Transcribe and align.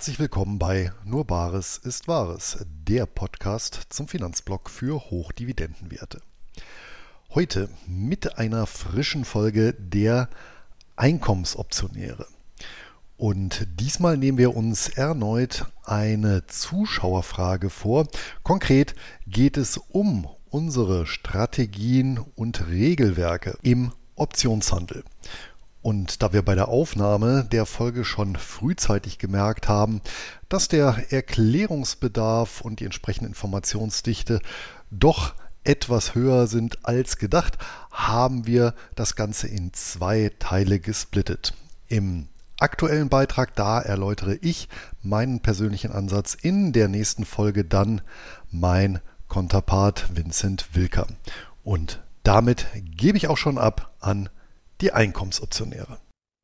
Herzlich 0.00 0.18
willkommen 0.18 0.58
bei 0.58 0.92
Nur 1.04 1.26
Bares 1.26 1.76
ist 1.76 2.08
Wahres, 2.08 2.64
der 2.88 3.04
Podcast 3.04 3.82
zum 3.90 4.08
Finanzblock 4.08 4.70
für 4.70 4.98
Hochdividendenwerte. 5.10 6.22
Heute 7.34 7.68
mit 7.86 8.38
einer 8.38 8.66
frischen 8.66 9.26
Folge 9.26 9.74
der 9.74 10.30
Einkommensoptionäre. 10.96 12.26
Und 13.18 13.68
diesmal 13.78 14.16
nehmen 14.16 14.38
wir 14.38 14.56
uns 14.56 14.88
erneut 14.88 15.66
eine 15.84 16.46
Zuschauerfrage 16.46 17.68
vor. 17.68 18.08
Konkret 18.42 18.94
geht 19.26 19.58
es 19.58 19.76
um 19.76 20.26
unsere 20.48 21.04
Strategien 21.04 22.18
und 22.36 22.68
Regelwerke 22.68 23.58
im 23.60 23.92
Optionshandel. 24.16 25.04
Und 25.82 26.22
da 26.22 26.32
wir 26.32 26.42
bei 26.42 26.54
der 26.54 26.68
Aufnahme 26.68 27.44
der 27.50 27.64
Folge 27.64 28.04
schon 28.04 28.36
frühzeitig 28.36 29.18
gemerkt 29.18 29.68
haben, 29.68 30.02
dass 30.48 30.68
der 30.68 31.10
Erklärungsbedarf 31.10 32.60
und 32.60 32.80
die 32.80 32.84
entsprechende 32.84 33.28
Informationsdichte 33.28 34.40
doch 34.90 35.34
etwas 35.64 36.14
höher 36.14 36.46
sind 36.46 36.84
als 36.84 37.16
gedacht, 37.16 37.58
haben 37.90 38.46
wir 38.46 38.74
das 38.94 39.14
Ganze 39.16 39.48
in 39.48 39.72
zwei 39.72 40.30
Teile 40.38 40.80
gesplittet. 40.80 41.54
Im 41.88 42.28
aktuellen 42.58 43.08
Beitrag, 43.08 43.54
da 43.56 43.80
erläutere 43.80 44.34
ich 44.36 44.68
meinen 45.02 45.40
persönlichen 45.40 45.92
Ansatz, 45.92 46.34
in 46.34 46.72
der 46.72 46.88
nächsten 46.88 47.24
Folge 47.24 47.64
dann 47.64 48.02
mein 48.50 49.00
Konterpart 49.28 50.14
Vincent 50.14 50.74
Wilker. 50.74 51.06
Und 51.64 52.00
damit 52.22 52.66
gebe 52.96 53.16
ich 53.16 53.28
auch 53.28 53.38
schon 53.38 53.58
ab 53.58 53.94
an 54.00 54.28
die 54.80 54.92
Einkommensoptionäre. 54.92 55.98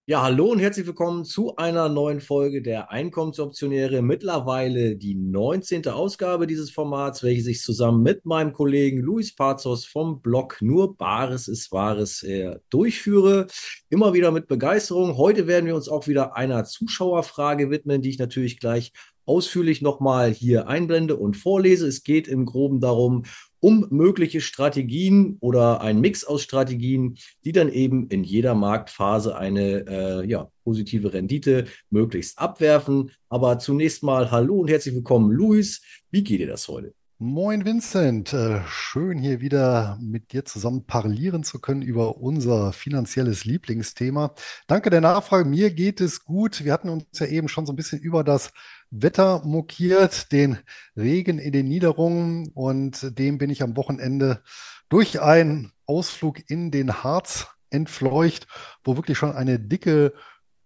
Ja, 0.09 0.23
hallo 0.23 0.53
und 0.53 0.61
herzlich 0.61 0.87
willkommen 0.87 1.25
zu 1.25 1.57
einer 1.57 1.89
neuen 1.89 2.21
Folge 2.21 2.63
der 2.63 2.93
Einkommensoptionäre. 2.93 4.03
Mittlerweile 4.03 4.95
die 4.95 5.17
19. 5.17 5.89
Ausgabe 5.89 6.47
dieses 6.47 6.71
Formats, 6.71 7.25
welches 7.25 7.49
ich 7.49 7.61
zusammen 7.61 8.05
mit 8.05 8.25
meinem 8.25 8.53
Kollegen 8.53 9.01
Luis 9.01 9.35
Pazos 9.35 9.85
vom 9.85 10.21
Blog 10.21 10.59
Nur 10.61 10.97
Bares 10.97 11.49
ist 11.49 11.73
Wahres 11.73 12.23
äh, 12.23 12.61
durchführe. 12.71 13.49
Immer 13.89 14.15
wieder 14.15 14.31
mit 14.31 14.47
Begeisterung. 14.47 15.17
Heute 15.17 15.49
werden 15.49 15.67
wir 15.67 15.75
uns 15.75 15.89
auch 15.89 16.07
wieder 16.07 16.37
einer 16.37 16.65
Zuschauerfrage 16.65 17.71
widmen, 17.71 18.01
die 18.01 18.11
ich 18.11 18.19
natürlich 18.21 18.61
gleich 18.61 18.93
ausführlich 19.25 19.83
nochmal 19.83 20.31
hier 20.31 20.69
einblende 20.69 21.17
und 21.17 21.37
vorlese. 21.37 21.89
Es 21.89 22.05
geht 22.05 22.29
im 22.29 22.47
Groben 22.47 22.81
darum, 22.81 23.25
um 23.67 23.85
mögliche 23.91 24.41
Strategien 24.41 25.39
oder 25.41 25.81
ein 25.81 26.01
Mix 26.01 26.25
aus 26.25 26.41
Strategien, 26.41 27.19
die 27.45 27.51
dann 27.51 27.69
eben 27.69 28.07
in 28.11 28.23
jeder 28.23 28.55
Marktphase 28.55 29.37
eine 29.37 29.85
äh, 29.89 30.25
ja, 30.25 30.49
positive 30.63 31.13
Rendite 31.13 31.65
möglichst 31.91 32.39
abwerfen. 32.39 33.11
Aber 33.29 33.59
zunächst 33.59 34.05
mal 34.05 34.31
hallo 34.31 34.61
und 34.61 34.71
herzlich 34.71 34.95
willkommen, 34.95 35.33
Luis. 35.33 35.83
Wie 36.13 36.23
geht 36.23 36.39
dir 36.39 36.47
das 36.47 36.69
heute? 36.69 36.95
Moin 37.19 37.65
Vincent, 37.65 38.35
äh, 38.35 38.61
schön 38.69 39.19
hier 39.19 39.41
wieder 39.41 39.99
mit 40.01 40.33
dir 40.33 40.45
zusammen 40.45 40.85
parlieren 40.85 41.43
zu 41.43 41.59
können 41.59 41.83
über 41.83 42.19
unser 42.19 42.73
finanzielles 42.73 43.47
Lieblingsthema. 43.47 44.35
Danke 44.69 44.91
der 44.91 45.01
Nachfrage, 45.01 45.49
mir 45.49 45.73
geht 45.73 46.01
es 46.01 46.25
gut. 46.25 46.63
Wir 46.63 46.73
hatten 46.73 46.91
uns 46.91 47.07
ja 47.15 47.27
eben 47.27 47.49
schon 47.49 47.67
so 47.67 47.73
ein 47.73 47.77
bisschen 47.77 47.99
über 47.99 48.23
das 48.23 48.53
Wetter 48.91 49.43
mokiert, 49.45 50.33
den 50.33 50.59
Regen 50.97 51.39
in 51.39 51.53
den 51.53 51.69
Niederungen 51.69 52.51
und 52.55 53.19
dem 53.19 53.39
bin 53.39 53.51
ich 53.51 53.63
am 53.63 53.77
Wochenende 53.77 54.43
durch 54.89 55.21
einen 55.21 55.73
Ausflug 55.87 56.49
in 56.49 56.71
den 56.71 57.03
Harz 57.03 57.49
entfleucht, 57.71 58.47
wo 58.85 58.97
wirklich 58.97 59.19
schon 59.19 59.33
eine 59.33 59.59
dicke 59.59 60.13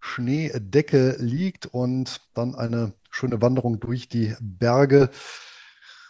Schneedecke 0.00 1.16
liegt 1.18 1.66
und 1.66 2.20
dann 2.34 2.54
eine 2.54 2.94
schöne 3.10 3.42
Wanderung 3.42 3.80
durch 3.80 4.08
die 4.08 4.34
Berge 4.40 5.10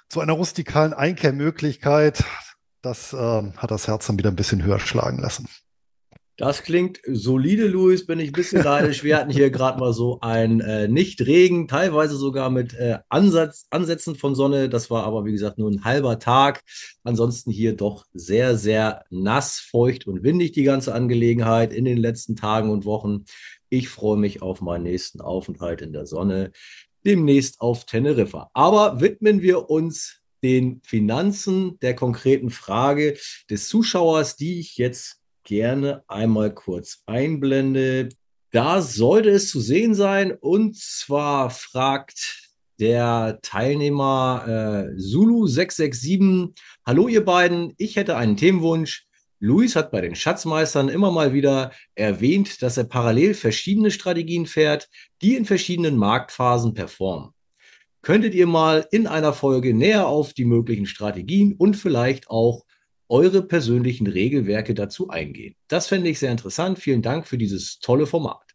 zu 0.08 0.20
einer 0.20 0.32
rustikalen 0.32 0.92
Einkehrmöglichkeit. 0.92 2.24
Das 2.82 3.12
äh, 3.12 3.16
hat 3.56 3.70
das 3.70 3.88
Herz 3.88 4.06
dann 4.06 4.18
wieder 4.18 4.30
ein 4.30 4.36
bisschen 4.36 4.62
höher 4.62 4.80
schlagen 4.80 5.18
lassen. 5.18 5.48
Das 6.40 6.62
klingt 6.62 7.02
solide, 7.06 7.66
Luis, 7.66 8.06
bin 8.06 8.18
ich 8.18 8.30
ein 8.30 8.32
bisschen 8.32 8.62
neidisch. 8.64 9.04
Wir 9.04 9.18
hatten 9.18 9.30
hier 9.30 9.50
gerade 9.50 9.78
mal 9.78 9.92
so 9.92 10.20
ein 10.22 10.60
äh, 10.60 10.88
Nicht-Regen, 10.88 11.68
teilweise 11.68 12.16
sogar 12.16 12.48
mit 12.48 12.72
äh, 12.72 12.96
Ansatz, 13.10 13.66
Ansätzen 13.68 14.16
von 14.16 14.34
Sonne. 14.34 14.70
Das 14.70 14.90
war 14.90 15.04
aber, 15.04 15.26
wie 15.26 15.32
gesagt, 15.32 15.58
nur 15.58 15.70
ein 15.70 15.84
halber 15.84 16.18
Tag. 16.18 16.62
Ansonsten 17.04 17.50
hier 17.50 17.76
doch 17.76 18.06
sehr, 18.14 18.56
sehr 18.56 19.04
nass, 19.10 19.58
feucht 19.58 20.06
und 20.06 20.22
windig 20.22 20.52
die 20.52 20.62
ganze 20.62 20.94
Angelegenheit 20.94 21.74
in 21.74 21.84
den 21.84 21.98
letzten 21.98 22.36
Tagen 22.36 22.70
und 22.70 22.86
Wochen. 22.86 23.26
Ich 23.68 23.90
freue 23.90 24.16
mich 24.16 24.40
auf 24.40 24.62
meinen 24.62 24.84
nächsten 24.84 25.20
Aufenthalt 25.20 25.82
in 25.82 25.92
der 25.92 26.06
Sonne 26.06 26.52
demnächst 27.04 27.60
auf 27.60 27.84
Teneriffa. 27.84 28.48
Aber 28.54 29.02
widmen 29.02 29.42
wir 29.42 29.68
uns 29.68 30.22
den 30.42 30.80
Finanzen 30.84 31.78
der 31.80 31.94
konkreten 31.94 32.48
Frage 32.48 33.18
des 33.50 33.68
Zuschauers, 33.68 34.36
die 34.36 34.58
ich 34.58 34.78
jetzt 34.78 35.19
gerne 35.44 36.02
einmal 36.08 36.54
kurz 36.54 37.02
einblende. 37.06 38.08
Da 38.50 38.82
sollte 38.82 39.30
es 39.30 39.50
zu 39.50 39.60
sehen 39.60 39.94
sein. 39.94 40.32
Und 40.32 40.76
zwar 40.76 41.50
fragt 41.50 42.50
der 42.80 43.38
Teilnehmer 43.42 44.44
äh, 44.46 45.00
Zulu667, 45.00 46.54
hallo 46.86 47.08
ihr 47.08 47.24
beiden, 47.24 47.74
ich 47.76 47.96
hätte 47.96 48.16
einen 48.16 48.36
Themenwunsch. 48.36 49.06
Luis 49.38 49.76
hat 49.76 49.90
bei 49.90 50.00
den 50.00 50.14
Schatzmeistern 50.14 50.88
immer 50.88 51.10
mal 51.10 51.32
wieder 51.32 51.72
erwähnt, 51.94 52.62
dass 52.62 52.76
er 52.76 52.84
parallel 52.84 53.34
verschiedene 53.34 53.90
Strategien 53.90 54.46
fährt, 54.46 54.88
die 55.22 55.36
in 55.36 55.44
verschiedenen 55.46 55.96
Marktphasen 55.96 56.74
performen. 56.74 57.30
Könntet 58.02 58.34
ihr 58.34 58.46
mal 58.46 58.86
in 58.90 59.06
einer 59.06 59.32
Folge 59.32 59.74
näher 59.74 60.06
auf 60.06 60.32
die 60.32 60.44
möglichen 60.44 60.86
Strategien 60.86 61.54
und 61.54 61.74
vielleicht 61.74 62.28
auch 62.28 62.64
eure 63.10 63.42
persönlichen 63.42 64.06
Regelwerke 64.06 64.74
dazu 64.74 65.08
eingehen? 65.10 65.54
Das 65.68 65.88
fände 65.88 66.08
ich 66.08 66.18
sehr 66.18 66.32
interessant. 66.32 66.78
Vielen 66.78 67.02
Dank 67.02 67.26
für 67.26 67.36
dieses 67.36 67.80
tolle 67.80 68.06
Format. 68.06 68.50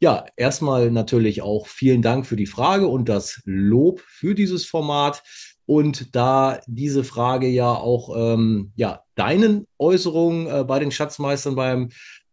Ja, 0.00 0.26
erstmal 0.36 0.90
natürlich 0.90 1.42
auch 1.42 1.68
vielen 1.68 2.02
Dank 2.02 2.26
für 2.26 2.34
die 2.34 2.46
Frage 2.46 2.88
und 2.88 3.08
das 3.08 3.40
Lob 3.44 4.00
für 4.00 4.34
dieses 4.34 4.64
Format. 4.64 5.22
Und 5.64 6.16
da 6.16 6.60
diese 6.66 7.04
Frage 7.04 7.46
ja 7.46 7.72
auch 7.72 8.10
ähm, 8.16 8.72
ja, 8.74 9.04
deinen 9.14 9.68
Äußerungen 9.78 10.48
äh, 10.48 10.64
bei 10.64 10.80
den 10.80 10.90
Schatzmeistern 10.90 11.54
beim 11.54 11.90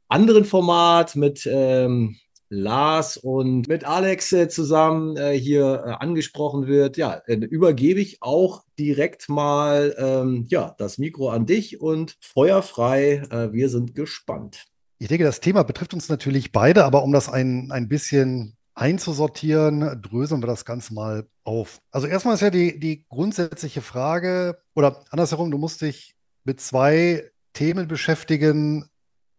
anderen 0.08 0.46
Format 0.46 1.16
mit 1.16 1.48
ähm, 1.50 2.18
Lars 2.50 3.16
und 3.16 3.68
mit 3.68 3.84
Alex 3.86 4.36
zusammen 4.50 5.16
äh, 5.18 5.38
hier 5.38 5.84
äh, 5.86 5.92
angesprochen 5.92 6.68
wird, 6.68 6.98
ja, 6.98 7.22
übergebe 7.28 8.00
ich 8.00 8.22
auch 8.22 8.64
direkt 8.78 9.30
mal 9.30 9.96
ähm, 9.98 10.46
ja, 10.50 10.76
das 10.80 10.98
Mikro 10.98 11.30
an 11.30 11.46
dich 11.46 11.80
und 11.80 12.18
feuerfrei. 12.22 13.22
Äh, 13.30 13.54
wir 13.54 13.70
sind 13.70 13.94
gespannt. 13.94 14.66
Ich 14.98 15.08
denke, 15.08 15.24
das 15.24 15.40
Thema 15.40 15.64
betrifft 15.64 15.94
uns 15.94 16.10
natürlich 16.10 16.52
beide, 16.52 16.86
aber 16.86 17.04
um 17.04 17.12
das 17.12 17.30
ein, 17.30 17.72
ein 17.72 17.88
bisschen 17.88 18.58
einzusortieren, 18.74 20.02
dröseln 20.02 20.42
wir 20.42 20.48
das 20.48 20.66
Ganze 20.66 20.94
mal 20.94 21.28
auf. 21.44 21.80
Also 21.92 22.08
erstmal 22.08 22.36
ist 22.36 22.42
ja 22.42 22.50
die, 22.50 22.80
die 22.80 23.06
grundsätzliche 23.08 23.82
Frage, 23.82 24.62
oder 24.74 25.04
andersherum, 25.12 25.52
du 25.52 25.58
musst 25.58 25.82
dich 25.82 26.16
mit 26.46 26.62
zwei 26.62 27.30
Themen 27.54 27.88
beschäftigen, 27.88 28.90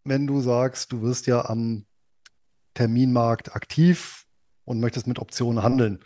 wenn 0.04 0.26
du 0.26 0.40
sagst, 0.40 0.92
du 0.92 1.02
wirst 1.02 1.26
ja 1.26 1.44
am 1.46 1.86
Terminmarkt 2.80 3.54
aktiv 3.54 4.24
und 4.64 4.80
möchtest 4.80 5.06
mit 5.06 5.18
Optionen 5.18 5.62
handeln. 5.62 6.02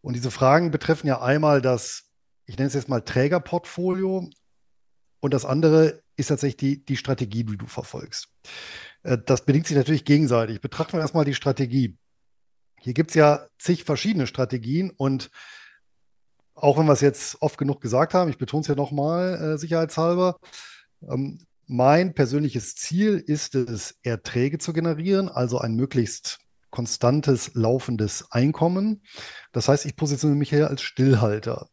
Und 0.00 0.14
diese 0.14 0.32
Fragen 0.32 0.72
betreffen 0.72 1.06
ja 1.06 1.22
einmal 1.22 1.62
das, 1.62 2.10
ich 2.46 2.56
nenne 2.56 2.66
es 2.66 2.74
jetzt 2.74 2.88
mal 2.88 3.00
Trägerportfolio 3.00 4.28
und 5.20 5.34
das 5.34 5.44
andere 5.44 6.02
ist 6.16 6.26
tatsächlich 6.26 6.56
die, 6.56 6.84
die 6.84 6.96
Strategie, 6.96 7.44
die 7.44 7.56
du 7.56 7.68
verfolgst. 7.68 8.28
Äh, 9.04 9.18
das 9.24 9.44
bedingt 9.44 9.68
sich 9.68 9.76
natürlich 9.76 10.04
gegenseitig. 10.04 10.60
Betrachten 10.60 10.94
wir 10.94 11.00
erstmal 11.00 11.24
die 11.24 11.34
Strategie. 11.34 11.96
Hier 12.80 12.92
gibt 12.92 13.12
es 13.12 13.14
ja 13.14 13.46
zig 13.60 13.84
verschiedene 13.84 14.26
Strategien 14.26 14.90
und 14.90 15.30
auch 16.56 16.76
wenn 16.76 16.86
wir 16.86 16.92
es 16.92 17.02
jetzt 17.02 17.40
oft 17.40 17.56
genug 17.56 17.80
gesagt 17.80 18.14
haben, 18.14 18.30
ich 18.30 18.38
betone 18.38 18.62
es 18.62 18.66
ja 18.66 18.74
nochmal 18.74 19.34
äh, 19.54 19.58
sicherheitshalber, 19.58 20.40
ähm, 21.08 21.46
mein 21.66 22.14
persönliches 22.14 22.76
Ziel 22.76 23.22
ist 23.24 23.54
es, 23.54 23.96
Erträge 24.02 24.58
zu 24.58 24.72
generieren, 24.72 25.28
also 25.28 25.58
ein 25.58 25.74
möglichst 25.74 26.38
konstantes, 26.70 27.52
laufendes 27.54 28.30
Einkommen. 28.30 29.02
Das 29.52 29.68
heißt, 29.68 29.86
ich 29.86 29.96
positioniere 29.96 30.38
mich 30.38 30.50
hier 30.50 30.68
als 30.68 30.82
Stillhalter. 30.82 31.68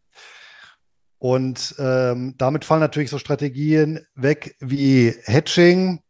Und 1.18 1.76
ähm, 1.78 2.36
damit 2.38 2.66
fallen 2.66 2.82
natürlich 2.82 3.10
so 3.10 3.20
Strategien 3.20 4.06
weg 4.16 4.56
wie 4.60 5.14
Hedging, 5.24 6.02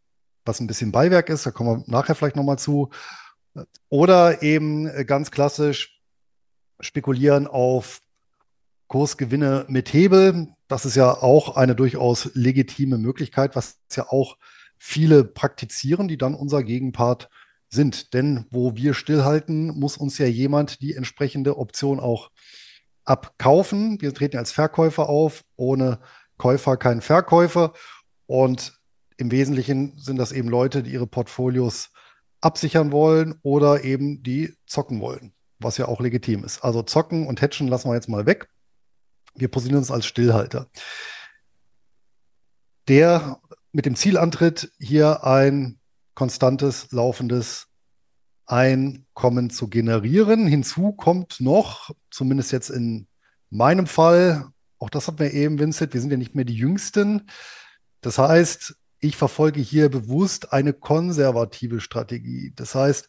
was 0.45 0.59
ein 0.59 0.67
bisschen 0.67 0.91
Beiwerk 0.91 1.29
ist, 1.29 1.45
da 1.45 1.51
kommen 1.51 1.79
wir 1.79 1.83
nachher 1.91 2.15
vielleicht 2.15 2.35
nochmal 2.35 2.59
zu, 2.59 2.89
oder 3.89 4.41
eben 4.41 5.05
ganz 5.05 5.31
klassisch 5.31 5.99
spekulieren 6.79 7.47
auf 7.47 8.01
Kursgewinne 8.91 9.63
mit 9.69 9.93
Hebel. 9.93 10.49
Das 10.67 10.85
ist 10.85 10.95
ja 10.95 11.13
auch 11.13 11.55
eine 11.55 11.75
durchaus 11.75 12.29
legitime 12.33 12.97
Möglichkeit, 12.97 13.55
was 13.55 13.79
ja 13.95 14.09
auch 14.09 14.35
viele 14.77 15.23
praktizieren, 15.23 16.09
die 16.09 16.17
dann 16.17 16.35
unser 16.35 16.61
Gegenpart 16.61 17.29
sind. 17.69 18.13
Denn 18.13 18.47
wo 18.51 18.75
wir 18.75 18.93
stillhalten, 18.93 19.79
muss 19.79 19.95
uns 19.95 20.17
ja 20.17 20.25
jemand 20.25 20.81
die 20.81 20.93
entsprechende 20.93 21.57
Option 21.57 22.01
auch 22.01 22.31
abkaufen. 23.05 24.01
Wir 24.01 24.13
treten 24.13 24.37
als 24.37 24.51
Verkäufer 24.51 25.07
auf, 25.07 25.45
ohne 25.55 25.99
Käufer 26.37 26.75
kein 26.75 26.99
Verkäufer. 26.99 27.71
Und 28.25 28.77
im 29.15 29.31
Wesentlichen 29.31 29.97
sind 29.99 30.17
das 30.17 30.33
eben 30.33 30.49
Leute, 30.49 30.83
die 30.83 30.91
ihre 30.91 31.07
Portfolios 31.07 31.91
absichern 32.41 32.91
wollen 32.91 33.35
oder 33.41 33.85
eben 33.85 34.21
die 34.21 34.53
zocken 34.65 34.99
wollen, 34.99 35.31
was 35.59 35.77
ja 35.77 35.87
auch 35.87 36.01
legitim 36.01 36.43
ist. 36.43 36.61
Also 36.61 36.83
zocken 36.83 37.25
und 37.25 37.41
hatchen 37.41 37.69
lassen 37.69 37.89
wir 37.89 37.95
jetzt 37.95 38.09
mal 38.09 38.25
weg. 38.25 38.49
Wir 39.33 39.47
positionieren 39.47 39.83
uns 39.83 39.91
als 39.91 40.05
Stillhalter. 40.05 40.69
Der 42.87 43.39
mit 43.71 43.85
dem 43.85 43.95
Ziel 43.95 44.17
antritt, 44.17 44.71
hier 44.79 45.23
ein 45.23 45.79
konstantes, 46.13 46.91
laufendes 46.91 47.67
Einkommen 48.45 49.49
zu 49.49 49.69
generieren. 49.69 50.45
Hinzu 50.45 50.91
kommt 50.91 51.39
noch, 51.39 51.91
zumindest 52.09 52.51
jetzt 52.51 52.69
in 52.69 53.07
meinem 53.49 53.87
Fall, 53.87 54.49
auch 54.77 54.89
das 54.89 55.07
hat 55.07 55.19
wir 55.19 55.33
eben, 55.33 55.59
Vincent, 55.59 55.93
wir 55.93 56.01
sind 56.01 56.11
ja 56.11 56.17
nicht 56.17 56.35
mehr 56.35 56.45
die 56.45 56.55
Jüngsten. 56.55 57.29
Das 58.01 58.17
heißt, 58.17 58.75
ich 58.99 59.15
verfolge 59.15 59.61
hier 59.61 59.89
bewusst 59.89 60.53
eine 60.53 60.73
konservative 60.73 61.79
Strategie. 61.79 62.51
Das 62.55 62.75
heißt, 62.75 63.07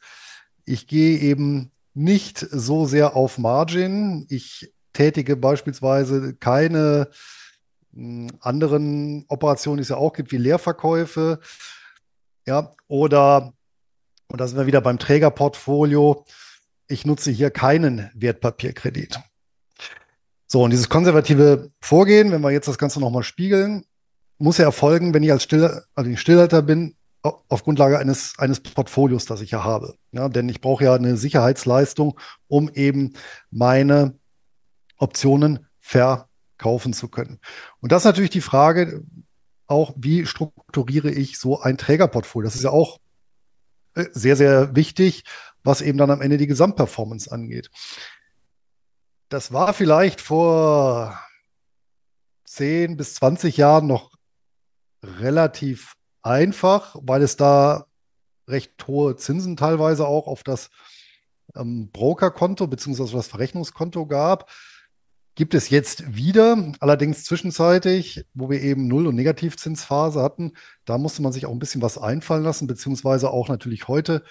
ich 0.65 0.87
gehe 0.87 1.19
eben 1.19 1.73
nicht 1.95 2.39
so 2.39 2.87
sehr 2.87 3.17
auf 3.17 3.39
Margin. 3.39 4.27
Ich 4.29 4.73
tätige 4.93 5.37
beispielsweise 5.37 6.35
keine 6.35 7.09
hm, 7.93 8.29
anderen 8.41 9.25
Operationen, 9.29 9.79
die 9.79 9.83
es 9.83 9.89
ja 9.89 9.97
auch 9.97 10.13
gibt, 10.13 10.33
wie 10.33 10.39
Leerverkäufe. 10.39 11.41
Ja, 12.47 12.75
oder 12.89 13.53
und 14.33 14.41
da 14.41 14.49
sind 14.49 14.57
wir 14.57 14.67
wieder 14.67 14.81
beim 14.81 14.99
Trägerportfolio. 14.99 16.25
Ich 16.89 17.05
nutze 17.05 17.31
hier 17.31 17.51
keinen 17.51 18.11
Wertpapierkredit. 18.15 19.21
So, 20.47 20.63
und 20.63 20.71
dieses 20.71 20.89
konservative 20.89 21.71
Vorgehen, 21.83 22.33
wenn 22.33 22.41
wir 22.41 22.51
jetzt 22.51 22.67
das 22.67 22.79
Ganze 22.79 22.99
nochmal 22.99 23.25
spiegeln, 23.25 23.85
muss 24.39 24.57
ja 24.57 24.65
erfolgen, 24.65 25.13
wenn 25.13 25.23
ich 25.23 25.31
als 25.31 25.43
Still, 25.43 25.83
also 25.95 26.17
Stillhalter 26.17 26.63
bin, 26.63 26.97
auf 27.23 27.63
Grundlage 27.63 27.99
eines, 27.99 28.33
eines 28.39 28.61
Portfolios, 28.61 29.27
das 29.27 29.43
ich 29.43 29.51
ja 29.51 29.65
habe. 29.65 29.97
Ja, 30.13 30.31
denn 30.31 30.49
ich 30.49 30.63
brauche 30.63 30.85
ja 30.85 30.95
eine 30.95 31.19
Sicherheitsleistung, 31.19 32.19
um 32.49 32.71
eben 32.71 33.13
meine 33.51 34.19
Optionen 35.03 35.67
verkaufen 35.81 36.93
zu 36.93 37.09
können. 37.09 37.41
Und 37.81 37.93
das 37.93 38.03
ist 38.03 38.07
natürlich 38.07 38.31
die 38.31 38.41
Frage 38.41 39.05
auch, 39.67 39.95
wie 39.97 40.27
strukturiere 40.27 41.11
ich 41.11 41.39
so 41.39 41.61
ein 41.61 41.77
Trägerportfolio? 41.77 42.47
Das 42.47 42.55
ist 42.55 42.63
ja 42.65 42.71
auch 42.71 42.99
äh, 43.95 44.07
sehr, 44.13 44.37
sehr 44.37 44.77
wichtig, 44.77 45.25
was 45.65 45.81
eben 45.81 45.99
dann 45.99 46.11
am 46.11 46.21
Ende 46.21 46.39
die 46.39 46.47
Gesamtperformance 46.47 47.31
angeht. 47.31 47.71
Das 49.29 49.53
war 49.53 49.75
vielleicht 49.75 50.21
vor 50.21 51.19
10 52.45 52.97
bis 52.97 53.15
20 53.15 53.57
Jahren 53.57 53.87
noch 53.87 54.13
relativ 55.03 55.95
einfach, 56.23 56.97
weil 57.01 57.23
es 57.23 57.37
da 57.37 57.87
recht 58.47 58.87
hohe 58.87 59.17
Zinsen 59.17 59.57
teilweise 59.57 60.07
auch 60.07 60.27
auf 60.27 60.45
das 60.45 60.71
ähm, 61.57 61.91
Brokerkonto 61.91 62.67
bzw. 62.67 63.17
das 63.17 63.27
Verrechnungskonto 63.27 64.07
gab. 64.07 64.51
Gibt 65.35 65.55
es 65.55 65.71
jetzt 65.71 66.15
wieder, 66.15 66.73
allerdings 66.81 67.25
zwischenzeitig, 67.25 68.27
wo 68.35 68.51
wir 68.51 68.61
eben 68.61 68.87
Null- 68.87 69.07
und 69.07 69.15
Negativzinsphase 69.15 70.21
hatten, 70.21 70.53
da 70.85 70.99
musste 70.99 71.23
man 71.23 71.33
sich 71.33 71.47
auch 71.47 71.53
ein 71.53 71.59
bisschen 71.59 71.81
was 71.81 71.97
einfallen 71.97 72.43
lassen, 72.43 72.67
beziehungsweise 72.67 73.31
auch 73.31 73.49
natürlich 73.49 73.89
heute 73.89 74.25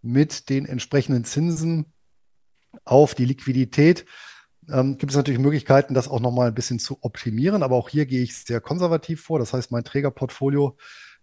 mit 0.00 0.48
den 0.48 0.66
entsprechenden 0.66 1.24
Zinsen 1.24 1.92
auf 2.84 3.14
die 3.14 3.24
Liquidität 3.24 4.04
ähm, 4.70 4.98
gibt 4.98 5.10
es 5.12 5.16
natürlich 5.16 5.40
Möglichkeiten, 5.40 5.94
das 5.94 6.08
auch 6.08 6.20
nochmal 6.20 6.48
ein 6.48 6.54
bisschen 6.54 6.78
zu 6.78 6.98
optimieren. 7.02 7.62
Aber 7.62 7.76
auch 7.76 7.88
hier 7.88 8.06
gehe 8.06 8.22
ich 8.22 8.36
sehr 8.36 8.60
konservativ 8.60 9.22
vor. 9.22 9.38
Das 9.38 9.52
heißt, 9.52 9.72
mein 9.72 9.84
Trägerportfolio 9.84 10.76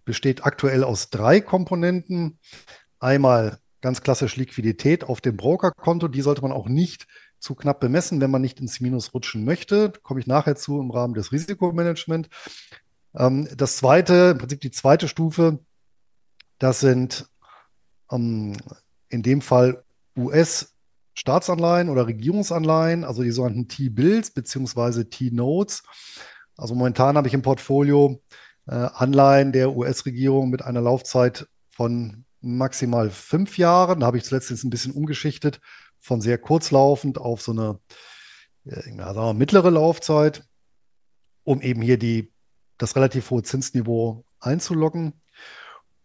besteht 0.06 0.46
aktuell 0.46 0.84
aus 0.84 1.10
drei 1.10 1.40
Komponenten. 1.42 2.40
Einmal 3.00 3.60
ganz 3.82 4.02
klassisch 4.02 4.36
Liquidität 4.36 5.04
auf 5.04 5.22
dem 5.22 5.38
Brokerkonto. 5.38 6.08
Die 6.08 6.22
sollte 6.22 6.42
man 6.42 6.52
auch 6.52 6.68
nicht 6.68 7.08
zu 7.40 7.56
knapp 7.56 7.80
bemessen, 7.80 8.22
wenn 8.22 8.32
man 8.32 8.42
nicht 8.42 8.60
ins 8.60 8.80
Minus 8.80 9.14
rutschen 9.14 9.46
möchte. 9.46 9.90
Da 9.90 10.00
komme 10.02 10.20
ich 10.20 10.28
nachher 10.28 10.56
zu 10.56 10.80
im 10.80 10.92
Rahmen 10.92 11.14
des 11.14 11.32
Risikomanagements. 11.32 12.30
Ähm, 13.16 13.48
das 13.56 13.78
zweite, 13.78 14.32
im 14.32 14.38
Prinzip 14.38 14.62
die 14.62 14.72
zweite 14.72 15.08
Stufe, 15.08 15.60
das 16.60 16.80
sind 16.80 17.28
ähm, 18.12 18.58
in 19.08 19.24
dem 19.24 19.42
Fall 19.42 19.84
US-Staatsanleihen 20.18 21.90
oder 21.90 22.08
Regierungsanleihen, 22.08 23.04
also 23.04 23.24
die 23.24 23.32
sogenannten 23.32 23.68
T-Bills 23.68 24.32
beziehungsweise 24.32 25.10
T-Notes. 25.10 25.84
Also 26.58 26.76
momentan 26.76 27.16
habe 27.16 27.28
ich 27.28 27.34
im 27.34 27.42
Portfolio 27.42 28.22
äh, 28.68 28.76
Anleihen 28.76 29.54
der 29.54 29.76
US-Regierung 29.76 30.50
mit 30.50 30.62
einer 30.62 30.82
Laufzeit 30.82 31.48
von 31.70 32.26
maximal 32.42 33.10
fünf 33.10 33.58
Jahren. 33.58 34.02
Da 34.02 34.08
habe 34.08 34.18
ich 34.18 34.26
zuletzt 34.26 34.50
jetzt 34.50 34.64
ein 34.64 34.70
bisschen 34.70 34.94
umgeschichtet 34.94 35.60
von 36.00 36.22
sehr 36.22 36.38
kurzlaufend 36.38 37.18
auf 37.18 37.42
so 37.42 37.52
eine 37.52 37.80
ja, 38.66 39.34
mittlere 39.34 39.70
Laufzeit, 39.70 40.44
um 41.44 41.62
eben 41.62 41.82
hier 41.82 41.98
die, 41.98 42.32
das 42.78 42.96
relativ 42.96 43.30
hohe 43.30 43.44
Zinsniveau 43.44 44.24
einzulocken. 44.40 45.14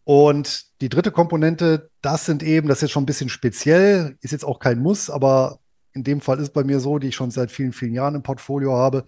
Und 0.05 0.81
die 0.81 0.89
dritte 0.89 1.11
Komponente, 1.11 1.91
das 2.03 2.27
sind 2.27 2.43
eben, 2.43 2.69
das 2.69 2.79
ist 2.79 2.83
jetzt 2.83 2.91
schon 2.93 3.05
ein 3.05 3.07
bisschen 3.07 3.31
speziell, 3.31 4.19
ist 4.21 4.33
jetzt 4.33 4.45
auch 4.45 4.59
kein 4.59 4.81
Muss, 4.81 5.09
aber 5.09 5.61
in 5.93 6.05
dem 6.05 6.21
Fall 6.21 6.41
ist 6.41 6.53
bei 6.53 6.65
mir 6.65 6.81
so, 6.81 6.99
die 6.99 7.09
ich 7.09 7.15
schon 7.15 7.31
seit 7.31 7.51
vielen, 7.51 7.73
vielen 7.73 7.95
Jahren 7.95 8.17
im 8.17 8.23
Portfolio 8.23 8.75
habe, 8.75 9.05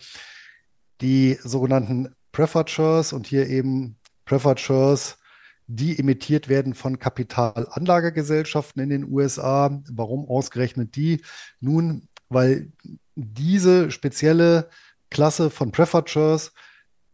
die 1.01 1.39
sogenannten 1.43 2.15
Preferred 2.33 2.71
Shares 2.71 3.13
und 3.13 3.27
hier 3.27 3.49
eben 3.49 3.99
Preferred 4.25 4.61
Shares 4.61 5.19
die 5.67 5.99
emittiert 5.99 6.49
werden 6.49 6.75
von 6.75 6.99
Kapitalanlagegesellschaften 6.99 8.83
in 8.83 8.91
den 8.91 9.11
USA. 9.11 9.83
Warum 9.91 10.29
ausgerechnet 10.29 10.97
die? 10.97 11.23
Nun, 11.61 12.09
weil 12.29 12.73
diese 13.15 13.91
spezielle 13.91 14.69
Klasse 15.11 15.51
von 15.51 15.73
Preferred 15.73 16.53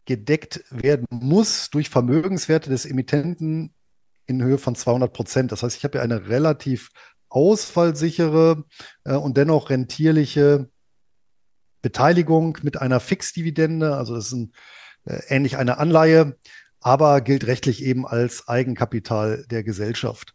gedeckt 0.05 0.63
werden 0.69 1.07
muss 1.09 1.69
durch 1.69 1.89
Vermögenswerte 1.89 2.69
des 2.69 2.85
Emittenten 2.85 3.73
in 4.25 4.43
Höhe 4.43 4.57
von 4.57 4.75
200 4.75 5.13
Prozent. 5.13 5.51
Das 5.51 5.63
heißt, 5.63 5.77
ich 5.77 5.83
habe 5.83 5.97
ja 5.97 6.03
eine 6.03 6.27
relativ 6.27 6.89
ausfallsichere 7.29 8.63
äh, 9.05 9.15
und 9.15 9.37
dennoch 9.37 9.69
rentierliche 9.69 10.69
Beteiligung 11.81 12.57
mit 12.61 12.81
einer 12.81 12.99
Fixdividende. 12.99 13.95
Also 13.95 14.15
das 14.15 14.27
ist 14.27 14.33
ein, 14.33 14.53
äh, 15.05 15.19
ähnlich 15.29 15.57
eine 15.57 15.77
Anleihe, 15.77 16.37
aber 16.83 17.21
gilt 17.21 17.47
rechtlich 17.47 17.83
eben 17.83 18.05
als 18.05 18.47
Eigenkapital 18.47 19.45
der 19.49 19.63
Gesellschaft. 19.63 20.33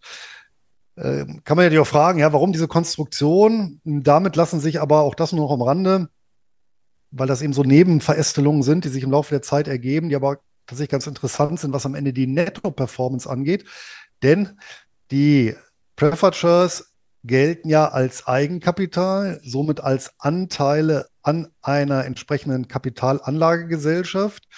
Ähm, 0.97 1.43
kann 1.45 1.57
man 1.57 1.73
ja 1.73 1.81
auch 1.81 1.87
fragen, 1.87 2.19
ja, 2.19 2.33
warum 2.33 2.52
diese 2.52 2.69
Konstruktion? 2.69 3.81
Damit 3.85 4.37
lassen 4.37 4.61
sich 4.61 4.81
aber 4.81 5.02
auch 5.02 5.14
das 5.14 5.33
nur 5.33 5.47
noch 5.47 5.52
am 5.52 5.62
Rande, 5.62 6.09
weil 7.11 7.28
das 7.28 7.43
eben 7.43 7.52
so 7.52 7.62
Nebenverästelungen 7.62 8.62
sind, 8.62 8.85
die 8.85 8.88
sich 8.88 9.05
im 9.05 9.12
Laufe 9.12 9.31
der 9.31 9.43
Zeit 9.43 9.69
ergeben, 9.69 10.09
die 10.09 10.17
aber 10.17 10.40
tatsächlich 10.67 10.90
ganz 10.90 11.07
interessant 11.07 11.61
sind, 11.61 11.73
was 11.73 11.87
am 11.87 11.95
Ende 11.95 12.12
die 12.12 12.26
Netto-Performance 12.26 13.28
angeht. 13.28 13.64
Denn 14.23 14.59
die 15.11 15.55
Shares 15.99 16.93
gelten 17.25 17.69
ja 17.69 17.88
als 17.88 18.26
Eigenkapital, 18.26 19.40
somit 19.45 19.81
als 19.81 20.12
Anteile 20.19 21.09
an 21.23 21.49
einer 21.62 22.05
entsprechenden 22.05 22.69
Kapitalanlagegesellschaft. 22.69 24.49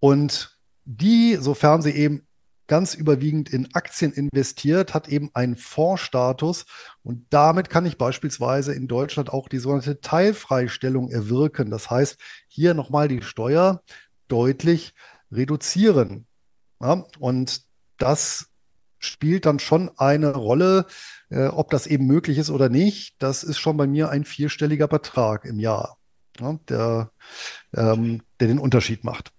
Und 0.00 0.51
die, 0.84 1.36
sofern 1.40 1.82
sie 1.82 1.90
eben 1.90 2.26
ganz 2.66 2.94
überwiegend 2.94 3.50
in 3.50 3.74
Aktien 3.74 4.12
investiert, 4.12 4.94
hat 4.94 5.08
eben 5.08 5.30
einen 5.34 5.56
Fondsstatus 5.56 6.64
und 7.02 7.26
damit 7.30 7.68
kann 7.68 7.84
ich 7.84 7.98
beispielsweise 7.98 8.72
in 8.72 8.88
Deutschland 8.88 9.30
auch 9.30 9.48
die 9.48 9.58
sogenannte 9.58 10.00
Teilfreistellung 10.00 11.10
erwirken. 11.10 11.70
Das 11.70 11.90
heißt, 11.90 12.18
hier 12.48 12.74
nochmal 12.74 13.08
die 13.08 13.22
Steuer 13.22 13.82
deutlich 14.28 14.94
reduzieren. 15.30 16.26
Ja, 16.80 17.04
und 17.18 17.62
das 17.98 18.46
spielt 18.98 19.46
dann 19.46 19.58
schon 19.58 19.90
eine 19.98 20.32
Rolle, 20.34 20.86
äh, 21.28 21.48
ob 21.48 21.70
das 21.70 21.86
eben 21.86 22.06
möglich 22.06 22.38
ist 22.38 22.50
oder 22.50 22.68
nicht. 22.68 23.16
Das 23.18 23.44
ist 23.44 23.58
schon 23.58 23.76
bei 23.76 23.86
mir 23.86 24.10
ein 24.10 24.24
vierstelliger 24.24 24.88
Betrag 24.88 25.44
im 25.44 25.58
Jahr, 25.58 25.98
ja, 26.40 26.58
der, 26.68 27.10
ähm, 27.74 28.22
der 28.40 28.48
den 28.48 28.58
Unterschied 28.58 29.04
macht. 29.04 29.32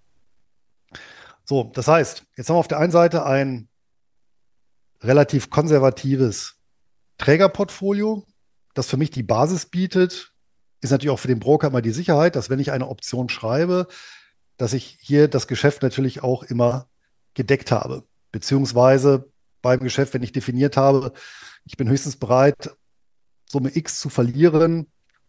So, 1.44 1.70
das 1.74 1.88
heißt, 1.88 2.24
jetzt 2.36 2.48
haben 2.48 2.56
wir 2.56 2.60
auf 2.60 2.68
der 2.68 2.78
einen 2.78 2.92
Seite 2.92 3.26
ein 3.26 3.68
relativ 5.02 5.50
konservatives 5.50 6.56
Trägerportfolio, 7.18 8.24
das 8.74 8.88
für 8.88 8.96
mich 8.96 9.10
die 9.10 9.22
Basis 9.22 9.66
bietet, 9.66 10.32
ist 10.80 10.90
natürlich 10.90 11.10
auch 11.10 11.18
für 11.18 11.28
den 11.28 11.40
Broker 11.40 11.68
immer 11.68 11.82
die 11.82 11.92
Sicherheit, 11.92 12.36
dass 12.36 12.50
wenn 12.50 12.58
ich 12.58 12.72
eine 12.72 12.88
Option 12.88 13.28
schreibe, 13.28 13.86
dass 14.56 14.72
ich 14.72 14.98
hier 15.00 15.28
das 15.28 15.46
Geschäft 15.46 15.82
natürlich 15.82 16.22
auch 16.22 16.42
immer 16.42 16.88
gedeckt 17.34 17.70
habe. 17.70 18.04
Beziehungsweise 18.32 19.30
beim 19.62 19.80
Geschäft, 19.80 20.14
wenn 20.14 20.22
ich 20.22 20.32
definiert 20.32 20.76
habe, 20.76 21.12
ich 21.64 21.76
bin 21.76 21.88
höchstens 21.88 22.16
bereit, 22.16 22.76
Summe 23.46 23.74
X 23.74 24.00
zu 24.00 24.08
verlieren, 24.08 24.86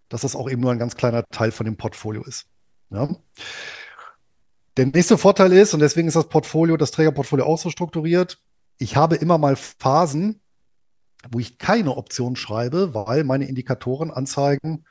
dass 0.10 0.22
das 0.22 0.36
auch 0.36 0.50
eben 0.50 0.62
nur 0.62 0.72
ein 0.72 0.80
ganz 0.80 0.96
kleiner 0.96 1.26
Teil 1.28 1.52
von 1.52 1.66
dem 1.66 1.78
Portfolio 1.78 2.24
ist. 2.24 2.48
Ja. 2.90 3.10
Der 4.78 4.86
nächste 4.88 5.18
Vorteil 5.18 5.54
ist, 5.54 5.74
und 5.74 5.80
deswegen 5.80 6.08
ist 6.08 6.16
das 6.16 6.28
Portfolio, 6.28 6.76
das 6.76 6.92
Trägerportfolio 6.92 7.46
auch 7.46 7.58
so 7.58 7.70
strukturiert, 7.70 8.42
ich 8.78 8.98
habe 8.98 9.16
immer 9.16 9.38
mal 9.38 9.56
Phasen, 9.56 10.42
wo 11.32 11.40
ich 11.40 11.58
keine 11.58 11.96
Option 11.96 12.36
schreibe, 12.36 12.94
weil 12.94 13.24
meine 13.24 13.48
Indikatoren 13.48 14.12
anzeigen, 14.12 14.86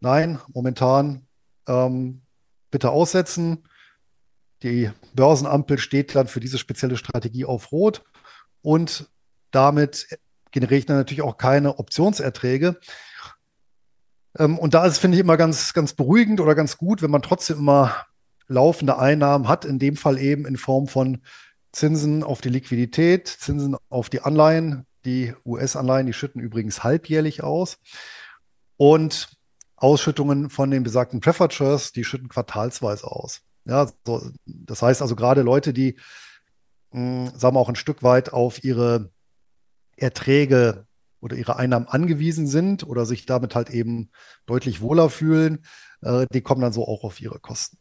nein, 0.00 0.38
momentan 0.52 1.26
ähm, 1.66 2.22
bitte 2.70 2.90
aussetzen. 2.90 3.64
Die 4.62 4.90
Börsenampel 5.14 5.78
steht 5.78 6.14
dann 6.14 6.28
für 6.28 6.40
diese 6.40 6.58
spezielle 6.58 6.96
Strategie 6.96 7.44
auf 7.44 7.72
Rot 7.72 8.04
und 8.62 9.10
damit 9.50 10.06
generiere 10.52 10.78
ich 10.78 10.86
dann 10.86 10.96
natürlich 10.96 11.22
auch 11.22 11.36
keine 11.36 11.78
Optionserträge. 11.78 12.78
Ähm, 14.38 14.58
und 14.58 14.74
da 14.74 14.86
ist, 14.86 14.98
finde 14.98 15.16
ich, 15.16 15.20
immer 15.20 15.36
ganz, 15.36 15.72
ganz 15.74 15.92
beruhigend 15.92 16.40
oder 16.40 16.54
ganz 16.54 16.78
gut, 16.78 17.02
wenn 17.02 17.10
man 17.10 17.22
trotzdem 17.22 17.58
immer 17.58 18.06
laufende 18.46 18.98
Einnahmen 18.98 19.48
hat, 19.48 19.64
in 19.64 19.78
dem 19.78 19.96
Fall 19.96 20.18
eben 20.18 20.46
in 20.46 20.56
Form 20.56 20.86
von 20.86 21.22
Zinsen 21.72 22.22
auf 22.22 22.40
die 22.40 22.50
Liquidität, 22.50 23.28
Zinsen 23.28 23.76
auf 23.88 24.08
die 24.08 24.20
Anleihen. 24.20 24.86
Die 25.04 25.34
US-Anleihen, 25.44 26.06
die 26.06 26.12
schütten 26.12 26.40
übrigens 26.40 26.82
halbjährlich 26.82 27.42
aus. 27.42 27.78
Und 28.76 29.28
Ausschüttungen 29.76 30.50
von 30.50 30.70
den 30.70 30.82
besagten 30.82 31.20
Preferred 31.20 31.94
die 31.94 32.04
schütten 32.04 32.28
quartalsweise 32.28 33.06
aus. 33.06 33.42
Ja, 33.66 33.90
so, 34.06 34.30
das 34.46 34.82
heißt 34.82 35.02
also 35.02 35.16
gerade 35.16 35.42
Leute, 35.42 35.72
die, 35.72 35.96
mh, 36.92 37.30
hm, 37.30 37.38
sagen 37.38 37.56
wir 37.56 37.60
auch 37.60 37.68
ein 37.68 37.76
Stück 37.76 38.02
weit 38.02 38.32
auf 38.32 38.62
ihre 38.62 39.10
Erträge 39.96 40.86
oder 41.20 41.36
ihre 41.36 41.56
Einnahmen 41.56 41.88
angewiesen 41.88 42.46
sind 42.46 42.86
oder 42.86 43.06
sich 43.06 43.26
damit 43.26 43.54
halt 43.54 43.70
eben 43.70 44.10
deutlich 44.46 44.80
wohler 44.80 45.08
fühlen, 45.08 45.64
äh, 46.02 46.26
die 46.32 46.42
kommen 46.42 46.60
dann 46.60 46.72
so 46.72 46.86
auch 46.86 47.04
auf 47.04 47.20
ihre 47.20 47.40
Kosten. 47.40 47.78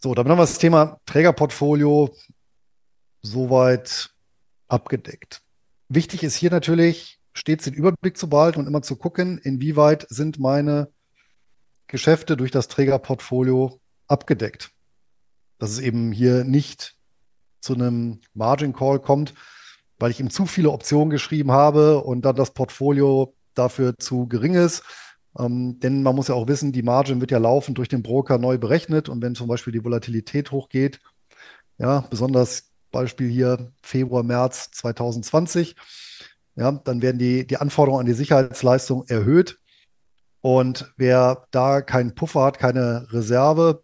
So, 0.00 0.14
damit 0.14 0.30
haben 0.30 0.38
wir 0.38 0.42
das 0.42 0.58
Thema 0.58 1.00
Trägerportfolio 1.06 2.14
soweit 3.22 4.10
abgedeckt. 4.68 5.42
Wichtig 5.88 6.22
ist 6.22 6.36
hier 6.36 6.50
natürlich, 6.50 7.18
stets 7.32 7.64
den 7.64 7.74
Überblick 7.74 8.16
zu 8.16 8.28
behalten 8.28 8.60
und 8.60 8.66
immer 8.66 8.82
zu 8.82 8.96
gucken, 8.96 9.38
inwieweit 9.38 10.06
sind 10.08 10.38
meine 10.38 10.92
Geschäfte 11.88 12.36
durch 12.36 12.50
das 12.50 12.68
Trägerportfolio 12.68 13.80
abgedeckt. 14.06 14.70
Dass 15.58 15.70
es 15.70 15.80
eben 15.80 16.12
hier 16.12 16.44
nicht 16.44 16.96
zu 17.60 17.74
einem 17.74 18.20
Margin 18.34 18.72
Call 18.72 19.00
kommt, 19.00 19.34
weil 19.98 20.10
ich 20.10 20.20
ihm 20.20 20.30
zu 20.30 20.46
viele 20.46 20.70
Optionen 20.70 21.10
geschrieben 21.10 21.50
habe 21.50 22.04
und 22.04 22.22
dann 22.22 22.36
das 22.36 22.52
Portfolio 22.52 23.34
dafür 23.54 23.96
zu 23.98 24.28
gering 24.28 24.54
ist 24.54 24.84
ähm, 25.36 25.80
denn 25.80 26.02
man 26.02 26.14
muss 26.14 26.28
ja 26.28 26.34
auch 26.34 26.48
wissen, 26.48 26.72
die 26.72 26.82
Margin 26.82 27.20
wird 27.20 27.30
ja 27.30 27.38
laufend 27.38 27.78
durch 27.78 27.88
den 27.88 28.02
Broker 28.02 28.38
neu 28.38 28.58
berechnet 28.58 29.08
und 29.08 29.22
wenn 29.22 29.34
zum 29.34 29.48
Beispiel 29.48 29.72
die 29.72 29.84
Volatilität 29.84 30.52
hochgeht, 30.52 31.00
ja, 31.78 32.00
besonders 32.10 32.72
Beispiel 32.90 33.28
hier 33.28 33.72
Februar, 33.82 34.22
März 34.22 34.70
2020, 34.72 35.76
ja, 36.56 36.72
dann 36.72 37.02
werden 37.02 37.18
die, 37.18 37.46
die 37.46 37.58
Anforderungen 37.58 38.00
an 38.00 38.06
die 38.06 38.14
Sicherheitsleistung 38.14 39.06
erhöht. 39.06 39.58
Und 40.40 40.92
wer 40.96 41.46
da 41.50 41.82
keinen 41.82 42.14
Puffer 42.14 42.44
hat, 42.44 42.58
keine 42.58 43.06
Reserve, 43.12 43.82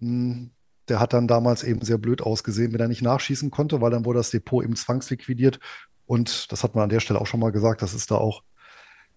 hm, 0.00 0.50
der 0.88 1.00
hat 1.00 1.12
dann 1.12 1.28
damals 1.28 1.62
eben 1.64 1.82
sehr 1.82 1.98
blöd 1.98 2.22
ausgesehen, 2.22 2.72
wenn 2.72 2.80
er 2.80 2.88
nicht 2.88 3.02
nachschießen 3.02 3.50
konnte, 3.50 3.80
weil 3.80 3.90
dann 3.90 4.04
wurde 4.04 4.18
das 4.18 4.30
Depot 4.30 4.64
eben 4.64 4.76
zwangsliquidiert. 4.76 5.60
Und 6.06 6.50
das 6.52 6.64
hat 6.64 6.74
man 6.74 6.84
an 6.84 6.90
der 6.90 7.00
Stelle 7.00 7.20
auch 7.20 7.26
schon 7.26 7.40
mal 7.40 7.52
gesagt, 7.52 7.82
das 7.82 7.94
ist 7.94 8.10
da 8.10 8.16
auch 8.16 8.42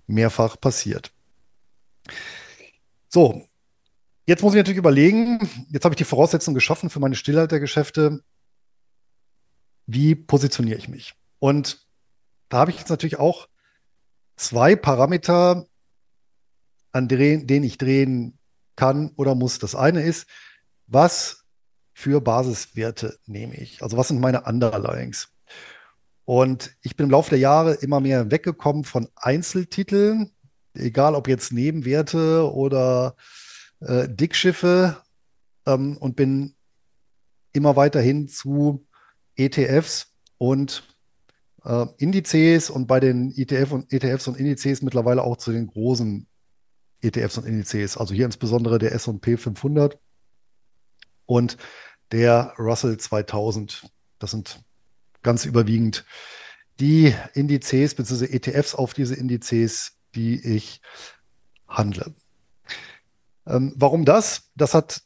mehrfach 0.08 0.60
passiert. 0.60 1.14
So, 3.10 3.48
jetzt 4.26 4.42
muss 4.42 4.54
ich 4.54 4.58
natürlich 4.58 4.78
überlegen, 4.78 5.40
jetzt 5.70 5.84
habe 5.84 5.94
ich 5.94 5.98
die 5.98 6.06
Voraussetzungen 6.06 6.56
geschaffen 6.56 6.90
für 6.90 7.00
meine 7.00 7.16
Stillhaltergeschäfte. 7.16 8.24
Wie 9.86 10.16
positioniere 10.16 10.78
ich 10.78 10.88
mich? 10.88 11.14
Und 11.40 11.86
da 12.50 12.60
habe 12.60 12.72
ich 12.72 12.78
jetzt 12.78 12.90
natürlich 12.90 13.20
auch 13.20 13.48
zwei 14.38 14.76
Parameter, 14.76 15.68
an 16.92 17.08
denen 17.08 17.64
ich 17.64 17.78
drehen 17.78 18.38
kann 18.76 19.12
oder 19.16 19.36
muss. 19.36 19.60
Das 19.60 19.76
eine 19.76 20.02
ist, 20.02 20.28
was 20.88 21.46
für 21.94 22.22
Basiswerte 22.22 23.20
nehme 23.26 23.56
ich? 23.56 23.84
Also 23.84 23.98
was 23.98 24.08
sind 24.08 24.20
meine 24.20 24.44
Underlyings? 24.44 25.30
Und 26.26 26.76
ich 26.82 26.96
bin 26.96 27.06
im 27.06 27.12
Laufe 27.12 27.32
der 27.32 27.40
Jahre 27.40 27.74
immer 27.74 28.00
mehr 28.00 28.32
weggekommen 28.32 28.84
von 28.86 29.10
Einzeltiteln, 29.16 30.32
egal 30.74 31.16
ob 31.16 31.28
jetzt 31.28 31.52
Nebenwerte 31.52 32.52
oder 32.52 33.16
äh, 33.80 34.08
Dickschiffe 34.10 34.98
ähm, 35.66 35.98
und 35.98 36.16
bin 36.16 36.56
immer 37.54 37.76
weiterhin 37.76 38.28
zu 38.28 38.86
ETFs 39.36 40.14
und 40.38 40.84
äh, 41.66 41.86
Indizes 41.98 42.70
und 42.70 42.88
bei 42.88 43.00
den 43.00 43.32
ETF 43.36 43.72
und 43.72 43.94
ETFs 43.94 44.28
und 44.28 44.38
Indizes 44.38 44.82
mittlerweile 44.82 45.24
auch 45.24 45.38
zu 45.38 45.52
den 45.52 45.68
großen 45.68 46.28
ETFs 47.02 47.38
und 47.38 47.46
Indizes, 47.46 47.98
also 47.98 48.14
hier 48.14 48.26
insbesondere 48.26 48.78
der 48.78 48.94
S&P 48.94 49.38
500 49.38 50.00
und 51.26 51.58
der 52.12 52.54
Russell 52.58 52.98
2000. 52.98 53.84
Das 54.20 54.32
sind 54.32 54.64
ganz 55.24 55.46
überwiegend 55.46 56.06
die 56.80 57.14
Indizes 57.34 57.96
bzw. 57.96 58.26
ETFs 58.26 58.76
auf 58.76 58.94
diese 58.94 59.16
Indizes, 59.16 59.98
die 60.16 60.40
ich 60.40 60.82
handle. 61.68 62.14
Ähm, 63.48 63.74
warum 63.76 64.06
das? 64.06 64.52
Das 64.56 64.74
hat 64.74 65.02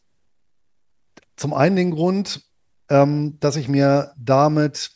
zum 1.35 1.53
einen 1.53 1.75
den 1.75 1.91
Grund, 1.91 2.43
ähm, 2.89 3.39
dass 3.39 3.55
ich 3.55 3.67
mir 3.67 4.13
damit 4.17 4.91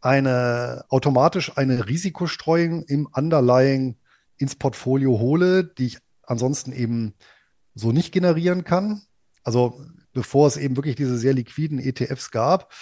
eine 0.00 0.84
automatisch 0.88 1.56
eine 1.56 1.88
Risikostreuung 1.88 2.84
im 2.84 3.06
Underlying 3.06 3.96
ins 4.36 4.54
Portfolio 4.54 5.18
hole, 5.18 5.64
die 5.64 5.86
ich 5.86 5.98
ansonsten 6.22 6.72
eben 6.72 7.14
so 7.74 7.92
nicht 7.92 8.12
generieren 8.12 8.64
kann. 8.64 9.02
Also 9.42 9.80
bevor 10.12 10.46
es 10.46 10.56
eben 10.56 10.76
wirklich 10.76 10.96
diese 10.96 11.18
sehr 11.18 11.34
liquiden 11.34 11.78
ETFs 11.78 12.30
gab, 12.30 12.72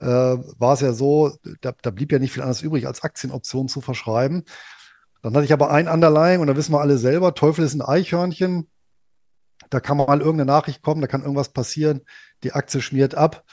äh, 0.00 0.06
war 0.06 0.74
es 0.74 0.80
ja 0.80 0.92
so, 0.92 1.36
da, 1.60 1.72
da, 1.80 1.90
blieb 1.90 2.12
ja 2.12 2.18
nicht 2.18 2.32
viel 2.32 2.42
anderes 2.42 2.62
übrig, 2.62 2.86
als 2.86 3.02
Aktienoptionen 3.02 3.68
zu 3.68 3.80
verschreiben. 3.80 4.44
Dann 5.22 5.34
hatte 5.34 5.44
ich 5.44 5.52
aber 5.52 5.70
ein 5.70 5.88
Underlying 5.88 6.40
und 6.40 6.46
da 6.46 6.56
wissen 6.56 6.72
wir 6.72 6.80
alle 6.80 6.98
selber, 6.98 7.34
Teufel 7.34 7.64
ist 7.64 7.74
ein 7.74 7.82
Eichhörnchen. 7.82 8.68
Da 9.70 9.80
kann 9.80 9.96
mal 9.96 10.20
irgendeine 10.20 10.46
Nachricht 10.46 10.82
kommen, 10.82 11.00
da 11.00 11.06
kann 11.08 11.22
irgendwas 11.22 11.50
passieren, 11.50 12.02
die 12.42 12.52
Aktie 12.52 12.80
schmiert 12.80 13.14
ab. 13.14 13.44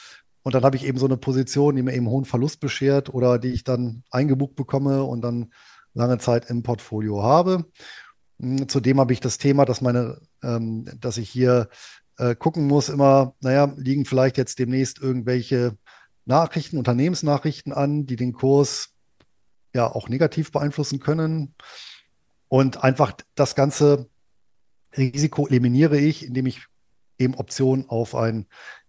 Und 0.44 0.54
dann 0.54 0.64
habe 0.64 0.76
ich 0.76 0.86
eben 0.86 1.00
so 1.00 1.08
eine 1.08 1.18
Position, 1.18 1.76
die 1.76 1.82
mir 1.82 1.94
eben 1.94 2.08
hohen 2.08 2.26
Verlust 2.26 2.60
beschert 2.60 3.12
oder 3.12 3.40
die 3.40 3.52
ich 3.52 3.64
dann 3.64 4.04
eingebucht 4.12 4.56
bekomme 4.56 5.04
und 5.04 5.22
dann 5.22 5.52
lange 5.96 6.20
Zeit 6.20 6.50
im 6.52 6.62
Portfolio 6.62 7.24
habe. 7.24 7.66
Hm, 8.40 8.70
zudem 8.70 9.00
habe 9.00 9.14
ich 9.14 9.20
das 9.20 9.40
Thema, 9.40 9.66
dass 9.66 9.82
meine, 9.82 10.22
ähm, 10.44 10.88
dass 11.00 11.18
ich 11.18 11.30
hier 11.30 11.70
äh, 12.18 12.36
gucken 12.36 12.68
muss, 12.68 12.90
immer, 12.90 13.34
naja, 13.42 13.74
liegen 13.76 14.06
vielleicht 14.06 14.38
jetzt 14.38 14.60
demnächst 14.60 15.02
irgendwelche 15.02 15.78
Nachrichten, 16.26 16.78
Unternehmensnachrichten 16.78 17.74
an, 17.74 18.06
die 18.06 18.16
den 18.16 18.34
Kurs 18.34 18.95
ja 19.76 19.92
auch 19.92 20.10
negativ 20.10 20.52
beeinflussen 20.52 21.00
können. 21.00 21.54
Und 22.48 22.84
einfach 22.84 23.14
das 23.36 23.56
ganze 23.56 24.10
Risiko 24.98 25.48
eliminiere 25.48 25.98
ich, 25.98 26.26
indem 26.26 26.48
ich 26.48 26.66
eben 27.20 27.36
Optionen 27.36 27.90
auf 27.90 28.16
einen 28.16 28.48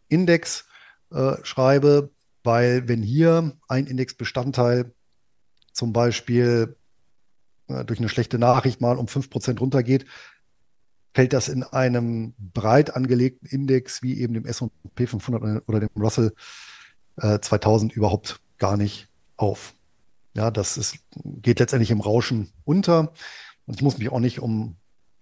Index 0.09 0.67
äh, 1.11 1.35
schreibe, 1.43 2.11
weil 2.45 2.89
wenn 2.89 3.03
hier 3.03 3.57
ein 3.69 3.87
Indexbestandteil 3.87 4.95
zum 5.73 5.93
Beispiel 5.93 6.77
äh, 7.69 7.85
durch 7.85 7.99
eine 7.99 8.09
schlechte 8.09 8.39
Nachricht 8.39 8.81
mal 8.81 8.97
um 8.97 9.07
5% 9.07 9.59
runtergeht, 9.59 10.07
fällt 11.15 11.33
das 11.33 11.49
in 11.49 11.63
einem 11.63 12.35
breit 12.39 12.95
angelegten 12.95 13.49
Index 13.49 14.03
wie 14.03 14.21
eben 14.21 14.35
dem 14.35 14.45
S&P 14.45 15.07
500 15.07 15.67
oder 15.67 15.81
dem 15.81 15.89
Russell 15.97 16.35
äh, 17.17 17.41
2000 17.41 17.93
überhaupt 17.93 18.41
gar 18.59 18.77
nicht 18.77 19.09
auf. 19.37 19.75
Ja, 20.37 20.51
das 20.51 20.77
ist, 20.77 20.99
geht 21.25 21.61
letztendlich 21.61 21.91
im 21.91 22.03
Rauschen 22.03 22.53
unter. 22.65 23.13
Und 23.65 23.77
ich 23.77 23.83
muss 23.83 23.97
mich 23.97 24.13
auch 24.13 24.21
nicht 24.21 24.41
um 24.41 24.77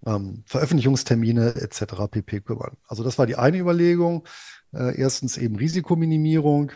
ähm, 0.05 0.43
Veröffentlichungstermine 0.45 1.55
etc. 1.55 2.11
pp. 2.11 2.41
kümmern. 2.41 2.75
Also 2.85 3.01
das 3.01 3.17
war 3.17 3.25
die 3.25 3.37
eine 3.37 3.57
Überlegung. 3.57 4.27
Äh, 4.73 4.99
erstens 4.99 5.37
eben 5.37 5.55
Risikominimierung. 5.55 6.73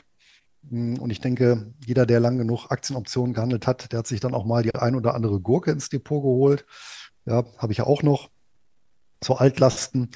Hm, 0.70 1.00
und 1.00 1.10
ich 1.10 1.20
denke, 1.20 1.74
jeder, 1.86 2.06
der 2.06 2.22
lang 2.22 2.38
genug 2.38 2.72
Aktienoptionen 2.72 3.34
gehandelt 3.34 3.68
hat, 3.68 3.92
der 3.92 4.00
hat 4.00 4.08
sich 4.08 4.22
dann 4.22 4.34
auch 4.34 4.46
mal 4.46 4.64
die 4.64 4.74
ein 4.74 4.96
oder 4.96 5.16
andere 5.16 5.42
Gurke 5.42 5.72
ins 5.72 5.90
Depot 5.90 6.24
geholt. 6.24 6.66
Ja, 7.26 7.44
habe 7.58 7.74
ich 7.74 7.80
ja 7.80 7.88
auch 7.88 8.04
noch. 8.04 8.30
Zu 9.20 9.36
Altlasten. 9.36 10.12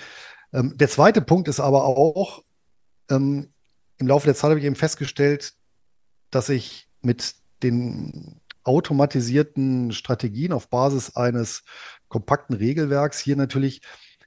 Ähm, 0.54 0.78
der 0.78 0.88
zweite 0.88 1.22
Punkt 1.22 1.50
ist 1.50 1.60
aber 1.60 1.84
auch, 1.84 2.42
ähm, 3.10 3.52
im 3.98 4.08
Laufe 4.08 4.28
der 4.28 4.36
Zeit 4.36 4.52
habe 4.52 4.60
ich 4.60 4.66
eben 4.66 4.78
festgestellt, 4.78 5.56
dass 6.32 6.48
ich 6.48 6.88
mit 7.02 7.43
den 7.64 8.40
automatisierten 8.64 9.92
Strategien 9.92 10.54
auf 10.54 10.70
Basis 10.70 11.16
eines 11.16 11.64
kompakten 12.08 12.56
Regelwerks 12.56 13.20
hier 13.20 13.36
natürlich 13.36 13.82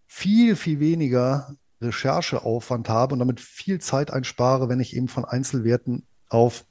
viel, 0.07 0.57
viel 0.57 0.81
weniger 0.81 1.57
Rechercheaufwand 1.81 2.89
habe 2.89 3.15
und 3.15 3.19
damit 3.19 3.41
viel 3.41 3.81
Zeit 3.81 4.11
einspare, 4.11 4.69
wenn 4.69 4.81
ich 4.81 4.97
eben 4.97 5.09
von 5.09 5.25
Einzelwerten 5.25 6.07
auf 6.29 6.65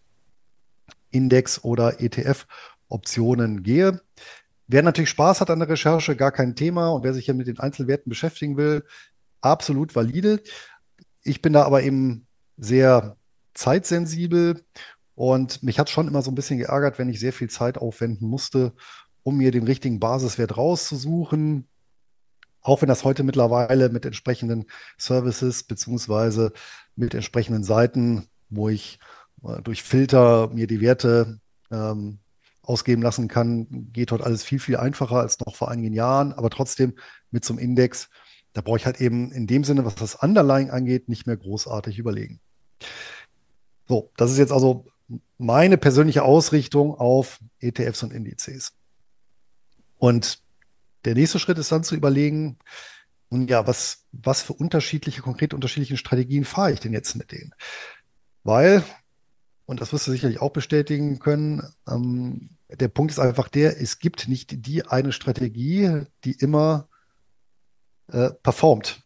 Index- 1.12 1.64
oder 1.64 2.02
ETF-Optionen 2.02 3.64
gehe. 3.64 4.02
Wer 4.68 4.84
natürlich 4.84 5.12
Spaß 5.12 5.42
hat 5.42 5.50
an 5.50 5.60
der 5.60 5.70
Recherche, 5.70 6.16
gar 6.16 6.32
kein 6.32 6.56
Thema. 6.56 6.90
Und 6.90 7.04
wer 7.04 7.14
sich 7.14 7.26
hier 7.26 7.36
mit 7.36 7.48
den 7.48 7.60
Einzelwerten 7.60 8.10
beschäftigen 8.10 8.58
will, 8.58 8.84
absolut 9.42 9.96
valide. 9.96 10.42
Ich 11.24 11.42
bin 11.42 11.54
da 11.54 11.64
aber 11.64 11.84
eben 11.84 12.28
sehr 12.58 13.16
zeitsensibel 13.54 14.66
und 15.16 15.64
mich 15.64 15.80
hat 15.80 15.90
schon 15.90 16.08
immer 16.08 16.22
so 16.22 16.30
ein 16.30 16.36
bisschen 16.36 16.60
geärgert, 16.60 17.00
wenn 17.00 17.10
ich 17.10 17.20
sehr 17.20 17.34
viel 17.34 17.50
Zeit 17.50 17.78
aufwenden 17.78 18.28
musste, 18.28 18.74
um 19.24 19.38
mir 19.38 19.52
den 19.52 19.64
richtigen 19.64 20.00
Basiswert 20.00 20.58
rauszusuchen. 20.58 21.68
Auch 22.62 22.82
wenn 22.82 22.90
das 22.90 23.04
heute 23.04 23.24
mittlerweile 23.24 23.90
mit 23.90 24.06
entsprechenden 24.06 24.66
Services 24.98 25.64
beziehungsweise 25.64 26.52
mit 26.96 27.14
entsprechenden 27.14 27.64
Seiten, 27.64 28.28
wo 28.50 28.70
ich 28.70 29.00
äh, 29.44 29.62
durch 29.62 29.84
Filter 29.84 30.50
mir 30.50 30.68
die 30.68 30.82
Werte 30.82 31.40
ähm, 31.72 32.20
ausgeben 32.62 33.02
lassen 33.02 33.28
kann, 33.28 33.92
geht 33.94 34.12
heute 34.12 34.26
alles 34.26 34.44
viel, 34.44 34.60
viel 34.60 34.78
einfacher 34.78 35.18
als 35.18 35.40
noch 35.40 35.56
vor 35.56 35.70
einigen 35.72 35.94
Jahren. 35.94 36.34
Aber 36.34 36.50
trotzdem 36.50 36.96
mit 37.32 37.48
einem 37.50 37.60
Index, 37.60 38.10
da 38.54 38.62
brauche 38.62 38.78
ich 38.78 38.86
halt 38.86 39.00
eben 39.00 39.32
in 39.32 39.48
dem 39.48 39.64
Sinne, 39.64 39.86
was 39.86 39.96
das 39.96 40.16
Underlying 40.16 40.72
angeht, 40.72 41.08
nicht 41.08 41.28
mehr 41.28 41.38
großartig 41.38 42.00
überlegen. 42.00 42.42
So, 43.88 44.12
das 44.18 44.32
ist 44.32 44.40
jetzt 44.40 44.52
also 44.52 44.88
meine 45.38 45.78
persönliche 45.78 46.24
Ausrichtung 46.24 46.96
auf 46.96 47.40
ETFs 47.60 48.04
und 48.04 48.14
Indizes. 48.14 48.74
Und 49.98 50.40
der 51.06 51.16
nächste 51.16 51.40
Schritt 51.40 51.58
ist 51.58 51.72
dann 51.72 51.84
zu 51.84 51.96
überlegen, 51.96 52.58
nun 53.30 53.48
ja, 53.48 53.68
was, 53.68 54.06
was 54.12 54.42
für 54.42 54.54
unterschiedliche, 54.54 55.22
konkret 55.22 55.54
unterschiedliche 55.54 55.98
Strategien 55.98 56.46
fahre 56.46 56.72
ich 56.72 56.80
denn 56.80 56.94
jetzt 56.94 57.16
mit 57.16 57.32
denen? 57.32 57.54
Weil, 58.44 58.84
und 59.66 59.82
das 59.82 59.92
wirst 59.92 60.08
du 60.08 60.12
sicherlich 60.12 60.42
auch 60.42 60.52
bestätigen 60.52 61.20
können, 61.20 61.64
ähm, 61.88 62.50
der 62.70 62.88
Punkt 62.88 63.12
ist 63.12 63.20
einfach 63.20 63.50
der, 63.50 63.80
es 63.82 64.00
gibt 64.00 64.28
nicht 64.28 64.66
die 64.66 64.86
eine 64.86 65.12
Strategie, 65.12 66.04
die 66.24 66.34
immer 66.34 66.88
äh, 68.08 68.32
performt, 68.32 69.04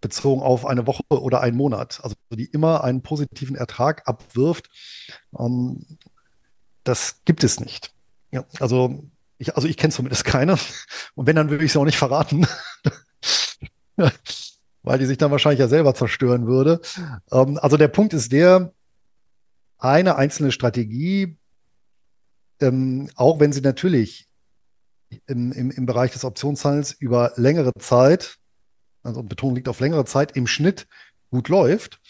bezogen 0.00 0.42
auf 0.42 0.66
eine 0.66 0.86
Woche 0.86 1.02
oder 1.08 1.40
einen 1.40 1.56
Monat, 1.56 2.00
also 2.02 2.16
die 2.30 2.46
immer 2.46 2.84
einen 2.84 3.02
positiven 3.02 3.56
Ertrag 3.56 4.06
abwirft. 4.08 4.70
Ähm, 5.38 5.84
das 6.84 7.22
gibt 7.24 7.44
es 7.44 7.60
nicht. 7.60 7.92
Ja, 8.32 8.44
also 8.58 9.04
ich, 9.38 9.54
also 9.56 9.68
ich 9.68 9.76
kenne 9.76 9.92
zumindest 9.92 10.24
keine. 10.24 10.56
Und 11.14 11.26
wenn, 11.26 11.36
dann 11.36 11.50
würde 11.50 11.64
ich 11.64 11.72
es 11.72 11.76
auch 11.76 11.84
nicht 11.84 11.98
verraten. 11.98 12.46
Weil 14.82 14.98
die 14.98 15.06
sich 15.06 15.18
dann 15.18 15.30
wahrscheinlich 15.30 15.60
ja 15.60 15.68
selber 15.68 15.94
zerstören 15.94 16.46
würde. 16.46 16.80
Ähm, 17.30 17.58
also 17.58 17.76
der 17.76 17.88
Punkt 17.88 18.14
ist 18.14 18.32
der, 18.32 18.72
eine 19.78 20.16
einzelne 20.16 20.52
Strategie 20.52 21.38
ähm, 22.60 23.08
auch 23.16 23.40
wenn 23.40 23.52
sie 23.52 23.60
natürlich 23.60 24.28
im, 25.26 25.52
im, 25.52 25.70
im 25.70 25.86
Bereich 25.86 26.12
des 26.12 26.24
Optionshandels 26.24 26.92
über 26.92 27.32
längere 27.36 27.72
Zeit, 27.78 28.38
also 29.02 29.22
Betonung 29.22 29.56
liegt 29.56 29.68
auf 29.68 29.80
längere 29.80 30.04
Zeit, 30.04 30.36
im 30.36 30.46
Schnitt 30.46 30.86
gut 31.30 31.48
läuft, 31.48 32.00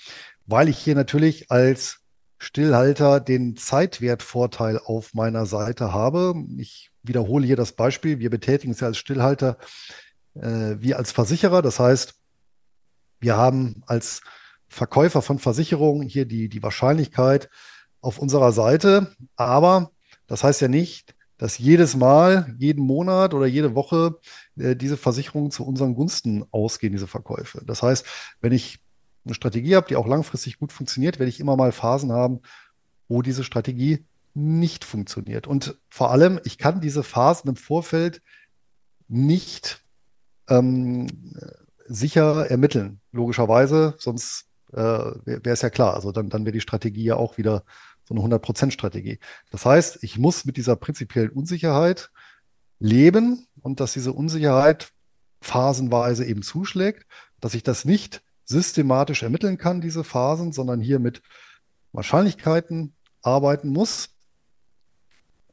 weil 0.46 0.68
ich 0.68 0.78
hier 0.78 0.94
natürlich 0.94 1.50
als 1.50 2.00
Stillhalter 2.38 3.20
den 3.20 3.56
Zeitwertvorteil 3.56 4.78
auf 4.78 5.14
meiner 5.14 5.46
Seite 5.46 5.92
habe. 5.92 6.34
Ich 6.58 6.90
wiederhole 7.02 7.46
hier 7.46 7.56
das 7.56 7.72
Beispiel. 7.72 8.18
Wir 8.18 8.30
betätigen 8.30 8.72
es 8.72 8.80
ja 8.80 8.86
als 8.86 8.96
Stillhalter 8.96 9.58
äh, 10.34 10.76
wie 10.78 10.94
als 10.94 11.12
Versicherer. 11.12 11.60
Das 11.60 11.78
heißt, 11.78 12.14
wir 13.20 13.36
haben 13.36 13.82
als 13.86 14.22
Verkäufer 14.68 15.20
von 15.20 15.38
Versicherungen 15.38 16.08
hier 16.08 16.24
die, 16.24 16.48
die 16.48 16.62
Wahrscheinlichkeit 16.62 17.50
auf 18.00 18.18
unserer 18.18 18.52
Seite, 18.52 19.14
aber 19.36 19.90
das 20.26 20.42
heißt 20.44 20.60
ja 20.62 20.68
nicht, 20.68 21.14
dass 21.36 21.58
jedes 21.58 21.96
Mal, 21.96 22.54
jeden 22.58 22.84
Monat 22.84 23.34
oder 23.34 23.46
jede 23.46 23.74
Woche 23.74 24.18
äh, 24.60 24.76
diese 24.76 24.96
Versicherungen 24.96 25.50
zu 25.50 25.64
unseren 25.64 25.94
Gunsten 25.94 26.44
ausgehen, 26.50 26.92
diese 26.92 27.06
Verkäufe. 27.06 27.62
Das 27.66 27.82
heißt, 27.82 28.06
wenn 28.40 28.52
ich 28.52 28.80
eine 29.24 29.34
Strategie 29.34 29.76
habe, 29.76 29.88
die 29.88 29.96
auch 29.96 30.06
langfristig 30.06 30.58
gut 30.58 30.72
funktioniert, 30.72 31.18
werde 31.18 31.30
ich 31.30 31.40
immer 31.40 31.56
mal 31.56 31.72
Phasen 31.72 32.12
haben, 32.12 32.40
wo 33.08 33.22
diese 33.22 33.44
Strategie 33.44 34.06
nicht 34.34 34.84
funktioniert. 34.84 35.46
Und 35.46 35.78
vor 35.88 36.10
allem, 36.10 36.40
ich 36.44 36.58
kann 36.58 36.80
diese 36.80 37.02
Phasen 37.02 37.50
im 37.50 37.56
Vorfeld 37.56 38.22
nicht 39.08 39.84
ähm, 40.48 41.08
sicher 41.86 42.48
ermitteln, 42.48 43.00
logischerweise, 43.12 43.94
sonst 43.98 44.46
äh, 44.72 44.78
wäre 44.78 45.50
es 45.50 45.62
ja 45.62 45.70
klar. 45.70 45.94
Also 45.94 46.12
dann, 46.12 46.30
dann 46.30 46.44
wäre 46.44 46.52
die 46.52 46.60
Strategie 46.60 47.04
ja 47.04 47.16
auch 47.16 47.36
wieder 47.36 47.64
so 48.04 48.14
eine 48.14 48.22
100%-Strategie. 48.22 49.18
Das 49.50 49.66
heißt, 49.66 50.02
ich 50.02 50.18
muss 50.18 50.44
mit 50.44 50.56
dieser 50.56 50.76
prinzipiellen 50.76 51.30
Unsicherheit 51.30 52.10
leben 52.78 53.46
und 53.62 53.80
dass 53.80 53.92
diese 53.92 54.12
Unsicherheit 54.12 54.92
phasenweise 55.40 56.24
eben 56.24 56.42
zuschlägt, 56.42 57.06
dass 57.40 57.54
ich 57.54 57.62
das 57.62 57.84
nicht 57.84 58.22
systematisch 58.44 59.22
ermitteln 59.22 59.58
kann, 59.58 59.80
diese 59.80 60.04
Phasen, 60.04 60.52
sondern 60.52 60.80
hier 60.80 60.98
mit 60.98 61.22
Wahrscheinlichkeiten 61.92 62.94
arbeiten 63.22 63.68
muss. 63.68 64.10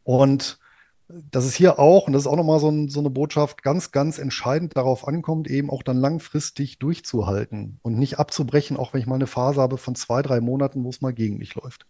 Und 0.03 0.59
dass 1.07 1.45
es 1.45 1.55
hier 1.55 1.79
auch, 1.79 2.07
und 2.07 2.13
das 2.13 2.23
ist 2.23 2.27
auch 2.27 2.35
nochmal 2.35 2.59
so, 2.59 2.69
ein, 2.69 2.89
so 2.89 2.99
eine 2.99 3.09
Botschaft, 3.09 3.63
ganz, 3.63 3.91
ganz 3.91 4.17
entscheidend 4.17 4.75
darauf 4.75 5.07
ankommt, 5.07 5.47
eben 5.47 5.69
auch 5.69 5.83
dann 5.83 5.97
langfristig 5.97 6.79
durchzuhalten 6.79 7.79
und 7.81 7.97
nicht 7.97 8.19
abzubrechen, 8.19 8.77
auch 8.77 8.93
wenn 8.93 9.01
ich 9.01 9.07
mal 9.07 9.15
eine 9.15 9.27
Phase 9.27 9.61
habe 9.61 9.77
von 9.77 9.95
zwei, 9.95 10.21
drei 10.21 10.41
Monaten, 10.41 10.83
wo 10.83 10.89
es 10.89 11.01
mal 11.01 11.13
gegen 11.13 11.37
mich 11.37 11.55
läuft. 11.55 11.85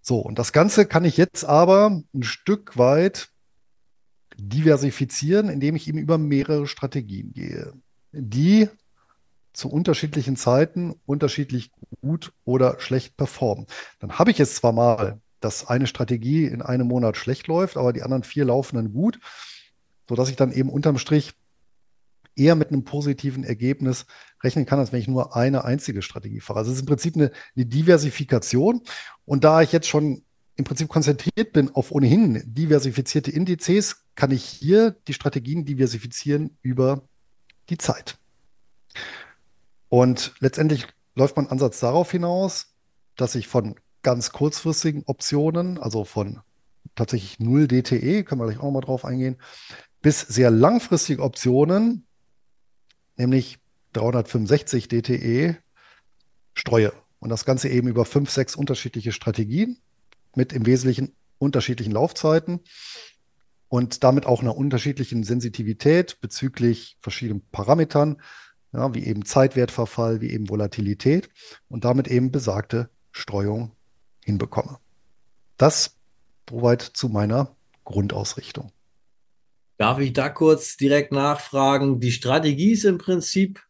So, 0.00 0.18
und 0.18 0.38
das 0.38 0.52
Ganze 0.52 0.86
kann 0.86 1.04
ich 1.04 1.16
jetzt 1.16 1.44
aber 1.44 2.02
ein 2.12 2.22
Stück 2.24 2.76
weit 2.76 3.31
diversifizieren, 4.36 5.48
indem 5.48 5.76
ich 5.76 5.88
eben 5.88 5.98
über 5.98 6.18
mehrere 6.18 6.66
Strategien 6.66 7.32
gehe, 7.32 7.72
die 8.12 8.68
zu 9.52 9.68
unterschiedlichen 9.68 10.36
Zeiten 10.36 10.94
unterschiedlich 11.04 11.70
gut 12.00 12.32
oder 12.44 12.80
schlecht 12.80 13.16
performen. 13.16 13.66
Dann 14.00 14.18
habe 14.18 14.30
ich 14.30 14.38
jetzt 14.38 14.56
zwar 14.56 14.72
mal, 14.72 15.20
dass 15.40 15.66
eine 15.66 15.86
Strategie 15.86 16.46
in 16.46 16.62
einem 16.62 16.86
Monat 16.86 17.16
schlecht 17.16 17.48
läuft, 17.48 17.76
aber 17.76 17.92
die 17.92 18.02
anderen 18.02 18.22
vier 18.22 18.44
laufen 18.44 18.76
dann 18.76 18.92
gut, 18.92 19.18
sodass 20.08 20.30
ich 20.30 20.36
dann 20.36 20.52
eben 20.52 20.70
unterm 20.70 20.98
Strich 20.98 21.34
eher 22.34 22.54
mit 22.54 22.68
einem 22.68 22.84
positiven 22.84 23.44
Ergebnis 23.44 24.06
rechnen 24.42 24.64
kann, 24.64 24.78
als 24.78 24.92
wenn 24.92 25.00
ich 25.00 25.08
nur 25.08 25.36
eine 25.36 25.64
einzige 25.64 26.00
Strategie 26.00 26.40
fahre. 26.40 26.60
Also 26.60 26.70
es 26.70 26.78
ist 26.78 26.82
im 26.82 26.86
Prinzip 26.86 27.14
eine, 27.14 27.30
eine 27.54 27.66
Diversifikation. 27.66 28.82
Und 29.26 29.44
da 29.44 29.60
ich 29.60 29.72
jetzt 29.72 29.88
schon 29.88 30.24
im 30.62 30.64
Prinzip 30.64 30.88
konzentriert 30.88 31.52
bin 31.52 31.74
auf 31.74 31.90
ohnehin 31.90 32.40
diversifizierte 32.46 33.32
Indizes, 33.32 34.04
kann 34.14 34.30
ich 34.30 34.44
hier 34.44 34.92
die 35.08 35.12
Strategien 35.12 35.64
diversifizieren 35.64 36.56
über 36.62 37.02
die 37.68 37.78
Zeit. 37.78 38.16
Und 39.88 40.34
letztendlich 40.38 40.86
läuft 41.16 41.36
mein 41.36 41.48
Ansatz 41.48 41.80
darauf 41.80 42.12
hinaus, 42.12 42.76
dass 43.16 43.34
ich 43.34 43.48
von 43.48 43.74
ganz 44.02 44.30
kurzfristigen 44.30 45.02
Optionen, 45.06 45.78
also 45.78 46.04
von 46.04 46.40
tatsächlich 46.94 47.40
0 47.40 47.66
DTE, 47.66 48.22
können 48.22 48.40
wir 48.40 48.46
gleich 48.46 48.58
auch 48.58 48.64
noch 48.64 48.70
mal 48.70 48.80
drauf 48.82 49.04
eingehen, 49.04 49.38
bis 50.00 50.20
sehr 50.20 50.52
langfristige 50.52 51.22
Optionen 51.22 52.06
nämlich 53.16 53.58
365 53.94 54.86
DTE 54.86 55.56
streue. 56.54 56.92
Und 57.18 57.30
das 57.30 57.44
Ganze 57.44 57.68
eben 57.68 57.88
über 57.88 58.04
fünf, 58.04 58.30
sechs 58.30 58.54
unterschiedliche 58.54 59.10
Strategien 59.10 59.78
mit 60.34 60.52
im 60.52 60.66
Wesentlichen 60.66 61.14
unterschiedlichen 61.38 61.92
Laufzeiten 61.92 62.60
und 63.68 64.04
damit 64.04 64.26
auch 64.26 64.42
einer 64.42 64.56
unterschiedlichen 64.56 65.24
Sensitivität 65.24 66.20
bezüglich 66.20 66.96
verschiedenen 67.00 67.42
Parametern, 67.50 68.20
ja, 68.72 68.94
wie 68.94 69.04
eben 69.04 69.24
Zeitwertverfall, 69.24 70.20
wie 70.20 70.30
eben 70.30 70.48
Volatilität 70.48 71.30
und 71.68 71.84
damit 71.84 72.08
eben 72.08 72.30
besagte 72.30 72.90
Streuung 73.10 73.72
hinbekomme. 74.24 74.78
Das 75.56 75.96
soweit 76.48 76.82
zu 76.82 77.08
meiner 77.08 77.56
Grundausrichtung. 77.84 78.72
Darf 79.78 79.98
ich 79.98 80.12
da 80.12 80.28
kurz 80.28 80.76
direkt 80.76 81.12
nachfragen? 81.12 81.98
Die 81.98 82.12
Strategie 82.12 82.72
ist 82.72 82.84
im 82.84 82.98
Prinzip 82.98 83.62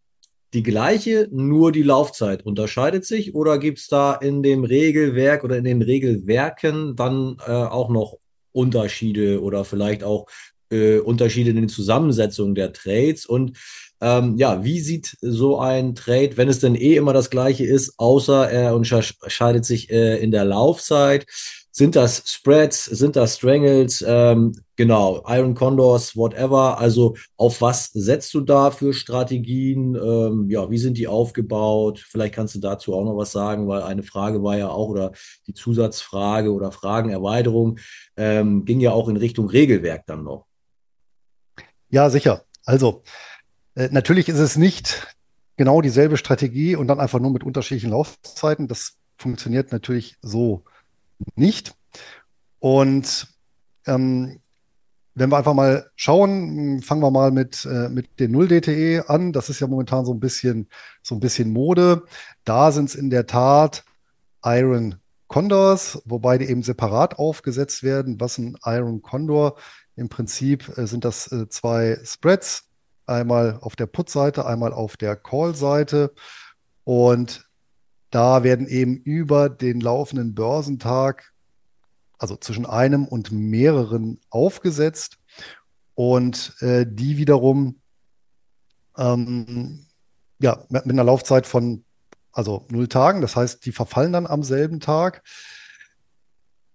die 0.55 0.63
gleiche, 0.63 1.29
nur 1.31 1.73
die 1.73 1.83
Laufzeit 1.83 2.45
unterscheidet 2.45 3.07
sich 3.07 3.35
oder 3.35 3.59
gibt 3.59 3.79
es 3.79 3.89
da 3.89 4.15
in 4.15 4.43
dem 4.43 4.65
Regelwerk 4.65 5.45
oder 5.45 5.57
in 5.57 5.65
den 5.65 5.83
Regelwerken 5.83 6.95
dann 6.95 7.37
äh, 7.47 7.51
auch 7.51 7.89
noch 7.89 8.19
Unterschiede 8.53 9.43
oder 9.43 9.65
vielleicht 9.65 10.05
auch 10.05 10.27
äh, 10.71 10.99
Unterschiede 10.99 11.51
in 11.51 11.57
den 11.57 11.69
Zusammensetzungen 11.69 12.55
der 12.55 12.73
Trades? 12.73 13.25
Und 13.25 13.57
ähm, 14.03 14.37
ja, 14.37 14.63
wie 14.63 14.81
sieht 14.81 15.17
so 15.23 15.59
ein 15.59 15.95
Trade, 15.95 16.37
wenn 16.37 16.49
es 16.49 16.59
denn 16.59 16.75
eh 16.75 16.97
immer 16.97 17.15
das 17.15 17.31
gleiche 17.31 17.65
ist, 17.65 17.95
außer 17.99 18.51
er 18.51 18.75
unterscheidet 18.75 19.65
sich 19.65 19.91
äh, 19.91 20.19
in 20.19 20.33
der 20.33 20.45
Laufzeit? 20.45 21.27
Sind 21.75 21.97
das 21.97 22.23
Spreads, 22.27 22.85
sind 22.85 23.17
das 23.17 23.37
Strangles, 23.37 24.05
ähm, 24.07 24.53
genau, 24.77 25.25
Iron 25.27 25.55
Condors, 25.55 26.15
whatever. 26.15 26.79
Also 26.79 27.17
auf 27.39 27.63
was 27.63 27.87
setzt 27.87 28.35
du 28.35 28.43
da 28.43 28.71
für 28.71 28.93
Strategien? 28.93 29.95
Ähm, 29.95 30.51
ja, 30.51 30.71
wie 30.71 30.77
sind 30.77 30.99
die 30.99 31.09
aufgebaut? 31.09 32.05
Vielleicht 32.07 32.35
kannst 32.35 32.55
du 32.55 32.61
dazu 32.61 32.95
auch 32.95 33.05
noch 33.05 33.17
was 33.17 33.33
sagen, 33.33 33.69
weil 33.69 33.83
eine 33.83 34.03
Frage 34.03 34.43
war 34.43 34.59
ja 34.59 34.69
auch, 34.69 34.89
oder 34.89 35.13
die 35.47 35.55
Zusatzfrage 35.55 36.53
oder 36.53 36.73
Fragenerweiterung 36.73 37.79
ähm, 38.19 38.67
ging 38.67 38.81
ja 38.81 38.93
auch 38.93 39.09
in 39.09 39.17
Richtung 39.17 39.49
Regelwerk 39.49 40.05
dann 40.07 40.25
noch. 40.25 40.45
Ja, 41.89 42.11
sicher. 42.11 42.45
Also 42.67 43.03
äh, 43.75 43.89
natürlich 43.91 44.29
ist 44.29 44.39
es 44.39 44.57
nicht 44.57 45.07
genau 45.57 45.81
dieselbe 45.81 46.19
Strategie 46.19 46.77
und 46.77 46.87
dann 46.89 47.01
einfach 47.01 47.19
nur 47.19 47.33
mit 47.33 47.45
unterschiedlichen 47.45 47.91
Laufzeiten. 47.91 48.69
Das 48.69 48.99
funktioniert 49.17 49.73
natürlich 49.73 50.17
so 50.21 50.65
nicht. 51.37 51.75
Und 52.59 53.29
ähm, 53.87 54.41
wenn 55.15 55.31
wir 55.31 55.37
einfach 55.37 55.55
mal 55.55 55.91
schauen, 55.95 56.81
fangen 56.83 57.03
wir 57.03 57.11
mal 57.11 57.31
mit, 57.31 57.67
äh, 57.67 57.89
mit 57.89 58.19
den 58.19 58.35
0-DTE 58.35 59.09
an. 59.09 59.33
Das 59.33 59.51
ist 59.51 59.61
ja 59.61 59.67
momentan 59.67 60.07
so 60.07 60.13
ein 60.13 60.21
bisschen, 60.21 60.69
so 61.03 61.15
ein 61.15 61.21
bisschen 61.21 61.53
Mode. 61.53 62.05
Da 62.45 62.73
sind 62.73 62.89
es 62.89 62.95
in 62.95 63.11
der 63.11 63.27
Tat 63.27 63.85
Iron 64.45 64.97
Condors, 65.29 66.03
wobei 66.05 66.39
die 66.39 66.49
eben 66.49 66.63
separat 66.63 67.19
aufgesetzt 67.19 67.83
werden. 67.83 68.21
Was 68.21 68.39
ein 68.39 68.57
Iron 68.65 69.03
Condor? 69.03 69.57
Im 69.97 70.09
Prinzip 70.09 70.77
äh, 70.79 70.87
sind 70.87 71.05
das 71.05 71.31
äh, 71.31 71.49
zwei 71.49 71.99
Spreads, 72.05 72.71
einmal 73.07 73.59
auf 73.61 73.77
der 73.77 73.87
Put-Seite, 73.87 74.47
einmal 74.47 74.73
auf 74.73 74.97
der 74.97 75.17
Call-Seite. 75.17 76.13
Und 76.85 77.47
da 78.13 78.45
werden 78.45 78.69
eben 78.69 78.97
über 78.99 79.49
den 79.49 79.81
laufenden 79.81 80.35
Börsentag, 80.35 81.33
also 82.19 82.37
zwischen 82.37 82.67
einem 82.67 83.09
und 83.09 83.33
mehreren 83.33 84.21
aufgesetzt 84.31 85.19
und 85.95 86.55
äh, 86.61 86.87
die 86.89 87.17
wiederum 87.17 87.81
ähm, 88.99 89.87
ja, 90.39 90.65
mit, 90.69 90.89
einer 90.89 91.05
Laufzeit 91.05 91.47
von 91.47 91.85
also 92.33 92.67
null 92.71 92.87
Tagen. 92.87 93.23
Das 93.23 93.35
heißt, 93.35 93.65
die 93.65 93.73
verfallen 93.73 94.13
dann 94.13 94.27
am 94.27 94.43
selben 94.43 94.79
Tag. 94.79 95.23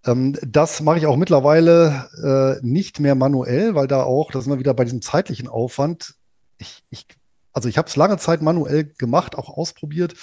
Ähm, 0.06 0.36
das 0.42 0.82
mache 0.82 0.98
ich 0.98 1.06
auch 1.06 1.18
mittlerweile 1.18 2.58
äh, 2.62 2.66
nicht 2.66 3.00
mehr 3.00 3.14
manuell, 3.14 3.76
weil 3.76 3.88
da 3.88 4.04
auch, 4.04 4.32
da 4.32 4.42
sind 4.42 4.52
wir 4.52 4.60
wieder 4.60 4.74
bei 4.74 4.86
diesem 4.86 5.04
zeitlichen 5.04 5.48
Aufwand. 5.48 6.16
Ich, 6.58 6.84
ich, 6.90 7.06
also 7.54 7.70
ich 7.70 7.78
habe 7.78 7.88
es 7.88 7.96
lange 7.96 8.18
Zeit 8.18 8.42
manuell 8.42 8.86
gemacht, 8.86 9.38
auch 9.38 9.50
ausprobiert. 9.50 10.16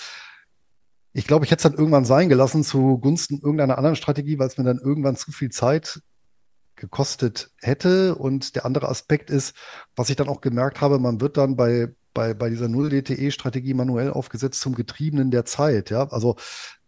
Ich 1.16 1.28
glaube, 1.28 1.44
ich 1.44 1.52
hätte 1.52 1.60
es 1.66 1.70
dann 1.70 1.78
irgendwann 1.78 2.04
sein 2.04 2.28
gelassen 2.28 2.64
zugunsten 2.64 3.36
irgendeiner 3.36 3.78
anderen 3.78 3.96
Strategie, 3.96 4.38
weil 4.38 4.48
es 4.48 4.58
mir 4.58 4.64
dann 4.64 4.80
irgendwann 4.80 5.14
zu 5.16 5.30
viel 5.30 5.50
Zeit 5.50 6.02
gekostet 6.74 7.52
hätte. 7.60 8.16
Und 8.16 8.56
der 8.56 8.66
andere 8.66 8.88
Aspekt 8.88 9.30
ist, 9.30 9.54
was 9.94 10.10
ich 10.10 10.16
dann 10.16 10.28
auch 10.28 10.40
gemerkt 10.40 10.80
habe, 10.80 10.98
man 10.98 11.20
wird 11.20 11.36
dann 11.36 11.54
bei, 11.54 11.94
bei, 12.14 12.34
bei 12.34 12.50
dieser 12.50 12.66
Null-DTE-Strategie 12.68 13.74
manuell 13.74 14.10
aufgesetzt 14.10 14.60
zum 14.60 14.74
Getriebenen 14.74 15.30
der 15.30 15.44
Zeit. 15.44 15.88
Ja, 15.88 16.08
also, 16.10 16.34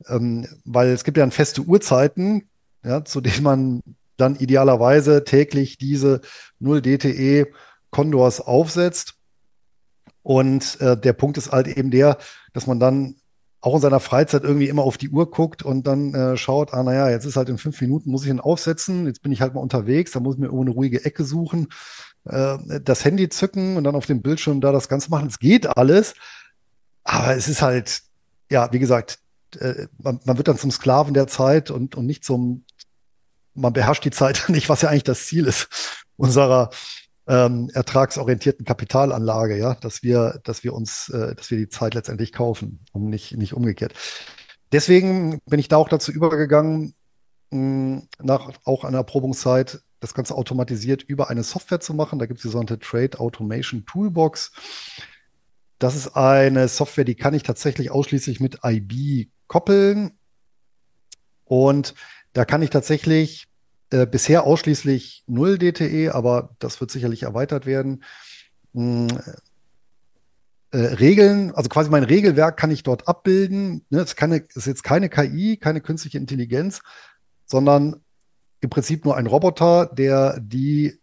ähm, 0.09 0.49
weil 0.65 0.89
es 0.89 1.05
gibt 1.05 1.17
ja 1.17 1.23
dann 1.23 1.31
feste 1.31 1.63
Uhrzeiten, 1.63 2.49
ja, 2.85 3.05
zu 3.05 3.21
denen 3.21 3.45
man 3.45 3.83
dann 4.17 4.35
idealerweise 4.35 5.23
täglich 5.23 5.79
diese 5.79 6.21
Null-DTE 6.59 7.47
Condors 7.91 8.41
aufsetzt. 8.41 9.15
Und 10.25 10.81
äh, 10.81 10.97
der 10.97 11.13
Punkt 11.13 11.39
ist 11.39 11.53
halt 11.53 11.69
eben 11.69 11.93
der, 11.93 12.19
dass 12.53 12.67
man 12.67 12.81
dann 12.81 13.15
auch 13.61 13.75
in 13.75 13.81
seiner 13.81 14.01
Freizeit 14.01 14.45
irgendwie 14.45 14.69
immer 14.69 14.83
auf 14.83 14.99
die 14.99 15.09
Uhr 15.09 15.31
guckt 15.31 15.63
und 15.63 15.87
dann 15.87 16.15
äh, 16.15 16.37
schaut, 16.37 16.73
ah, 16.73 16.83
naja, 16.83 17.11
jetzt 17.11 17.25
ist 17.25 17.37
halt 17.37 17.49
in 17.49 17.59
fünf 17.59 17.81
Minuten, 17.81 18.11
muss 18.11 18.25
ich 18.25 18.31
ihn 18.31 18.41
aufsetzen, 18.41 19.07
jetzt 19.07 19.23
bin 19.23 19.33
ich 19.33 19.41
halt 19.41 19.55
mal 19.55 19.61
unterwegs, 19.61 20.13
da 20.13 20.21
muss 20.21 20.35
ich 20.35 20.41
mir 20.41 20.47
irgendwo 20.47 20.65
eine 20.65 20.73
ruhige 20.73 21.05
Ecke 21.05 21.25
suchen, 21.25 21.69
äh, 22.25 22.59
das 22.83 23.05
Handy 23.05 23.29
zücken 23.29 23.77
und 23.77 23.85
dann 23.85 23.97
auf 23.97 24.07
dem 24.07 24.23
Bildschirm 24.23 24.61
da 24.61 24.73
das 24.73 24.89
Ganze 24.89 25.11
machen. 25.11 25.29
Es 25.29 25.39
geht 25.39 25.67
alles, 25.77 26.15
aber 27.03 27.37
es 27.37 27.49
ist 27.49 27.63
halt, 27.63 28.03
ja, 28.51 28.73
wie 28.73 28.79
gesagt, 28.79 29.19
äh, 29.59 29.87
man, 29.99 30.21
man, 30.25 30.37
wird 30.37 30.49
dann 30.49 30.59
zum 30.59 30.71
Sklaven 30.71 31.15
der 31.15 31.27
Zeit 31.27 31.71
und, 31.71 31.95
und 31.97 32.07
nicht 32.07 32.25
zum, 32.25 32.65
man 33.55 33.73
beherrscht 33.73 34.05
die 34.05 34.11
Zeit 34.11 34.45
nicht, 34.49 34.69
was 34.69 34.83
ja 34.83 34.91
eigentlich 34.91 35.05
das 35.05 35.27
Ziel 35.27 35.47
ist 35.47 35.69
unserer 36.17 36.71
ähm, 37.29 37.71
ertragsorientierten 37.73 38.65
Kapitalanlage, 38.65 39.59
ja, 39.59 39.75
dass 39.75 40.03
wir, 40.03 40.41
dass 40.45 40.63
wir 40.65 40.73
uns, 40.73 41.09
äh, 41.09 41.35
dass 41.35 41.51
wir 41.51 41.59
die 41.59 41.69
Zeit 41.69 41.95
letztendlich 41.95 42.33
kaufen 42.33 42.81
und 42.93 43.09
nicht, 43.09 43.37
nicht 43.37 43.53
umgekehrt. 43.53 43.95
Deswegen 44.73 45.41
bin 45.47 45.59
ich 45.59 45.69
da 45.69 45.77
auch 45.77 45.89
dazu 45.89 46.13
übergegangen, 46.13 46.95
mh, 47.51 48.03
nach 48.21 48.53
auch 48.65 48.85
einer 48.85 48.99
Erprobungszeit 48.99 49.81
das 50.01 50.15
Ganze 50.15 50.35
automatisiert 50.35 51.03
über 51.03 51.31
eine 51.31 51.43
Software 51.43 51.81
zu 51.81 51.95
machen. 51.95 52.19
Da 52.19 52.27
gibt 52.27 52.39
es 52.39 52.43
die 52.43 52.49
sogenannte 52.49 52.79
Trade 52.79 53.19
Automation 53.19 53.87
Toolbox. 53.87 54.53
Das 55.79 55.97
ist 55.97 56.17
eine 56.17 56.69
Software, 56.69 57.05
die 57.05 57.15
kann 57.15 57.35
ich 57.35 57.43
tatsächlich 57.43 57.91
ausschließlich 57.91 58.41
mit 58.41 58.61
IB 58.65 59.29
koppeln. 59.47 60.13
Und 61.45 61.95
da 62.33 62.45
kann 62.45 62.63
ich 62.63 62.71
tatsächlich 62.71 63.49
äh, 63.91 64.07
bisher 64.07 64.45
ausschließlich 64.45 65.25
0 65.27 65.59
DTE, 65.59 66.15
aber 66.15 66.57
das 66.59 66.81
wird 66.81 66.91
sicherlich 66.91 67.23
erweitert 67.23 67.67
werden. 67.67 68.03
Hm, 68.75 69.09
äh, 70.73 70.79
Regeln, 70.79 71.53
also 71.53 71.69
quasi 71.69 71.91
mein 71.91 72.03
Regelwerk 72.05 72.57
kann 72.57 72.71
ich 72.71 72.83
dort 72.83 73.09
abbilden. 73.09 73.85
Ne, 73.91 74.01
es 74.01 74.15
ist 74.55 74.67
jetzt 74.67 74.83
keine 74.83 75.09
KI, 75.09 75.57
keine 75.57 75.81
künstliche 75.81 76.19
Intelligenz, 76.19 76.81
sondern 77.47 78.03
im 78.61 78.71
Prinzip 78.71 79.05
nur 79.05 79.17
ein 79.17 79.27
Roboter, 79.27 79.87
der 79.87 80.41
die 80.41 80.99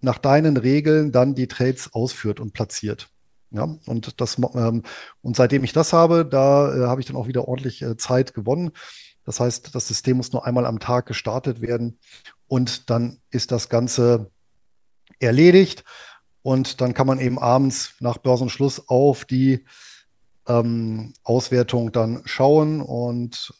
nach 0.00 0.18
deinen 0.18 0.56
Regeln 0.56 1.12
dann 1.12 1.34
die 1.34 1.48
Trades 1.48 1.92
ausführt 1.92 2.38
und 2.38 2.52
platziert. 2.52 3.08
Ja, 3.50 3.76
und 3.86 4.20
das 4.20 4.36
ähm, 4.38 4.82
und 5.22 5.36
seitdem 5.36 5.64
ich 5.64 5.72
das 5.72 5.92
habe, 5.92 6.24
da 6.24 6.74
äh, 6.74 6.86
habe 6.86 7.00
ich 7.00 7.06
dann 7.06 7.16
auch 7.16 7.28
wieder 7.28 7.46
ordentlich 7.46 7.82
äh, 7.82 7.96
Zeit 7.96 8.34
gewonnen. 8.34 8.72
Das 9.24 9.40
heißt, 9.40 9.74
das 9.74 9.88
System 9.88 10.18
muss 10.18 10.32
nur 10.32 10.46
einmal 10.46 10.66
am 10.66 10.80
Tag 10.80 11.06
gestartet 11.06 11.60
werden 11.60 11.98
und 12.46 12.90
dann 12.90 13.20
ist 13.30 13.52
das 13.52 13.68
Ganze 13.68 14.30
erledigt. 15.18 15.84
Und 16.42 16.80
dann 16.82 16.92
kann 16.92 17.06
man 17.06 17.20
eben 17.20 17.38
abends 17.38 17.94
nach 18.00 18.18
Börsenschluss 18.18 18.88
auf 18.88 19.24
die 19.24 19.64
ähm, 20.46 21.14
Auswertung 21.22 21.90
dann 21.90 22.22
schauen. 22.26 22.82
Und 22.82 23.54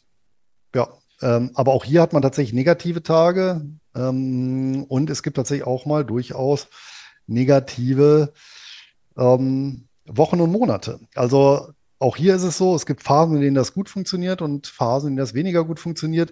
ja, 0.75 0.87
ähm, 1.21 1.51
aber 1.55 1.73
auch 1.73 1.83
hier 1.83 2.01
hat 2.01 2.13
man 2.13 2.21
tatsächlich 2.21 2.53
negative 2.53 3.01
Tage. 3.01 3.65
Ähm, 3.95 4.85
und 4.87 5.09
es 5.09 5.23
gibt 5.23 5.37
tatsächlich 5.37 5.65
auch 5.65 5.87
mal 5.87 6.05
durchaus 6.05 6.67
negative 7.25 8.33
ähm, 9.17 9.87
Wochen 10.05 10.41
und 10.41 10.51
Monate. 10.51 10.99
Also 11.15 11.73
auch 12.05 12.17
hier 12.17 12.35
ist 12.35 12.43
es 12.43 12.59
so, 12.59 12.75
es 12.75 12.85
gibt 12.85 13.01
Phasen, 13.01 13.35
in 13.35 13.41
denen 13.41 13.55
das 13.55 13.73
gut 13.73 13.89
funktioniert 13.89 14.43
und 14.43 14.67
Phasen, 14.67 15.07
in 15.07 15.15
denen 15.15 15.25
das 15.25 15.33
weniger 15.33 15.65
gut 15.65 15.79
funktioniert. 15.79 16.31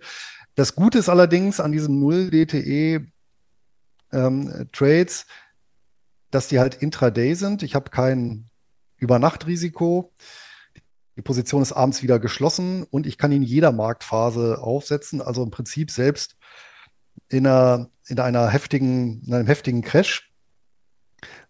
Das 0.54 0.76
Gute 0.76 1.00
ist 1.00 1.10
allerdings 1.10 1.60
an 1.60 1.72
diesen 1.72 2.00
0-DTE 2.00 3.08
ähm, 4.12 4.70
Trades, 4.72 5.26
dass 6.30 6.48
die 6.48 6.60
halt 6.60 6.76
intraday 6.76 7.34
sind. 7.34 7.64
Ich 7.64 7.74
habe 7.74 7.90
kein 7.90 8.52
Übernachtrisiko. 8.98 10.14
Die 11.16 11.24
Position 11.24 11.64
ist 11.64 11.72
abends 11.72 12.04
wieder 12.04 12.20
geschlossen 12.20 12.84
und 12.84 13.08
ich 13.08 13.18
kann 13.18 13.32
in 13.32 13.42
jeder 13.42 13.72
Marktphase 13.72 14.60
aufsetzen. 14.62 15.24
Also 15.24 15.42
im 15.42 15.50
Prinzip 15.50 15.90
selbst 15.90 16.38
in 17.30 17.48
einer, 17.48 17.90
in 18.06 18.20
einer 18.20 18.48
heftigen, 18.48 19.24
in 19.26 19.34
einem 19.34 19.48
heftigen 19.48 19.82
Crash 19.82 20.32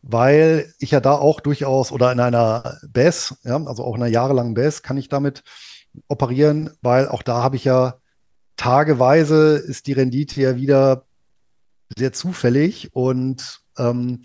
weil 0.01 0.73
ich 0.79 0.91
ja 0.91 0.99
da 0.99 1.13
auch 1.13 1.39
durchaus 1.39 1.91
oder 1.91 2.11
in 2.11 2.19
einer 2.19 2.79
BES, 2.87 3.35
ja, 3.43 3.63
also 3.65 3.83
auch 3.83 3.95
in 3.95 4.03
einer 4.03 4.11
jahrelangen 4.11 4.53
BES 4.53 4.83
kann 4.83 4.97
ich 4.97 5.09
damit 5.09 5.43
operieren, 6.07 6.71
weil 6.81 7.07
auch 7.07 7.23
da 7.23 7.43
habe 7.43 7.55
ich 7.55 7.65
ja 7.65 7.99
tageweise 8.57 9.57
ist 9.57 9.87
die 9.87 9.93
Rendite 9.93 10.41
ja 10.41 10.55
wieder 10.55 11.05
sehr 11.97 12.13
zufällig 12.13 12.95
und 12.95 13.61
ähm, 13.77 14.23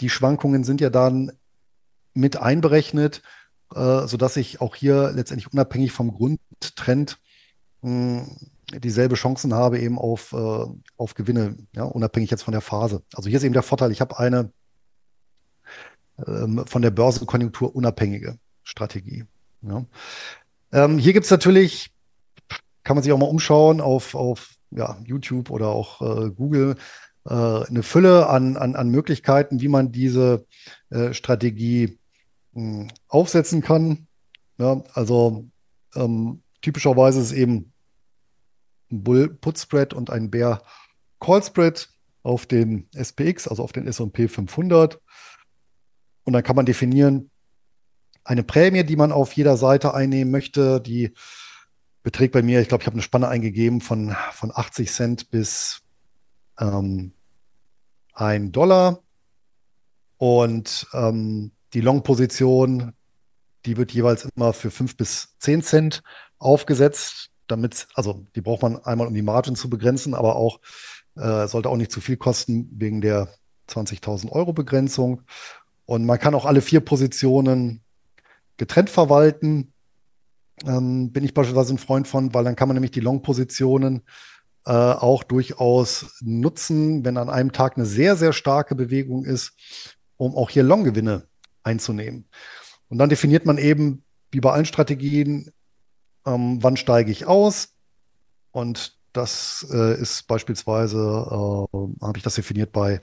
die 0.00 0.10
Schwankungen 0.10 0.64
sind 0.64 0.80
ja 0.80 0.90
dann 0.90 1.32
mit 2.14 2.36
einberechnet, 2.36 3.22
äh, 3.74 4.06
sodass 4.06 4.36
ich 4.36 4.60
auch 4.60 4.74
hier 4.74 5.12
letztendlich 5.12 5.52
unabhängig 5.52 5.92
vom 5.92 6.12
Grundtrend 6.12 7.18
mh, 7.82 8.26
hm, 8.26 8.36
dieselbe 8.74 9.14
Chancen 9.14 9.54
habe 9.54 9.78
eben 9.78 9.98
auf, 9.98 10.32
äh, 10.32 10.66
auf 10.96 11.14
Gewinne, 11.14 11.56
ja, 11.74 11.84
unabhängig 11.84 12.30
jetzt 12.30 12.42
von 12.42 12.52
der 12.52 12.60
Phase. 12.60 13.02
Also 13.14 13.28
hier 13.28 13.38
ist 13.38 13.44
eben 13.44 13.54
der 13.54 13.62
Vorteil, 13.62 13.90
ich 13.92 14.00
habe 14.00 14.18
eine 14.18 14.52
ähm, 16.26 16.64
von 16.66 16.82
der 16.82 16.90
Börsenkonjunktur 16.90 17.74
unabhängige 17.74 18.38
Strategie. 18.62 19.24
Ja. 19.62 19.84
Ähm, 20.72 20.98
hier 20.98 21.12
gibt 21.12 21.24
es 21.24 21.30
natürlich, 21.30 21.90
kann 22.84 22.96
man 22.96 23.02
sich 23.02 23.12
auch 23.12 23.18
mal 23.18 23.26
umschauen 23.26 23.80
auf, 23.80 24.14
auf 24.14 24.54
ja, 24.70 24.98
YouTube 25.04 25.50
oder 25.50 25.68
auch 25.68 26.02
äh, 26.02 26.30
Google, 26.30 26.76
äh, 27.24 27.34
eine 27.34 27.82
Fülle 27.82 28.28
an, 28.28 28.56
an, 28.56 28.74
an 28.74 28.88
Möglichkeiten, 28.88 29.60
wie 29.60 29.68
man 29.68 29.92
diese 29.92 30.46
äh, 30.90 31.12
Strategie 31.12 31.98
mh, 32.52 32.80
hm, 32.80 32.88
aufsetzen 33.08 33.62
kann. 33.62 34.06
Ja, 34.58 34.82
also 34.94 35.46
ähm, 35.94 36.42
typischerweise 36.62 37.20
ist 37.20 37.26
es 37.26 37.32
eben 37.32 37.72
einen 38.90 39.04
Bull 39.04 39.28
Put 39.28 39.58
Spread 39.58 39.94
und 39.94 40.10
einen 40.10 40.30
Bear 40.30 40.62
Call 41.20 41.42
Spread 41.42 41.88
auf 42.22 42.46
den 42.46 42.88
SPX, 42.92 43.48
also 43.48 43.62
auf 43.62 43.72
den 43.72 43.86
S&P 43.86 44.28
500. 44.28 45.00
Und 46.28 46.34
dann 46.34 46.42
kann 46.42 46.56
man 46.56 46.66
definieren, 46.66 47.30
eine 48.22 48.42
Prämie, 48.42 48.84
die 48.84 48.96
man 48.96 49.12
auf 49.12 49.32
jeder 49.32 49.56
Seite 49.56 49.94
einnehmen 49.94 50.30
möchte, 50.30 50.78
die 50.78 51.14
beträgt 52.02 52.34
bei 52.34 52.42
mir, 52.42 52.60
ich 52.60 52.68
glaube, 52.68 52.82
ich 52.82 52.86
habe 52.86 52.96
eine 52.96 53.02
Spanne 53.02 53.28
eingegeben 53.28 53.80
von, 53.80 54.14
von 54.32 54.52
80 54.54 54.92
Cent 54.92 55.30
bis 55.30 55.80
ähm, 56.60 57.12
1 58.12 58.52
Dollar. 58.52 59.00
Und 60.18 60.86
ähm, 60.92 61.52
die 61.72 61.80
Long-Position, 61.80 62.92
die 63.64 63.78
wird 63.78 63.92
jeweils 63.92 64.28
immer 64.36 64.52
für 64.52 64.70
5 64.70 64.98
bis 64.98 65.34
10 65.38 65.62
Cent 65.62 66.02
aufgesetzt, 66.36 67.30
damit, 67.46 67.88
also 67.94 68.26
die 68.36 68.42
braucht 68.42 68.60
man 68.60 68.84
einmal, 68.84 69.06
um 69.06 69.14
die 69.14 69.22
Margin 69.22 69.56
zu 69.56 69.70
begrenzen, 69.70 70.12
aber 70.12 70.36
auch 70.36 70.60
äh, 71.16 71.48
sollte 71.48 71.70
auch 71.70 71.78
nicht 71.78 71.90
zu 71.90 72.02
viel 72.02 72.18
kosten 72.18 72.68
wegen 72.70 73.00
der 73.00 73.30
20.000 73.68 74.30
Euro 74.32 74.52
Begrenzung. 74.52 75.22
Und 75.88 76.04
man 76.04 76.18
kann 76.18 76.34
auch 76.34 76.44
alle 76.44 76.60
vier 76.60 76.80
Positionen 76.80 77.80
getrennt 78.58 78.90
verwalten. 78.90 79.72
Ähm, 80.66 81.12
bin 81.12 81.24
ich 81.24 81.32
beispielsweise 81.32 81.72
ein 81.72 81.78
Freund 81.78 82.06
von, 82.06 82.34
weil 82.34 82.44
dann 82.44 82.56
kann 82.56 82.68
man 82.68 82.74
nämlich 82.74 82.90
die 82.90 83.00
Long-Positionen 83.00 84.02
äh, 84.66 84.70
auch 84.70 85.24
durchaus 85.24 86.18
nutzen, 86.20 87.06
wenn 87.06 87.16
an 87.16 87.30
einem 87.30 87.52
Tag 87.52 87.78
eine 87.78 87.86
sehr, 87.86 88.16
sehr 88.16 88.34
starke 88.34 88.74
Bewegung 88.74 89.24
ist, 89.24 89.54
um 90.18 90.36
auch 90.36 90.50
hier 90.50 90.62
Long-Gewinne 90.62 91.26
einzunehmen. 91.62 92.28
Und 92.90 92.98
dann 92.98 93.08
definiert 93.08 93.46
man 93.46 93.56
eben, 93.56 94.04
wie 94.30 94.40
bei 94.40 94.52
allen 94.52 94.66
Strategien, 94.66 95.52
ähm, 96.26 96.62
wann 96.62 96.76
steige 96.76 97.10
ich 97.10 97.24
aus. 97.24 97.76
Und 98.50 98.98
das 99.14 99.66
äh, 99.72 99.98
ist 99.98 100.26
beispielsweise, 100.26 100.98
äh, 100.98 102.04
habe 102.04 102.18
ich 102.18 102.22
das 102.22 102.34
definiert 102.34 102.72
bei, 102.72 103.00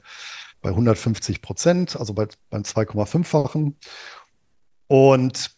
bei 0.66 0.72
150 0.72 1.44
Prozent, 1.44 1.96
also 1.96 2.16
bei, 2.16 2.28
beim 2.50 2.64
2,5-fachen. 2.64 3.78
Und 4.88 5.56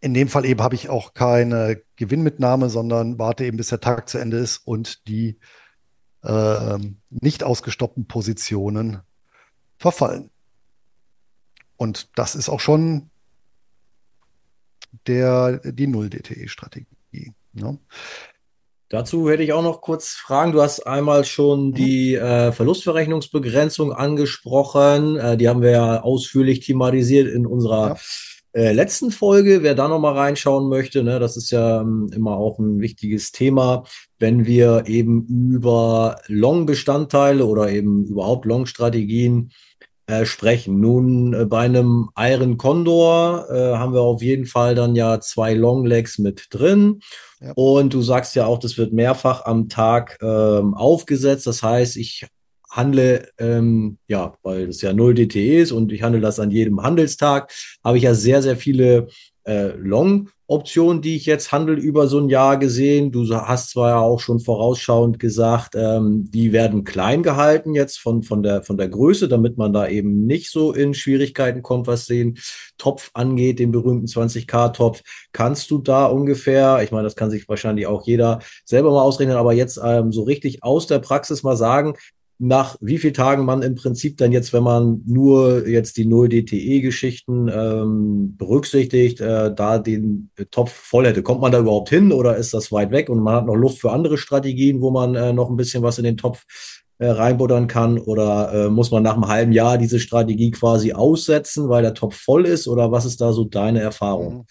in 0.00 0.12
dem 0.12 0.26
Fall 0.26 0.44
eben 0.44 0.60
habe 0.60 0.74
ich 0.74 0.88
auch 0.88 1.14
keine 1.14 1.80
Gewinnmitnahme, 1.94 2.68
sondern 2.68 3.20
warte 3.20 3.44
eben, 3.44 3.56
bis 3.56 3.68
der 3.68 3.78
Tag 3.78 4.08
zu 4.08 4.18
Ende 4.18 4.38
ist 4.38 4.66
und 4.66 5.06
die 5.06 5.38
äh, 6.24 6.78
nicht 7.10 7.44
ausgestoppten 7.44 8.08
Positionen 8.08 9.02
verfallen. 9.76 10.30
Und 11.76 12.18
das 12.18 12.34
ist 12.34 12.48
auch 12.48 12.58
schon 12.58 13.10
der, 15.06 15.58
die 15.58 15.86
Null-DTE-Strategie. 15.86 17.34
Ne? 17.52 17.78
Dazu 18.88 19.28
hätte 19.28 19.42
ich 19.42 19.52
auch 19.52 19.62
noch 19.62 19.80
kurz 19.80 20.10
Fragen. 20.10 20.52
Du 20.52 20.62
hast 20.62 20.86
einmal 20.86 21.24
schon 21.24 21.68
mhm. 21.68 21.74
die 21.74 22.14
äh, 22.14 22.52
Verlustverrechnungsbegrenzung 22.52 23.92
angesprochen. 23.92 25.16
Äh, 25.16 25.36
die 25.36 25.48
haben 25.48 25.62
wir 25.62 25.70
ja 25.70 26.02
ausführlich 26.02 26.60
thematisiert 26.60 27.28
in 27.28 27.46
unserer 27.46 27.88
ja 27.88 27.96
äh, 28.52 28.72
letzten 28.72 29.10
Folge. 29.10 29.62
Wer 29.62 29.74
da 29.74 29.88
nochmal 29.88 30.16
reinschauen 30.16 30.68
möchte, 30.68 31.02
ne, 31.02 31.18
das 31.18 31.36
ist 31.36 31.50
ja 31.50 31.80
ähm, 31.80 32.10
immer 32.14 32.36
auch 32.36 32.58
ein 32.58 32.80
wichtiges 32.80 33.30
Thema, 33.30 33.84
wenn 34.18 34.46
wir 34.46 34.84
eben 34.86 35.26
über 35.52 36.20
Long-Bestandteile 36.26 37.44
oder 37.44 37.70
eben 37.70 38.04
überhaupt 38.04 38.46
Long-Strategien 38.46 39.52
äh, 40.06 40.24
sprechen. 40.24 40.80
Nun, 40.80 41.34
äh, 41.34 41.44
bei 41.44 41.60
einem 41.60 42.08
Iron 42.16 42.56
Condor 42.56 43.46
äh, 43.50 43.76
haben 43.76 43.92
wir 43.92 44.00
auf 44.00 44.22
jeden 44.22 44.46
Fall 44.46 44.74
dann 44.74 44.96
ja 44.96 45.20
zwei 45.20 45.54
Long 45.54 45.84
Legs 45.84 46.18
mit 46.18 46.46
drin. 46.50 47.00
Ja. 47.40 47.52
Und 47.54 47.94
du 47.94 48.02
sagst 48.02 48.34
ja 48.34 48.46
auch, 48.46 48.58
das 48.58 48.78
wird 48.78 48.92
mehrfach 48.92 49.44
am 49.44 49.68
Tag 49.68 50.18
ähm, 50.22 50.74
aufgesetzt. 50.74 51.46
Das 51.46 51.62
heißt, 51.62 51.96
ich 51.96 52.26
handle, 52.70 53.28
ähm, 53.38 53.98
ja, 54.08 54.34
weil 54.42 54.66
das 54.66 54.82
ja 54.82 54.92
0 54.92 55.14
DTE 55.14 55.60
ist 55.60 55.72
und 55.72 55.92
ich 55.92 56.02
handle 56.02 56.20
das 56.20 56.40
an 56.40 56.50
jedem 56.50 56.82
Handelstag, 56.82 57.52
habe 57.82 57.96
ich 57.96 58.04
ja 58.04 58.14
sehr, 58.14 58.42
sehr 58.42 58.56
viele 58.56 59.08
äh, 59.48 59.68
Long-Optionen, 59.76 61.00
die 61.00 61.16
ich 61.16 61.24
jetzt 61.24 61.52
handle 61.52 61.76
über 61.76 62.06
so 62.06 62.18
ein 62.18 62.28
Jahr 62.28 62.58
gesehen. 62.58 63.10
Du 63.10 63.26
hast 63.34 63.70
zwar 63.70 63.90
ja 63.90 63.98
auch 63.98 64.20
schon 64.20 64.40
vorausschauend 64.40 65.18
gesagt, 65.18 65.74
ähm, 65.74 66.30
die 66.30 66.52
werden 66.52 66.84
klein 66.84 67.22
gehalten 67.22 67.74
jetzt 67.74 67.98
von, 67.98 68.22
von, 68.22 68.42
der, 68.42 68.62
von 68.62 68.76
der 68.76 68.88
Größe, 68.88 69.26
damit 69.28 69.56
man 69.56 69.72
da 69.72 69.88
eben 69.88 70.26
nicht 70.26 70.50
so 70.50 70.72
in 70.72 70.92
Schwierigkeiten 70.92 71.62
kommt, 71.62 71.86
was 71.86 72.06
den 72.06 72.38
Topf 72.76 73.10
angeht, 73.14 73.58
den 73.58 73.72
berühmten 73.72 74.06
20k-Topf. 74.06 75.00
Kannst 75.32 75.70
du 75.70 75.78
da 75.78 76.06
ungefähr, 76.06 76.82
ich 76.82 76.92
meine, 76.92 77.04
das 77.04 77.16
kann 77.16 77.30
sich 77.30 77.48
wahrscheinlich 77.48 77.86
auch 77.86 78.06
jeder 78.06 78.40
selber 78.64 78.90
mal 78.90 79.02
ausrechnen, 79.02 79.36
aber 79.36 79.54
jetzt 79.54 79.80
ähm, 79.82 80.12
so 80.12 80.24
richtig 80.24 80.62
aus 80.62 80.86
der 80.86 80.98
Praxis 80.98 81.42
mal 81.42 81.56
sagen, 81.56 81.94
nach 82.38 82.76
wie 82.80 82.98
vielen 82.98 83.14
Tagen 83.14 83.44
man 83.44 83.62
im 83.62 83.74
Prinzip 83.74 84.16
dann 84.16 84.30
jetzt, 84.30 84.52
wenn 84.52 84.62
man 84.62 85.02
nur 85.06 85.66
jetzt 85.66 85.96
die 85.96 86.04
Null-DTE-Geschichten 86.04 87.48
ähm, 87.52 88.36
berücksichtigt, 88.36 89.20
äh, 89.20 89.52
da 89.52 89.78
den 89.78 90.30
Topf 90.52 90.72
voll 90.72 91.06
hätte. 91.06 91.24
Kommt 91.24 91.40
man 91.40 91.50
da 91.50 91.58
überhaupt 91.58 91.88
hin 91.88 92.12
oder 92.12 92.36
ist 92.36 92.54
das 92.54 92.70
weit 92.70 92.92
weg 92.92 93.08
und 93.08 93.20
man 93.20 93.34
hat 93.34 93.46
noch 93.46 93.56
Luft 93.56 93.80
für 93.80 93.90
andere 93.90 94.18
Strategien, 94.18 94.80
wo 94.80 94.90
man 94.90 95.16
äh, 95.16 95.32
noch 95.32 95.50
ein 95.50 95.56
bisschen 95.56 95.82
was 95.82 95.98
in 95.98 96.04
den 96.04 96.16
Topf 96.16 96.44
äh, 96.98 97.08
reinbuttern 97.08 97.66
kann? 97.66 97.98
Oder 97.98 98.52
äh, 98.52 98.68
muss 98.70 98.92
man 98.92 99.02
nach 99.02 99.14
einem 99.14 99.26
halben 99.26 99.52
Jahr 99.52 99.76
diese 99.76 99.98
Strategie 99.98 100.52
quasi 100.52 100.92
aussetzen, 100.92 101.68
weil 101.68 101.82
der 101.82 101.94
Topf 101.94 102.16
voll 102.16 102.46
ist? 102.46 102.68
Oder 102.68 102.92
was 102.92 103.04
ist 103.04 103.20
da 103.20 103.32
so 103.32 103.44
deine 103.44 103.80
Erfahrung? 103.80 104.34
Mhm. 104.34 104.44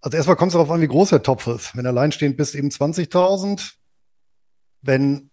Also 0.00 0.16
erstmal 0.16 0.36
kommt 0.36 0.50
es 0.50 0.52
darauf 0.52 0.70
an, 0.70 0.80
wie 0.80 0.88
groß 0.88 1.10
der 1.10 1.22
Topf 1.22 1.46
ist. 1.46 1.76
Wenn 1.76 1.86
alleinstehend 1.86 2.36
bist, 2.36 2.54
eben 2.54 2.68
20.000. 2.68 3.72
Wenn 4.82 5.30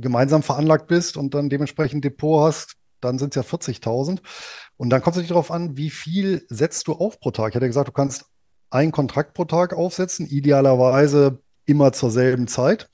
gemeinsam 0.00 0.42
veranlagt 0.42 0.86
bist 0.86 1.16
und 1.16 1.34
dann 1.34 1.48
dementsprechend 1.48 2.04
Depot 2.04 2.46
hast, 2.46 2.76
dann 3.00 3.18
sind 3.18 3.36
es 3.36 3.36
ja 3.36 3.42
40.000. 3.42 4.20
Und 4.76 4.90
dann 4.90 5.02
kommt 5.02 5.16
es 5.16 5.20
nicht 5.20 5.30
darauf 5.30 5.50
an, 5.50 5.76
wie 5.76 5.90
viel 5.90 6.44
setzt 6.48 6.88
du 6.88 6.92
auf 6.94 7.20
pro 7.20 7.30
Tag. 7.30 7.50
Ich 7.50 7.56
hatte 7.56 7.66
gesagt, 7.66 7.88
du 7.88 7.92
kannst 7.92 8.26
einen 8.70 8.92
Kontrakt 8.92 9.34
pro 9.34 9.44
Tag 9.44 9.74
aufsetzen, 9.74 10.26
idealerweise 10.26 11.40
immer 11.66 11.92
zur 11.92 12.10
selben 12.10 12.48
Zeit. 12.48 12.88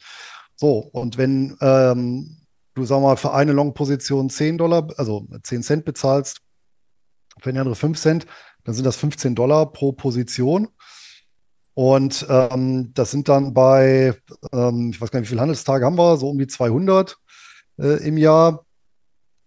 So, 0.56 0.78
und 0.92 1.18
wenn 1.18 1.56
ähm, 1.60 2.36
du, 2.74 2.84
sag 2.84 3.00
mal, 3.00 3.16
für 3.16 3.32
eine 3.32 3.52
Long-Position 3.52 4.30
10 4.30 4.58
Dollar, 4.58 4.88
also 4.96 5.26
10 5.42 5.62
Cent 5.62 5.84
bezahlst, 5.84 6.40
für 7.40 7.50
eine 7.50 7.60
andere 7.60 7.74
5 7.74 7.98
Cent, 7.98 8.26
dann 8.64 8.74
sind 8.74 8.84
das 8.84 8.96
15 8.96 9.34
Dollar 9.34 9.72
pro 9.72 9.92
Position. 9.92 10.68
Und 11.74 12.24
ähm, 12.28 12.92
das 12.94 13.10
sind 13.10 13.28
dann 13.28 13.52
bei, 13.52 14.14
ähm, 14.52 14.90
ich 14.90 15.00
weiß 15.00 15.10
gar 15.10 15.18
nicht, 15.18 15.28
wie 15.28 15.30
viele 15.30 15.40
Handelstage 15.40 15.84
haben 15.84 15.98
wir, 15.98 16.16
so 16.16 16.30
um 16.30 16.38
die 16.38 16.46
200 16.46 17.16
äh, 17.78 18.06
im 18.06 18.16
Jahr. 18.16 18.64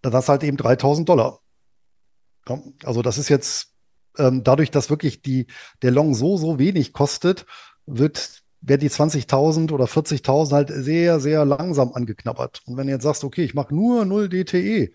Du 0.02 0.12
halt 0.12 0.44
eben 0.44 0.58
3000 0.58 1.08
Dollar. 1.08 1.40
Ja, 2.48 2.62
also 2.84 3.02
das 3.02 3.18
ist 3.18 3.30
jetzt 3.30 3.74
ähm, 4.18 4.44
dadurch, 4.44 4.72
dass 4.72 4.90
wirklich 4.90 5.22
die, 5.22 5.48
der 5.82 5.92
Long 5.92 6.14
so, 6.14 6.38
so 6.38 6.60
wenig 6.60 6.94
kostet, 6.94 7.46
wird, 7.86 8.44
werden 8.62 8.82
die 8.82 8.90
20.000 8.90 9.72
oder 9.72 9.86
40.000 9.86 10.52
halt 10.52 10.70
sehr, 10.70 11.20
sehr 11.20 11.46
langsam 11.46 11.94
angeknabbert. 11.94 12.62
Und 12.66 12.78
wenn 12.78 12.88
du 12.88 12.94
jetzt 12.94 13.04
sagst, 13.04 13.24
okay, 13.24 13.44
ich 13.44 13.54
mache 13.54 13.74
nur 13.74 14.06
0 14.06 14.30
DTE, 14.30 14.92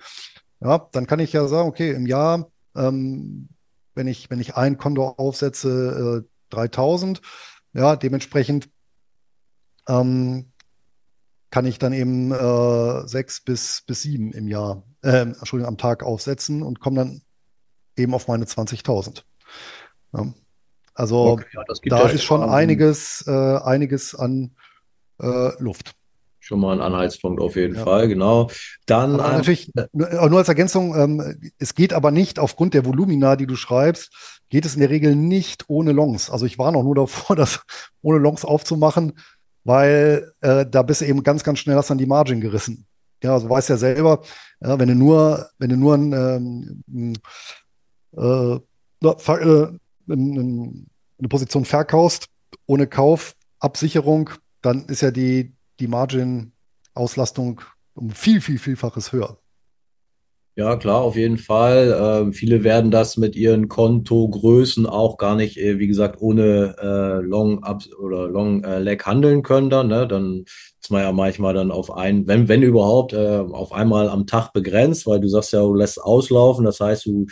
ja, 0.61 0.89
dann 0.93 1.07
kann 1.07 1.21
ich 1.21 1.33
ja 1.33 1.47
sagen, 1.49 1.69
okay, 1.69 1.93
im 1.93 2.07
Jahr, 2.07 2.51
ähm, 2.77 3.49
wenn 3.95 4.07
ich, 4.07 4.31
wenn 4.31 4.41
ich 4.41 4.55
ein 4.55 4.79
Konto 4.79 5.09
aufsetze, 5.09 6.25
äh, 6.25 6.32
3000. 6.53 7.21
Ja, 7.73 7.97
dementsprechend 7.97 8.69
ähm, 9.89 10.53
kann 11.51 11.67
ich 11.67 11.79
dann 11.79 11.93
eben 11.93 12.33
äh, 12.33 13.07
sechs 13.07 13.41
bis, 13.41 13.83
bis 13.87 14.03
sieben 14.03 14.33
im 14.33 14.49
Jahr, 14.49 14.85
äh, 15.03 15.21
Entschuldigung, 15.21 15.69
am 15.69 15.79
Tag 15.79 16.03
aufsetzen 16.03 16.63
und 16.63 16.81
komme 16.81 16.97
dann 16.97 17.23
eben 17.97 18.15
auf 18.15 18.29
meine 18.29 18.45
20.000. 18.45 19.23
Ja. 20.13 20.33
Also 20.95 21.33
okay, 21.33 21.47
ja, 21.55 21.65
da 21.87 22.09
ist 22.09 22.23
schon 22.23 22.43
einiges, 22.43 23.25
äh, 23.27 23.31
einiges 23.31 24.15
an 24.15 24.57
äh, 25.21 25.63
Luft. 25.63 25.95
Schon 26.53 26.61
mal 26.61 26.75
ein 26.75 26.83
Anhaltspunkt 26.83 27.41
auf 27.41 27.57
jeden 27.57 27.77
ja. 27.77 27.83
Fall, 27.83 28.09
genau. 28.09 28.51
Dann 28.85 29.19
aber 29.19 29.33
natürlich 29.39 29.73
nur, 29.95 30.29
nur 30.29 30.39
als 30.39 30.49
Ergänzung, 30.49 30.95
ähm, 30.95 31.51
es 31.59 31.75
geht 31.75 31.95
aber 31.95 32.11
nicht 32.11 32.39
aufgrund 32.39 32.75
der 32.75 32.85
Volumina, 32.85 33.37
die 33.37 33.47
du 33.47 33.57
schreibst, 33.57 34.43
geht 34.51 34.67
es 34.67 34.75
in 34.75 34.81
der 34.81 34.91
Regel 34.91 35.17
nicht 35.17 35.65
ohne 35.69 35.93
Longs. 35.93 36.29
Also 36.29 36.45
ich 36.45 36.59
war 36.59 36.71
noch 36.71 36.83
nur 36.83 36.95
davor, 36.95 37.37
das 37.37 37.63
ohne 38.03 38.19
Longs 38.19 38.45
aufzumachen, 38.45 39.15
weil 39.65 40.31
äh, 40.43 40.67
da 40.71 40.83
bist 40.83 41.01
du 41.01 41.07
eben 41.07 41.23
ganz, 41.23 41.43
ganz 41.43 41.59
schnell 41.59 41.77
hast 41.77 41.89
dann 41.89 41.97
die 41.97 42.05
Margin 42.05 42.43
gerissen. 42.43 42.87
Ja, 43.23 43.33
also 43.33 43.49
weißt 43.49 43.71
ja 43.71 43.79
selber, 43.79 44.21
ja, 44.61 44.79
wenn 44.79 44.89
du 44.89 44.95
nur, 44.95 45.49
wenn 45.59 45.71
du 45.71 45.77
nur 45.79 45.95
ein, 45.95 46.13
ähm, 46.13 47.15
äh, 48.15 48.57
äh, 48.57 49.79
eine 50.07 51.29
Position 51.31 51.65
verkaufst, 51.65 52.27
ohne 52.67 52.87
Kauf, 52.87 53.33
Absicherung, 53.59 54.29
dann 54.61 54.85
ist 54.85 55.01
ja 55.01 55.11
die, 55.11 55.55
die 55.81 55.89
Margin-Auslastung 55.89 57.61
um 57.95 58.11
viel, 58.11 58.41
viel, 58.41 58.59
vielfaches 58.59 59.13
höher. 59.13 59.39
Ja, 60.55 60.77
klar, 60.77 61.01
auf 61.01 61.17
jeden 61.17 61.39
Fall. 61.39 61.99
Ähm, 61.99 62.35
viele 62.35 62.63
werden 62.63 62.91
das 62.91 63.17
mit 63.17 63.37
ihren 63.37 63.69
Kontogrößen 63.69 64.85
auch 64.85 65.17
gar 65.17 65.35
nicht, 65.35 65.57
äh, 65.57 65.79
wie 65.79 65.87
gesagt, 65.87 66.21
ohne 66.21 66.77
äh, 66.79 67.25
Long 67.25 67.63
Up 67.63 67.83
oder 67.99 68.29
Long 68.29 68.63
äh, 68.63 68.79
Leg 68.79 69.07
handeln 69.07 69.43
können 69.43 69.71
dann. 69.71 69.89
Ne? 69.89 70.07
Dann 70.07 70.45
ist 70.79 70.91
man 70.91 71.03
ja 71.03 71.13
manchmal 71.13 71.55
dann 71.55 71.71
auf 71.71 71.91
ein, 71.91 72.27
wenn, 72.27 72.49
wenn 72.49 72.63
überhaupt, 72.63 73.15
äh, 73.15 73.39
auf 73.39 73.73
einmal 73.73 74.11
am 74.11 74.27
Tag 74.27 74.53
begrenzt, 74.53 75.07
weil 75.07 75.21
du 75.21 75.29
sagst 75.29 75.55
ja, 75.55 75.61
du 75.63 75.75
lässt 75.75 75.99
auslaufen. 75.99 76.67
Das 76.67 76.81
heißt, 76.81 77.07
du 77.07 77.27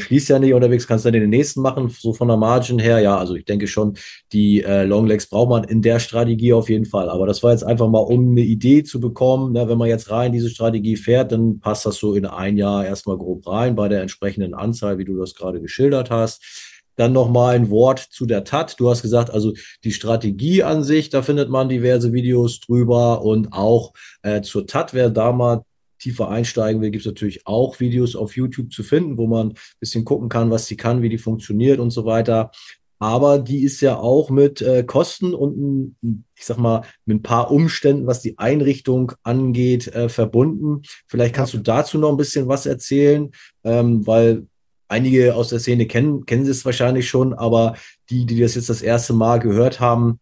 schließt 0.00 0.28
ja 0.28 0.38
nicht 0.38 0.54
unterwegs, 0.54 0.86
kannst 0.86 1.04
dann 1.04 1.12
den 1.12 1.30
nächsten 1.30 1.60
machen, 1.60 1.88
so 1.88 2.12
von 2.12 2.28
der 2.28 2.36
Margin 2.36 2.78
her. 2.78 3.00
Ja, 3.00 3.18
also 3.18 3.34
ich 3.34 3.44
denke 3.44 3.66
schon, 3.66 3.94
die 4.32 4.62
äh, 4.62 4.84
Longlegs 4.84 5.26
braucht 5.26 5.50
man 5.50 5.64
in 5.64 5.82
der 5.82 5.98
Strategie 5.98 6.52
auf 6.52 6.68
jeden 6.68 6.84
Fall. 6.84 7.08
Aber 7.08 7.26
das 7.26 7.42
war 7.42 7.52
jetzt 7.52 7.64
einfach 7.64 7.88
mal, 7.88 7.98
um 7.98 8.30
eine 8.30 8.42
Idee 8.42 8.82
zu 8.84 9.00
bekommen. 9.00 9.52
Ne, 9.52 9.68
wenn 9.68 9.78
man 9.78 9.88
jetzt 9.88 10.10
rein 10.10 10.32
diese 10.32 10.50
Strategie 10.50 10.96
fährt, 10.96 11.32
dann 11.32 11.60
passt 11.60 11.86
das 11.86 11.96
so 11.96 12.14
in 12.14 12.26
ein 12.26 12.56
Jahr 12.56 12.84
erstmal 12.84 13.18
grob 13.18 13.46
rein 13.46 13.74
bei 13.74 13.88
der 13.88 14.02
entsprechenden 14.02 14.54
Anzahl, 14.54 14.98
wie 14.98 15.04
du 15.04 15.16
das 15.16 15.34
gerade 15.34 15.60
geschildert 15.60 16.10
hast. 16.10 16.68
Dann 16.96 17.12
nochmal 17.12 17.54
ein 17.54 17.70
Wort 17.70 17.98
zu 17.98 18.26
der 18.26 18.44
TAT. 18.44 18.78
Du 18.78 18.90
hast 18.90 19.02
gesagt, 19.02 19.30
also 19.30 19.54
die 19.82 19.92
Strategie 19.92 20.62
an 20.62 20.84
sich, 20.84 21.08
da 21.08 21.22
findet 21.22 21.48
man 21.48 21.68
diverse 21.68 22.12
Videos 22.12 22.60
drüber 22.60 23.22
und 23.22 23.52
auch 23.52 23.94
äh, 24.22 24.42
zur 24.42 24.66
TAT, 24.66 24.92
wer 24.92 25.08
da 25.08 25.32
mal 25.32 25.64
tiefer 26.02 26.28
einsteigen 26.28 26.82
will, 26.82 26.90
gibt 26.90 27.02
es 27.02 27.06
natürlich 27.06 27.46
auch 27.46 27.80
Videos 27.80 28.16
auf 28.16 28.36
YouTube 28.36 28.72
zu 28.72 28.82
finden, 28.82 29.16
wo 29.16 29.26
man 29.26 29.48
ein 29.50 29.54
bisschen 29.80 30.04
gucken 30.04 30.28
kann, 30.28 30.50
was 30.50 30.66
sie 30.66 30.76
kann, 30.76 31.02
wie 31.02 31.08
die 31.08 31.18
funktioniert 31.18 31.78
und 31.78 31.90
so 31.90 32.04
weiter. 32.04 32.50
Aber 32.98 33.40
die 33.40 33.64
ist 33.64 33.80
ja 33.80 33.96
auch 33.96 34.30
mit 34.30 34.62
äh, 34.62 34.84
Kosten 34.84 35.34
und, 35.34 35.96
ich 36.36 36.44
sag 36.44 36.58
mal, 36.58 36.82
mit 37.04 37.16
ein 37.18 37.22
paar 37.22 37.50
Umständen, 37.50 38.06
was 38.06 38.20
die 38.20 38.38
Einrichtung 38.38 39.12
angeht, 39.24 39.88
äh, 39.88 40.08
verbunden. 40.08 40.82
Vielleicht 41.08 41.34
kannst 41.34 41.52
du 41.52 41.58
dazu 41.58 41.98
noch 41.98 42.10
ein 42.10 42.16
bisschen 42.16 42.46
was 42.46 42.64
erzählen, 42.64 43.32
ähm, 43.64 44.06
weil 44.06 44.46
einige 44.86 45.34
aus 45.34 45.48
der 45.48 45.58
Szene 45.58 45.86
kennen, 45.86 46.26
kennen 46.26 46.44
sie 46.44 46.52
es 46.52 46.64
wahrscheinlich 46.64 47.08
schon, 47.08 47.34
aber 47.34 47.74
die, 48.08 48.24
die 48.24 48.38
das 48.38 48.54
jetzt 48.54 48.68
das 48.68 48.82
erste 48.82 49.14
Mal 49.14 49.40
gehört 49.40 49.80
haben, 49.80 50.20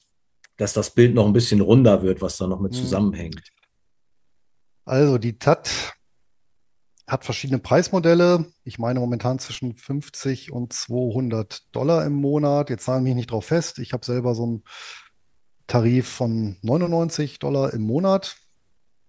dass 0.57 0.73
das 0.73 0.91
Bild 0.91 1.15
noch 1.15 1.27
ein 1.27 1.35
bisschen 1.35 1.61
runder 1.61 2.03
wird, 2.03 2.23
was 2.23 2.39
da 2.39 2.47
noch 2.47 2.61
mit 2.61 2.73
mhm. 2.73 2.77
zusammenhängt. 2.77 3.43
Also 4.91 5.19
die 5.19 5.39
TAT 5.39 5.95
hat 7.07 7.25
verschiedene 7.25 7.61
Preismodelle. 7.61 8.47
Ich 8.65 8.81
meine 8.81 8.99
momentan 8.99 9.39
zwischen 9.39 9.77
50 9.77 10.51
und 10.51 10.73
200 10.73 11.63
Dollar 11.71 12.05
im 12.05 12.15
Monat. 12.15 12.71
Jetzt 12.71 12.87
zahlen 12.87 13.05
mich 13.05 13.15
nicht 13.15 13.31
drauf 13.31 13.45
fest. 13.45 13.79
Ich 13.79 13.93
habe 13.93 14.05
selber 14.05 14.35
so 14.35 14.43
einen 14.43 14.65
Tarif 15.69 16.09
von 16.09 16.57
99 16.63 17.39
Dollar 17.39 17.73
im 17.73 17.83
Monat. 17.83 18.35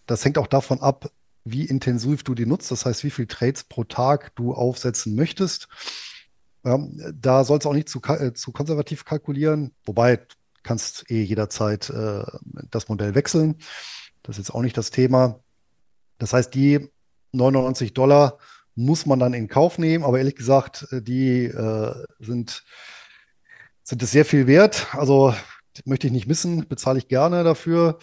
Das 0.06 0.24
hängt 0.24 0.38
auch 0.38 0.46
davon 0.46 0.82
ab, 0.82 1.10
wie 1.46 1.66
intensiv 1.66 2.24
du 2.24 2.36
die 2.36 2.46
nutzt. 2.46 2.70
Das 2.70 2.86
heißt, 2.86 3.04
wie 3.04 3.10
viele 3.10 3.28
Trades 3.28 3.64
pro 3.64 3.84
Tag 3.84 4.36
du 4.36 4.54
aufsetzen 4.54 5.16
möchtest. 5.16 5.68
Ja, 6.64 6.78
da 7.12 7.44
sollst 7.44 7.66
du 7.66 7.70
auch 7.70 7.74
nicht 7.74 7.90
zu, 7.90 8.04
äh, 8.04 8.34
zu 8.34 8.52
konservativ 8.52 9.04
kalkulieren. 9.04 9.74
Wobei, 9.84 10.18
du 10.18 10.36
kannst 10.62 11.10
eh 11.10 11.24
jederzeit 11.24 11.90
äh, 11.90 12.24
das 12.70 12.88
Modell 12.88 13.16
wechseln. 13.16 13.56
Das 14.22 14.36
ist 14.36 14.46
jetzt 14.46 14.54
auch 14.54 14.62
nicht 14.62 14.78
das 14.78 14.92
Thema. 14.92 15.40
Das 16.22 16.34
heißt, 16.34 16.54
die 16.54 16.88
99 17.32 17.96
Dollar 17.96 18.38
muss 18.76 19.08
man 19.08 19.20
dann 19.20 19.34
in 19.34 19.48
Kauf 19.48 19.80
nehmen, 19.80 20.04
aber 20.04 20.20
ehrlich 20.20 20.36
gesagt, 20.36 20.88
äh, 20.92 21.02
die 21.02 21.46
äh, 21.46 22.06
sind, 22.20 22.64
sind 23.82 24.04
es 24.04 24.12
sehr 24.12 24.24
viel 24.24 24.46
wert. 24.46 24.88
Also 24.94 25.34
möchte 25.84 26.08
ich 26.08 26.14
nicht 26.14 26.28
missen, 26.28 26.68
bezahle 26.68 27.00
ich 27.00 27.08
gerne 27.08 27.44
dafür. 27.44 27.98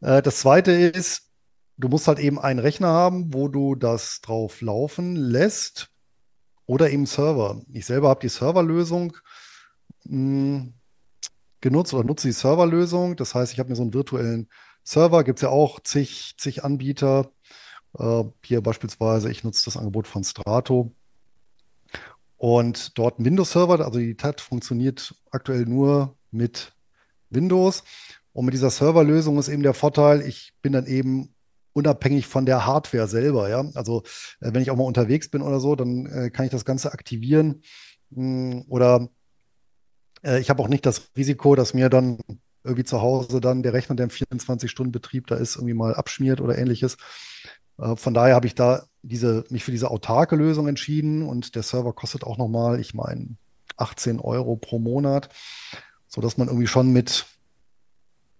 Äh, 0.00 0.20
das 0.20 0.40
zweite 0.40 0.72
ist, 0.72 1.30
du 1.76 1.88
musst 1.88 2.08
halt 2.08 2.18
eben 2.18 2.40
einen 2.40 2.58
Rechner 2.58 2.88
haben, 2.88 3.32
wo 3.32 3.46
du 3.46 3.76
das 3.76 4.20
drauf 4.20 4.60
laufen 4.60 5.14
lässt 5.14 5.90
oder 6.66 6.90
eben 6.90 7.06
Server. 7.06 7.62
Ich 7.72 7.86
selber 7.86 8.08
habe 8.08 8.20
die 8.20 8.28
Serverlösung 8.28 9.16
hm, 10.06 10.74
genutzt 11.60 11.94
oder 11.94 12.02
nutze 12.02 12.26
die 12.26 12.32
Serverlösung. 12.32 13.14
Das 13.14 13.36
heißt, 13.36 13.52
ich 13.52 13.60
habe 13.60 13.68
mir 13.70 13.76
so 13.76 13.82
einen 13.82 13.94
virtuellen 13.94 14.48
Server, 14.82 15.24
gibt 15.24 15.38
es 15.38 15.42
ja 15.42 15.50
auch 15.50 15.80
zig, 15.80 16.34
zig 16.36 16.64
Anbieter. 16.64 17.30
Äh, 17.98 18.24
hier 18.44 18.62
beispielsweise, 18.62 19.30
ich 19.30 19.44
nutze 19.44 19.64
das 19.64 19.76
Angebot 19.76 20.06
von 20.06 20.24
Strato. 20.24 20.92
Und 22.36 22.96
dort 22.98 23.18
ein 23.18 23.24
Windows-Server, 23.24 23.84
also 23.84 23.98
die 23.98 24.16
TAT 24.16 24.40
funktioniert 24.40 25.14
aktuell 25.30 25.66
nur 25.66 26.16
mit 26.30 26.72
Windows. 27.28 27.84
Und 28.32 28.46
mit 28.46 28.54
dieser 28.54 28.70
Serverlösung 28.70 29.38
ist 29.38 29.48
eben 29.48 29.62
der 29.62 29.74
Vorteil, 29.74 30.22
ich 30.22 30.54
bin 30.62 30.72
dann 30.72 30.86
eben 30.86 31.34
unabhängig 31.72 32.26
von 32.26 32.46
der 32.46 32.66
Hardware 32.66 33.08
selber. 33.08 33.48
Ja? 33.48 33.64
Also 33.74 34.02
äh, 34.40 34.52
wenn 34.52 34.62
ich 34.62 34.70
auch 34.70 34.76
mal 34.76 34.84
unterwegs 34.84 35.28
bin 35.28 35.42
oder 35.42 35.60
so, 35.60 35.76
dann 35.76 36.06
äh, 36.06 36.30
kann 36.30 36.46
ich 36.46 36.50
das 36.50 36.64
Ganze 36.64 36.92
aktivieren. 36.92 37.62
Hm, 38.12 38.64
oder 38.68 39.08
ich 40.38 40.50
habe 40.50 40.62
auch 40.62 40.68
nicht 40.68 40.84
das 40.84 41.10
Risiko, 41.16 41.54
dass 41.54 41.72
mir 41.72 41.88
dann 41.88 42.18
irgendwie 42.64 42.84
zu 42.84 43.00
Hause 43.00 43.40
dann 43.40 43.62
der 43.62 43.72
Rechner, 43.72 43.96
der 43.96 44.04
im 44.04 44.10
24-Stunden-Betrieb 44.10 45.26
da 45.26 45.36
ist, 45.36 45.56
irgendwie 45.56 45.74
mal 45.74 45.94
abschmiert 45.94 46.40
oder 46.40 46.58
ähnliches. 46.58 46.96
Äh, 47.80 47.96
von 47.96 48.14
daher 48.14 48.34
habe 48.34 48.46
ich 48.46 48.54
da 48.54 48.84
diese, 49.02 49.44
mich 49.50 49.64
für 49.64 49.70
diese 49.70 49.90
autarke 49.90 50.36
Lösung 50.36 50.68
entschieden 50.68 51.22
und 51.22 51.54
der 51.54 51.62
Server 51.62 51.92
kostet 51.92 52.24
auch 52.24 52.38
nochmal, 52.38 52.80
ich 52.80 52.94
meine, 52.94 53.36
18 53.76 54.20
Euro 54.20 54.56
pro 54.56 54.78
Monat, 54.78 55.30
sodass 56.06 56.36
man 56.36 56.48
irgendwie 56.48 56.66
schon 56.66 56.92
mit, 56.92 57.26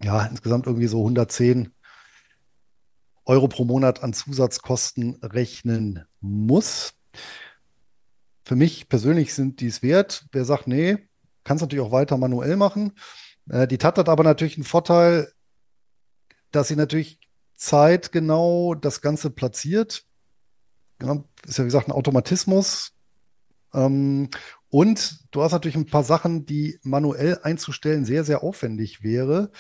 ja, 0.02 0.24
insgesamt 0.26 0.66
irgendwie 0.66 0.86
so 0.86 0.98
110 0.98 1.72
Euro 3.24 3.48
pro 3.48 3.64
Monat 3.64 4.02
an 4.02 4.12
Zusatzkosten 4.12 5.16
rechnen 5.22 6.04
muss. 6.20 6.94
Für 8.44 8.56
mich 8.56 8.88
persönlich 8.88 9.34
sind 9.34 9.60
die 9.60 9.68
es 9.68 9.82
wert. 9.82 10.26
Wer 10.32 10.44
sagt, 10.44 10.66
nee, 10.66 10.98
kann 11.44 11.56
es 11.56 11.62
natürlich 11.62 11.84
auch 11.84 11.92
weiter 11.92 12.16
manuell 12.16 12.56
machen. 12.56 12.92
Äh, 13.48 13.66
die 13.66 13.78
TAT 13.78 13.98
hat 13.98 14.08
aber 14.08 14.24
natürlich 14.24 14.56
einen 14.56 14.64
Vorteil, 14.64 15.32
dass 16.50 16.68
sie 16.68 16.76
natürlich 16.76 17.20
zeitgenau 17.60 18.74
das 18.74 19.02
Ganze 19.02 19.30
platziert. 19.30 20.06
Ja, 21.02 21.22
ist 21.46 21.58
ja 21.58 21.64
wie 21.64 21.68
gesagt 21.68 21.88
ein 21.88 21.92
Automatismus. 21.92 22.92
Ähm, 23.74 24.30
und 24.70 25.18
du 25.30 25.42
hast 25.42 25.52
natürlich 25.52 25.76
ein 25.76 25.86
paar 25.86 26.02
Sachen, 26.02 26.46
die 26.46 26.78
manuell 26.82 27.38
einzustellen 27.42 28.04
sehr, 28.04 28.24
sehr 28.24 28.42
aufwendig 28.42 29.02
wäre. 29.02 29.52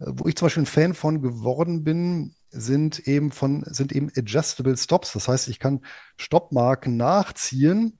Äh, 0.00 0.06
wo 0.06 0.28
ich 0.28 0.36
zum 0.36 0.46
Beispiel 0.46 0.62
ein 0.62 0.66
Fan 0.66 0.94
von 0.94 1.20
geworden 1.20 1.84
bin, 1.84 2.34
sind 2.50 3.06
eben 3.06 3.30
von, 3.30 3.64
sind 3.66 3.92
eben 3.92 4.10
Adjustable 4.16 4.76
Stops. 4.76 5.12
Das 5.12 5.28
heißt, 5.28 5.48
ich 5.48 5.58
kann 5.58 5.84
Stoppmarken 6.16 6.96
nachziehen, 6.96 7.98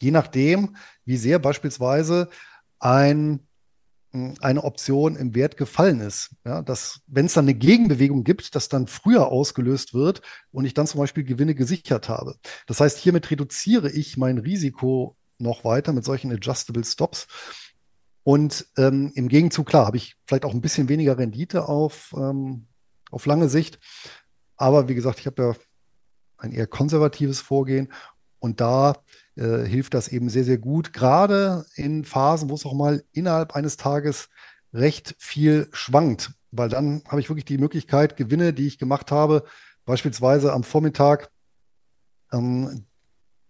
je 0.00 0.10
nachdem, 0.10 0.76
wie 1.04 1.16
sehr 1.16 1.38
beispielsweise 1.38 2.28
ein 2.80 3.47
eine 4.12 4.64
Option 4.64 5.16
im 5.16 5.34
Wert 5.34 5.56
gefallen 5.56 6.00
ist. 6.00 6.30
Ja, 6.44 6.62
dass, 6.62 7.00
wenn 7.06 7.26
es 7.26 7.34
dann 7.34 7.44
eine 7.44 7.54
Gegenbewegung 7.54 8.24
gibt, 8.24 8.54
das 8.54 8.68
dann 8.68 8.86
früher 8.86 9.28
ausgelöst 9.28 9.92
wird 9.94 10.22
und 10.50 10.64
ich 10.64 10.74
dann 10.74 10.86
zum 10.86 11.00
Beispiel 11.00 11.24
Gewinne 11.24 11.54
gesichert 11.54 12.08
habe. 12.08 12.36
Das 12.66 12.80
heißt, 12.80 12.98
hiermit 12.98 13.30
reduziere 13.30 13.90
ich 13.90 14.16
mein 14.16 14.38
Risiko 14.38 15.16
noch 15.38 15.64
weiter 15.64 15.92
mit 15.92 16.04
solchen 16.04 16.32
Adjustable 16.32 16.84
Stops. 16.84 17.26
Und 18.24 18.66
ähm, 18.76 19.12
im 19.14 19.28
Gegenzug, 19.28 19.66
klar, 19.66 19.86
habe 19.86 19.96
ich 19.96 20.16
vielleicht 20.26 20.44
auch 20.44 20.52
ein 20.52 20.60
bisschen 20.60 20.88
weniger 20.88 21.16
Rendite 21.16 21.68
auf, 21.68 22.14
ähm, 22.16 22.66
auf 23.10 23.24
lange 23.26 23.48
Sicht. 23.48 23.78
Aber 24.56 24.88
wie 24.88 24.94
gesagt, 24.94 25.20
ich 25.20 25.26
habe 25.26 25.42
ja 25.42 25.54
ein 26.38 26.52
eher 26.52 26.66
konservatives 26.66 27.40
Vorgehen. 27.40 27.92
Und 28.40 28.60
da 28.60 28.96
äh, 29.36 29.64
hilft 29.64 29.94
das 29.94 30.08
eben 30.08 30.30
sehr, 30.30 30.44
sehr 30.44 30.58
gut, 30.58 30.92
gerade 30.92 31.66
in 31.74 32.04
Phasen, 32.04 32.50
wo 32.50 32.54
es 32.54 32.66
auch 32.66 32.74
mal 32.74 33.04
innerhalb 33.12 33.54
eines 33.54 33.76
Tages 33.76 34.28
recht 34.72 35.14
viel 35.18 35.68
schwankt, 35.72 36.32
weil 36.50 36.68
dann 36.68 37.02
habe 37.08 37.20
ich 37.20 37.28
wirklich 37.28 37.44
die 37.44 37.58
Möglichkeit, 37.58 38.16
Gewinne, 38.16 38.52
die 38.52 38.66
ich 38.66 38.78
gemacht 38.78 39.10
habe, 39.10 39.44
beispielsweise 39.84 40.52
am 40.52 40.64
Vormittag, 40.64 41.30
ähm, 42.32 42.86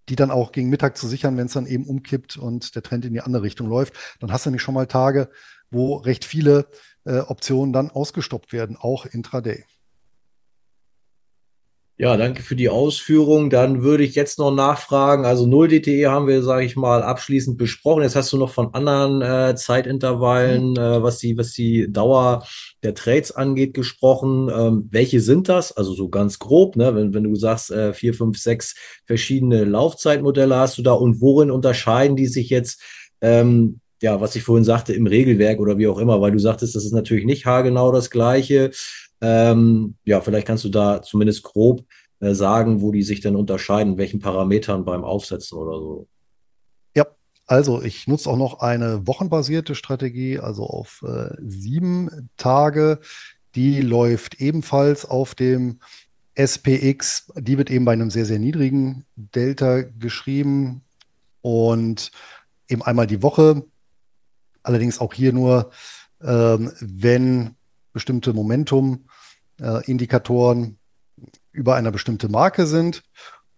die 0.09 0.17
dann 0.17 0.31
auch 0.31 0.53
gegen 0.53 0.71
Mittag 0.71 0.97
zu 0.97 1.07
sichern, 1.07 1.37
wenn 1.37 1.47
es 1.47 1.53
dann 1.53 1.67
eben 1.67 1.87
umkippt 1.87 2.37
und 2.37 2.75
der 2.75 2.83
Trend 2.83 3.05
in 3.05 3.13
die 3.13 3.21
andere 3.21 3.43
Richtung 3.43 3.69
läuft. 3.69 3.95
Dann 4.21 4.33
hast 4.33 4.47
du 4.47 4.51
nämlich 4.51 4.63
schon 4.63 4.75
mal 4.75 4.87
Tage, 4.87 5.29
wo 5.71 5.97
recht 5.97 6.25
viele 6.25 6.69
äh, 7.05 7.19
Optionen 7.19 7.73
dann 7.73 7.91
ausgestoppt 7.91 8.53
werden, 8.53 8.77
auch 8.77 9.05
intraday. 9.05 9.65
Ja, 12.01 12.17
danke 12.17 12.45
für 12.45 12.55
die 12.55 12.69
Ausführung. 12.69 13.51
Dann 13.51 13.83
würde 13.83 14.05
ich 14.05 14.15
jetzt 14.15 14.39
noch 14.39 14.55
nachfragen. 14.55 15.25
Also 15.25 15.47
0 15.47 15.67
DTE 15.67 16.07
haben 16.07 16.29
wir, 16.29 16.45
sage 16.45 16.65
ich 16.65 16.77
mal, 16.77 17.03
abschließend 17.03 17.59
besprochen. 17.59 18.05
Jetzt 18.05 18.15
hast 18.15 18.33
du 18.33 18.37
noch 18.37 18.51
von 18.51 18.73
anderen 18.73 19.21
äh, 19.21 19.57
Zeitintervallen, 19.57 20.71
mhm. 20.71 20.77
äh, 20.77 21.03
was 21.03 21.19
die, 21.19 21.37
was 21.37 21.55
die 21.55 21.93
Dauer 21.93 22.47
der 22.85 22.95
Trades 22.95 23.33
angeht, 23.33 23.75
gesprochen. 23.75 24.49
Ähm, 24.49 24.89
welche 24.93 25.21
sind 25.21 25.49
das? 25.49 25.77
Also 25.77 25.93
so 25.93 26.09
ganz 26.09 26.39
grob, 26.39 26.77
ne? 26.77 26.95
wenn, 26.95 27.15
wenn 27.15 27.25
du 27.25 27.35
sagst, 27.35 27.73
äh, 27.73 27.93
vier, 27.93 28.15
fünf, 28.15 28.39
sechs 28.39 28.77
verschiedene 29.05 29.65
Laufzeitmodelle 29.65 30.55
hast 30.55 30.79
du 30.79 30.83
da 30.83 30.93
und 30.93 31.21
worin 31.21 31.51
unterscheiden 31.51 32.15
die 32.15 32.29
sich 32.29 32.49
jetzt? 32.49 32.81
Ähm, 33.21 33.81
ja, 34.01 34.21
was 34.21 34.37
ich 34.37 34.45
vorhin 34.45 34.63
sagte, 34.63 34.93
im 34.93 35.09
Regelwerk 35.09 35.59
oder 35.59 35.77
wie 35.79 35.89
auch 35.89 35.99
immer, 35.99 36.21
weil 36.21 36.31
du 36.31 36.39
sagtest, 36.39 36.77
das 36.77 36.85
ist 36.85 36.93
natürlich 36.93 37.25
nicht 37.25 37.47
haargenau 37.47 37.91
das 37.91 38.11
Gleiche. 38.11 38.71
Ähm, 39.21 39.97
ja, 40.05 40.21
vielleicht 40.21 40.47
kannst 40.47 40.65
du 40.65 40.69
da 40.69 41.03
zumindest 41.03 41.43
grob 41.43 41.85
äh, 42.21 42.35
sagen, 42.35 42.81
wo 42.81 42.93
die 42.93 43.03
sich 43.03 43.21
denn 43.21 43.37
unterscheiden, 43.37 43.99
welchen 43.99 44.21
Parametern 44.21 44.85
beim 44.85 45.05
Aufsetzen 45.05 45.59
oder 45.59 45.79
so? 45.79 46.09
Ja, 46.95 47.07
also 47.47 47.83
ich 47.83 48.07
nutze 48.07 48.31
auch 48.31 48.37
noch 48.37 48.61
eine 48.61 49.07
wochenbasierte 49.07 49.75
Strategie, 49.75 50.39
also 50.39 50.65
auf 50.65 51.05
äh, 51.07 51.35
sieben 51.39 52.31
Tage. 52.37 53.01
Die 53.55 53.81
läuft 53.81 54.41
ebenfalls 54.41 55.05
auf 55.05 55.35
dem 55.35 55.81
SPX. 56.35 57.33
Die 57.37 57.59
wird 57.59 57.71
eben 57.71 57.85
bei 57.85 57.93
einem 57.93 58.11
sehr, 58.11 58.25
sehr 58.25 58.39
niedrigen 58.39 59.05
Delta 59.17 59.83
geschrieben 59.83 60.83
und 61.41 62.13
eben 62.69 62.83
einmal 62.83 63.07
die 63.07 63.23
Woche. 63.23 63.65
Allerdings 64.63 65.01
auch 65.01 65.15
hier 65.15 65.33
nur, 65.33 65.71
ähm, 66.23 66.73
wenn 66.81 67.57
bestimmte 67.99 68.33
Momentum-Indikatoren 68.33 70.79
über 71.53 71.75
einer 71.75 71.91
bestimmten 71.91 72.31
Marke 72.31 72.67
sind. 72.67 73.03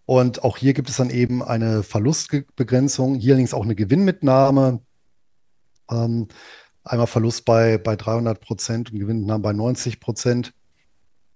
Und 0.07 0.43
auch 0.43 0.57
hier 0.57 0.73
gibt 0.73 0.89
es 0.89 0.97
dann 0.97 1.11
eben 1.11 1.43
eine 1.43 1.83
Verlustbegrenzung, 1.83 3.17
hier 3.17 3.35
allerdings 3.35 3.55
auch 3.55 3.65
eine 3.65 3.77
Gewinnmitnahme. 3.77 4.81
Ähm, 5.91 6.29
einmal 6.83 7.07
Verlust 7.07 7.45
bei, 7.45 7.79
bei 7.79 7.97
300 7.97 8.41
Prozent 8.41 8.91
und 8.91 8.99
Gewinnmitnahme 8.99 9.43
bei 9.43 9.53
90 9.53 10.01
Prozent. 10.01 10.55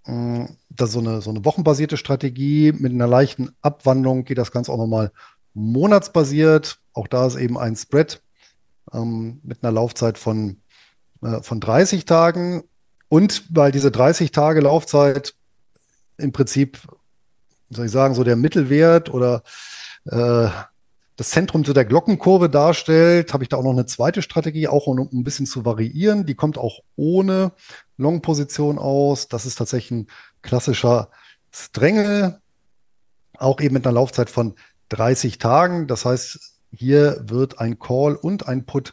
Mm, 0.06 0.46
das 0.70 0.88
ist 0.88 0.94
so 0.94 1.00
eine, 1.00 1.20
so 1.20 1.30
eine 1.30 1.44
wochenbasierte 1.44 1.96
Strategie. 1.96 2.72
Mit 2.72 2.92
einer 2.92 3.06
leichten 3.06 3.50
Abwandlung 3.60 4.24
geht 4.24 4.38
das 4.38 4.50
Ganze 4.50 4.72
auch 4.72 4.78
nochmal 4.78 5.12
monatsbasiert. 5.52 6.80
Auch 6.94 7.06
da 7.06 7.26
ist 7.26 7.36
eben 7.36 7.58
ein 7.58 7.76
Spread 7.76 8.22
ähm, 8.92 9.40
mit 9.44 9.62
einer 9.62 9.72
Laufzeit 9.72 10.18
von, 10.18 10.60
äh, 11.22 11.42
von 11.42 11.60
30 11.60 12.06
Tagen. 12.06 12.64
Und 13.14 13.44
weil 13.48 13.70
diese 13.70 13.92
30 13.92 14.32
Tage 14.32 14.60
Laufzeit 14.60 15.36
im 16.16 16.32
Prinzip, 16.32 16.80
soll 17.70 17.86
ich 17.86 17.92
sagen, 17.92 18.16
so 18.16 18.24
der 18.24 18.34
Mittelwert 18.34 19.08
oder 19.08 19.44
äh, 20.06 20.48
das 21.14 21.30
Zentrum 21.30 21.64
zu 21.64 21.72
der 21.72 21.84
Glockenkurve 21.84 22.50
darstellt, 22.50 23.32
habe 23.32 23.44
ich 23.44 23.48
da 23.48 23.56
auch 23.56 23.62
noch 23.62 23.70
eine 23.70 23.86
zweite 23.86 24.20
Strategie, 24.20 24.66
auch 24.66 24.88
um 24.88 24.98
ein 24.98 25.22
bisschen 25.22 25.46
zu 25.46 25.64
variieren. 25.64 26.26
Die 26.26 26.34
kommt 26.34 26.58
auch 26.58 26.80
ohne 26.96 27.52
Long-Position 27.98 28.80
aus. 28.80 29.28
Das 29.28 29.46
ist 29.46 29.54
tatsächlich 29.54 29.92
ein 29.92 30.06
klassischer 30.42 31.08
Stränge, 31.52 32.40
auch 33.38 33.60
eben 33.60 33.74
mit 33.74 33.86
einer 33.86 33.94
Laufzeit 33.94 34.28
von 34.28 34.56
30 34.88 35.38
Tagen. 35.38 35.86
Das 35.86 36.04
heißt, 36.04 36.58
hier 36.72 37.22
wird 37.28 37.60
ein 37.60 37.78
Call 37.78 38.16
und 38.16 38.48
ein 38.48 38.66
Put 38.66 38.92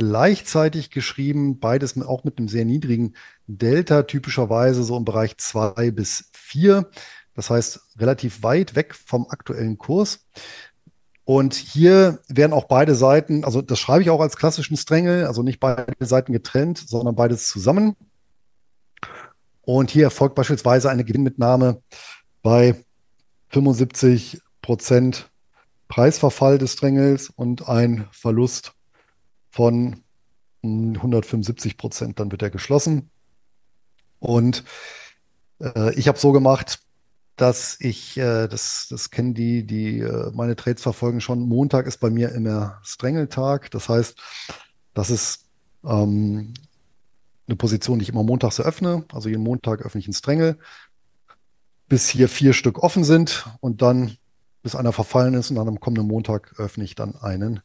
gleichzeitig 0.00 0.90
geschrieben, 0.90 1.60
beides 1.60 2.00
auch 2.00 2.24
mit 2.24 2.38
einem 2.38 2.48
sehr 2.48 2.64
niedrigen 2.64 3.14
Delta, 3.58 4.02
typischerweise 4.02 4.82
so 4.82 4.96
im 4.96 5.04
Bereich 5.04 5.36
2 5.38 5.90
bis 5.90 6.30
4. 6.32 6.90
Das 7.34 7.50
heißt, 7.50 7.80
relativ 7.98 8.42
weit 8.42 8.74
weg 8.74 8.94
vom 8.94 9.26
aktuellen 9.28 9.78
Kurs. 9.78 10.26
Und 11.24 11.54
hier 11.54 12.20
werden 12.28 12.52
auch 12.52 12.64
beide 12.64 12.94
Seiten, 12.94 13.44
also 13.44 13.62
das 13.62 13.78
schreibe 13.78 14.02
ich 14.02 14.10
auch 14.10 14.20
als 14.20 14.36
klassischen 14.36 14.76
Stränge, 14.76 15.28
also 15.28 15.42
nicht 15.42 15.60
beide 15.60 15.86
Seiten 16.00 16.32
getrennt, 16.32 16.78
sondern 16.78 17.14
beides 17.14 17.48
zusammen. 17.48 17.94
Und 19.62 19.90
hier 19.90 20.04
erfolgt 20.04 20.34
beispielsweise 20.34 20.90
eine 20.90 21.04
Gewinnmitnahme 21.04 21.82
bei 22.42 22.74
75 23.50 24.40
Prozent 24.60 25.30
Preisverfall 25.88 26.58
des 26.58 26.72
Strängels 26.72 27.30
und 27.30 27.68
ein 27.68 28.08
Verlust 28.10 28.72
von 29.50 30.02
175 30.62 31.76
Prozent. 31.76 32.18
Dann 32.20 32.30
wird 32.30 32.42
er 32.42 32.50
geschlossen. 32.50 33.10
Und 34.20 34.64
äh, 35.60 35.94
ich 35.94 36.06
habe 36.06 36.18
so 36.18 36.32
gemacht, 36.32 36.80
dass 37.36 37.78
ich, 37.80 38.18
äh, 38.18 38.48
das, 38.48 38.86
das 38.90 39.10
kennen 39.10 39.34
die, 39.34 39.66
die 39.66 40.00
äh, 40.00 40.30
meine 40.32 40.56
Trades 40.56 40.82
verfolgen 40.82 41.20
schon, 41.20 41.40
Montag 41.40 41.86
ist 41.86 41.98
bei 41.98 42.10
mir 42.10 42.32
immer 42.32 42.78
Strängeltag. 42.82 43.70
Das 43.70 43.88
heißt, 43.88 44.18
das 44.94 45.10
ist 45.10 45.46
ähm, 45.84 46.52
eine 47.46 47.56
Position, 47.56 47.98
die 47.98 48.02
ich 48.04 48.10
immer 48.10 48.22
montags 48.22 48.58
eröffne. 48.58 49.04
Also 49.12 49.28
jeden 49.28 49.42
Montag 49.42 49.80
öffne 49.80 50.00
ich 50.00 50.06
einen 50.06 50.14
Strängel, 50.14 50.58
bis 51.88 52.08
hier 52.08 52.28
vier 52.28 52.52
Stück 52.52 52.82
offen 52.82 53.04
sind 53.04 53.46
und 53.60 53.82
dann, 53.82 54.16
bis 54.62 54.76
einer 54.76 54.92
verfallen 54.92 55.32
ist 55.32 55.48
und 55.48 55.56
dann 55.56 55.68
am 55.68 55.80
kommenden 55.80 56.06
Montag 56.06 56.54
öffne 56.58 56.84
ich 56.84 56.94
dann 56.94 57.16
einen 57.16 57.60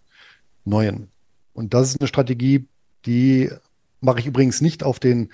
neuen. 0.64 1.12
Und 1.54 1.74
das 1.74 1.90
ist 1.90 2.00
eine 2.00 2.08
Strategie, 2.08 2.68
die 3.06 3.52
mache 4.00 4.20
ich 4.20 4.26
übrigens 4.26 4.62
nicht 4.62 4.84
auf 4.84 5.00
den 5.00 5.32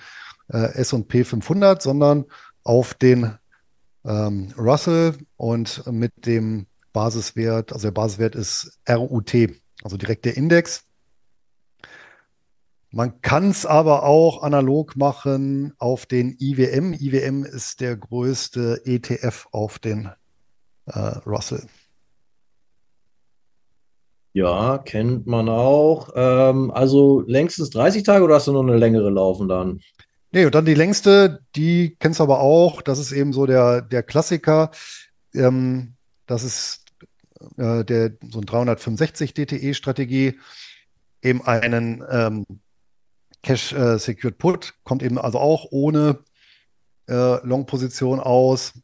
äh, 0.48 0.74
S&P 0.74 1.24
500, 1.24 1.82
sondern 1.82 2.26
auf 2.64 2.94
den 2.94 3.36
ähm, 4.04 4.52
Russell 4.58 5.16
und 5.36 5.84
mit 5.90 6.26
dem 6.26 6.66
Basiswert, 6.92 7.72
also 7.72 7.86
der 7.86 7.92
Basiswert 7.92 8.34
ist 8.34 8.78
RUT, 8.88 9.34
also 9.82 9.96
direkt 9.96 10.24
der 10.24 10.36
Index. 10.36 10.84
Man 12.90 13.22
kann 13.22 13.48
es 13.48 13.64
aber 13.64 14.02
auch 14.02 14.42
analog 14.42 14.96
machen 14.96 15.72
auf 15.78 16.04
den 16.04 16.36
IWM. 16.38 16.92
IWM 16.92 17.44
ist 17.44 17.80
der 17.80 17.96
größte 17.96 18.82
ETF 18.84 19.48
auf 19.50 19.78
den 19.78 20.10
äh, 20.86 20.98
Russell. 21.24 21.66
Ja, 24.34 24.78
kennt 24.78 25.26
man 25.26 25.48
auch. 25.48 26.10
Ähm, 26.14 26.70
also 26.70 27.22
längstens 27.26 27.70
30 27.70 28.02
Tage 28.02 28.24
oder 28.24 28.34
hast 28.34 28.46
du 28.48 28.52
noch 28.52 28.62
eine 28.62 28.76
längere 28.76 29.10
laufen 29.10 29.48
dann? 29.48 29.80
Nee, 30.32 30.46
und 30.46 30.54
dann 30.54 30.64
die 30.64 30.74
längste, 30.74 31.44
die 31.54 31.96
kennst 32.00 32.18
du 32.18 32.24
aber 32.24 32.40
auch. 32.40 32.80
Das 32.80 32.98
ist 32.98 33.12
eben 33.12 33.34
so 33.34 33.44
der, 33.44 33.82
der 33.82 34.02
Klassiker. 34.02 34.70
Ähm, 35.34 35.94
das 36.26 36.42
ist 36.42 36.86
äh, 37.58 37.84
der, 37.84 38.12
so 38.30 38.40
ein 38.40 38.46
365 38.46 39.34
DTE-Strategie. 39.34 40.38
Eben 41.20 41.42
einen 41.42 42.02
ähm, 42.10 42.46
Cash 43.42 43.72
äh, 43.74 43.98
Secured 43.98 44.38
Put 44.38 44.74
kommt 44.84 45.02
eben 45.02 45.18
also 45.18 45.38
auch 45.38 45.66
ohne 45.70 46.20
äh, 47.08 47.46
Long-Position 47.46 48.18
aus, 48.18 48.74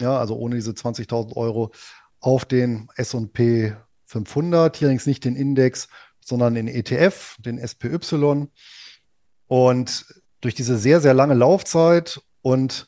ja, 0.00 0.18
also 0.18 0.36
ohne 0.36 0.54
diese 0.54 0.70
20.000 0.70 1.36
Euro 1.36 1.72
auf 2.20 2.46
den 2.46 2.88
S&P 2.96 3.76
500, 4.06 4.76
hier 4.76 4.86
allerdings 4.86 5.06
nicht 5.06 5.24
den 5.24 5.36
Index, 5.36 5.88
sondern 6.24 6.54
den 6.54 6.68
ETF, 6.68 7.36
den 7.40 7.58
SPY. 7.58 8.48
Und 9.46 10.06
durch 10.44 10.54
diese 10.54 10.76
sehr, 10.76 11.00
sehr 11.00 11.14
lange 11.14 11.34
Laufzeit 11.34 12.20
und 12.42 12.86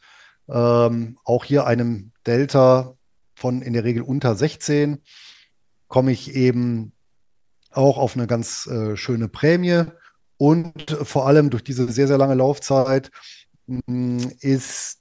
ähm, 0.48 1.18
auch 1.24 1.44
hier 1.44 1.66
einem 1.66 2.12
Delta 2.26 2.94
von 3.34 3.62
in 3.62 3.72
der 3.72 3.84
Regel 3.84 4.02
unter 4.02 4.36
16 4.36 5.02
komme 5.88 6.12
ich 6.12 6.34
eben 6.34 6.92
auch 7.70 7.96
auf 7.96 8.14
eine 8.14 8.26
ganz 8.26 8.66
äh, 8.66 8.96
schöne 8.96 9.28
Prämie. 9.28 9.84
Und 10.38 10.90
vor 11.02 11.26
allem 11.26 11.48
durch 11.48 11.64
diese 11.64 11.90
sehr, 11.90 12.06
sehr 12.06 12.18
lange 12.18 12.34
Laufzeit 12.34 13.10
mh, 13.66 13.80
mm, 13.86 14.32
ist 14.40 15.00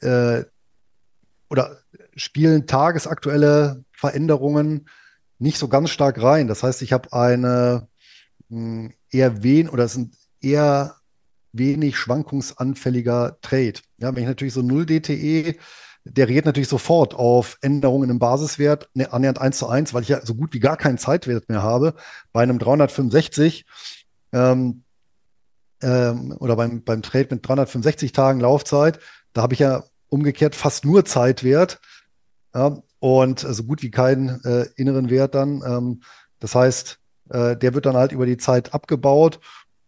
äh, 0.00 0.44
oder 1.48 1.78
spielen 2.14 2.68
tagesaktuelle 2.68 3.84
Veränderungen 3.90 4.88
nicht 5.38 5.58
so 5.58 5.66
ganz 5.66 5.90
stark 5.90 6.22
rein. 6.22 6.46
Das 6.46 6.62
heißt, 6.62 6.82
ich 6.82 6.92
habe 6.92 7.12
eine 7.12 7.88
mh, 8.48 8.60
mm, 8.60 8.92
eher 9.10 9.42
wen 9.42 9.68
oder 9.68 9.84
es 9.84 9.94
sind 9.94 10.14
eher 10.40 10.99
wenig 11.52 11.96
schwankungsanfälliger 11.96 13.38
Trade. 13.42 13.74
Ja, 13.98 14.14
wenn 14.14 14.22
ich 14.22 14.28
natürlich 14.28 14.54
so 14.54 14.62
0 14.62 14.86
DTE, 14.86 15.56
der 16.04 16.28
reagiert 16.28 16.46
natürlich 16.46 16.68
sofort 16.68 17.14
auf 17.14 17.58
Änderungen 17.60 18.10
im 18.10 18.18
Basiswert, 18.18 18.88
ne, 18.94 19.12
annähernd 19.12 19.40
1 19.40 19.58
zu 19.58 19.68
1, 19.68 19.92
weil 19.92 20.02
ich 20.02 20.08
ja 20.08 20.24
so 20.24 20.34
gut 20.34 20.54
wie 20.54 20.60
gar 20.60 20.76
keinen 20.76 20.98
Zeitwert 20.98 21.48
mehr 21.48 21.62
habe. 21.62 21.94
Bei 22.32 22.42
einem 22.42 22.58
365 22.58 23.66
ähm, 24.32 24.84
ähm, 25.82 26.36
oder 26.38 26.56
beim, 26.56 26.82
beim 26.82 27.02
Trade 27.02 27.28
mit 27.30 27.46
365 27.46 28.12
Tagen 28.12 28.40
Laufzeit, 28.40 28.98
da 29.32 29.42
habe 29.42 29.54
ich 29.54 29.60
ja 29.60 29.84
umgekehrt 30.08 30.54
fast 30.54 30.84
nur 30.84 31.04
Zeitwert 31.04 31.80
ja, 32.54 32.82
und 32.98 33.40
so 33.40 33.64
gut 33.64 33.82
wie 33.82 33.90
keinen 33.90 34.42
äh, 34.44 34.66
inneren 34.76 35.10
Wert 35.10 35.34
dann. 35.34 35.62
Ähm, 35.64 36.02
das 36.38 36.54
heißt, 36.54 36.98
äh, 37.30 37.56
der 37.56 37.74
wird 37.74 37.86
dann 37.86 37.96
halt 37.96 38.12
über 38.12 38.26
die 38.26 38.38
Zeit 38.38 38.74
abgebaut 38.74 39.40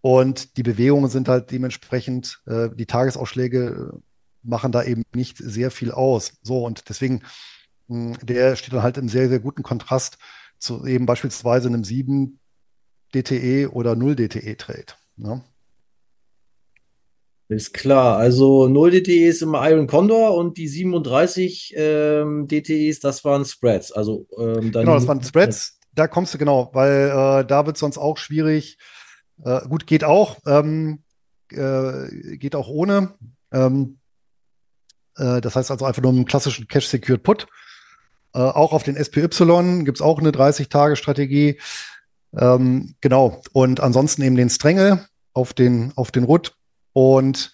und 0.02 0.56
die 0.56 0.62
Bewegungen 0.62 1.08
sind 1.08 1.28
halt 1.28 1.50
dementsprechend, 1.50 2.42
äh, 2.46 2.68
die 2.74 2.86
Tagesausschläge 2.86 3.92
machen 4.42 4.72
da 4.72 4.82
eben 4.82 5.04
nicht 5.14 5.38
sehr 5.38 5.70
viel 5.70 5.92
aus. 5.92 6.34
So, 6.42 6.66
und 6.66 6.88
deswegen, 6.88 7.22
mh, 7.86 8.18
der 8.22 8.56
steht 8.56 8.74
dann 8.74 8.82
halt 8.82 8.98
im 8.98 9.08
sehr, 9.08 9.28
sehr 9.28 9.38
guten 9.38 9.62
Kontrast 9.62 10.18
zu 10.58 10.84
eben 10.84 11.06
beispielsweise 11.06 11.68
einem 11.68 11.84
7 11.84 12.40
DTE 13.14 13.70
oder 13.72 13.94
0 13.94 14.16
DTE 14.16 14.56
Trade. 14.56 14.86
Ne? 15.16 15.42
Ist 17.48 17.72
klar. 17.72 18.16
Also 18.16 18.66
0 18.68 18.90
DTE 18.90 19.28
ist 19.28 19.42
immer 19.42 19.68
Iron 19.70 19.86
Condor 19.86 20.34
und 20.34 20.56
die 20.56 20.66
37 20.66 21.74
ähm, 21.76 22.48
DTEs, 22.48 22.98
das 22.98 23.24
waren 23.24 23.44
Spreads. 23.44 23.92
Also, 23.92 24.26
ähm, 24.36 24.72
genau, 24.72 24.94
das 24.94 25.06
waren 25.06 25.22
Spreads. 25.22 25.78
Da 25.94 26.08
kommst 26.08 26.32
du 26.34 26.38
genau, 26.38 26.70
weil 26.72 27.10
äh, 27.10 27.46
da 27.46 27.66
wird 27.66 27.76
es 27.76 27.80
sonst 27.80 27.98
auch 27.98 28.16
schwierig. 28.16 28.78
Äh, 29.44 29.68
gut, 29.68 29.86
geht 29.86 30.04
auch. 30.04 30.38
Ähm, 30.46 31.02
äh, 31.50 32.36
geht 32.36 32.54
auch 32.56 32.68
ohne. 32.68 33.14
Ähm, 33.52 33.98
Äh, 35.16 35.40
das 35.40 35.56
heißt 35.56 35.70
also 35.70 35.84
einfach 35.84 36.02
nur 36.02 36.12
einen 36.12 36.24
klassischen 36.24 36.68
Cash-Secured 36.68 37.22
Put. 37.22 37.46
Äh, 38.34 38.38
auch 38.38 38.72
auf 38.72 38.82
den 38.82 38.96
SPY 38.96 39.28
gibt 39.84 39.98
es 39.98 40.02
auch 40.02 40.18
eine 40.18 40.30
30-Tage-Strategie. 40.30 41.60
Ähm, 42.34 42.94
genau. 43.00 43.42
Und 43.52 43.80
ansonsten 43.80 44.22
eben 44.22 44.36
den 44.36 44.50
Stränge 44.50 45.06
auf 45.34 45.52
den, 45.52 45.92
auf 45.96 46.10
den 46.12 46.24
RUT 46.24 46.56
und 46.94 47.52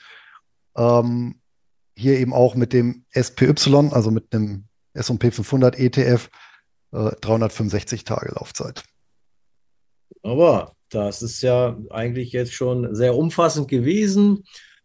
ähm, 0.77 1.41
hier 1.97 2.19
eben 2.19 2.33
auch 2.33 2.55
mit 2.55 2.73
dem 2.73 3.05
SPY, 3.13 3.91
also 3.91 4.11
mit 4.13 4.33
einem 4.33 4.69
S&P 4.95 5.33
500 5.33 5.79
ETF, 5.79 6.31
äh, 6.93 7.11
365 7.21 8.05
Tage 8.05 8.33
Laufzeit. 8.35 8.85
Aber 10.23 10.77
das 10.91 11.23
ist 11.23 11.43
ja 11.43 11.79
eigentlich 11.91 12.33
jetzt 12.33 12.53
schon 12.53 12.95
sehr 12.95 13.17
umfassend 13.17 13.69
gewesen. 13.69 14.45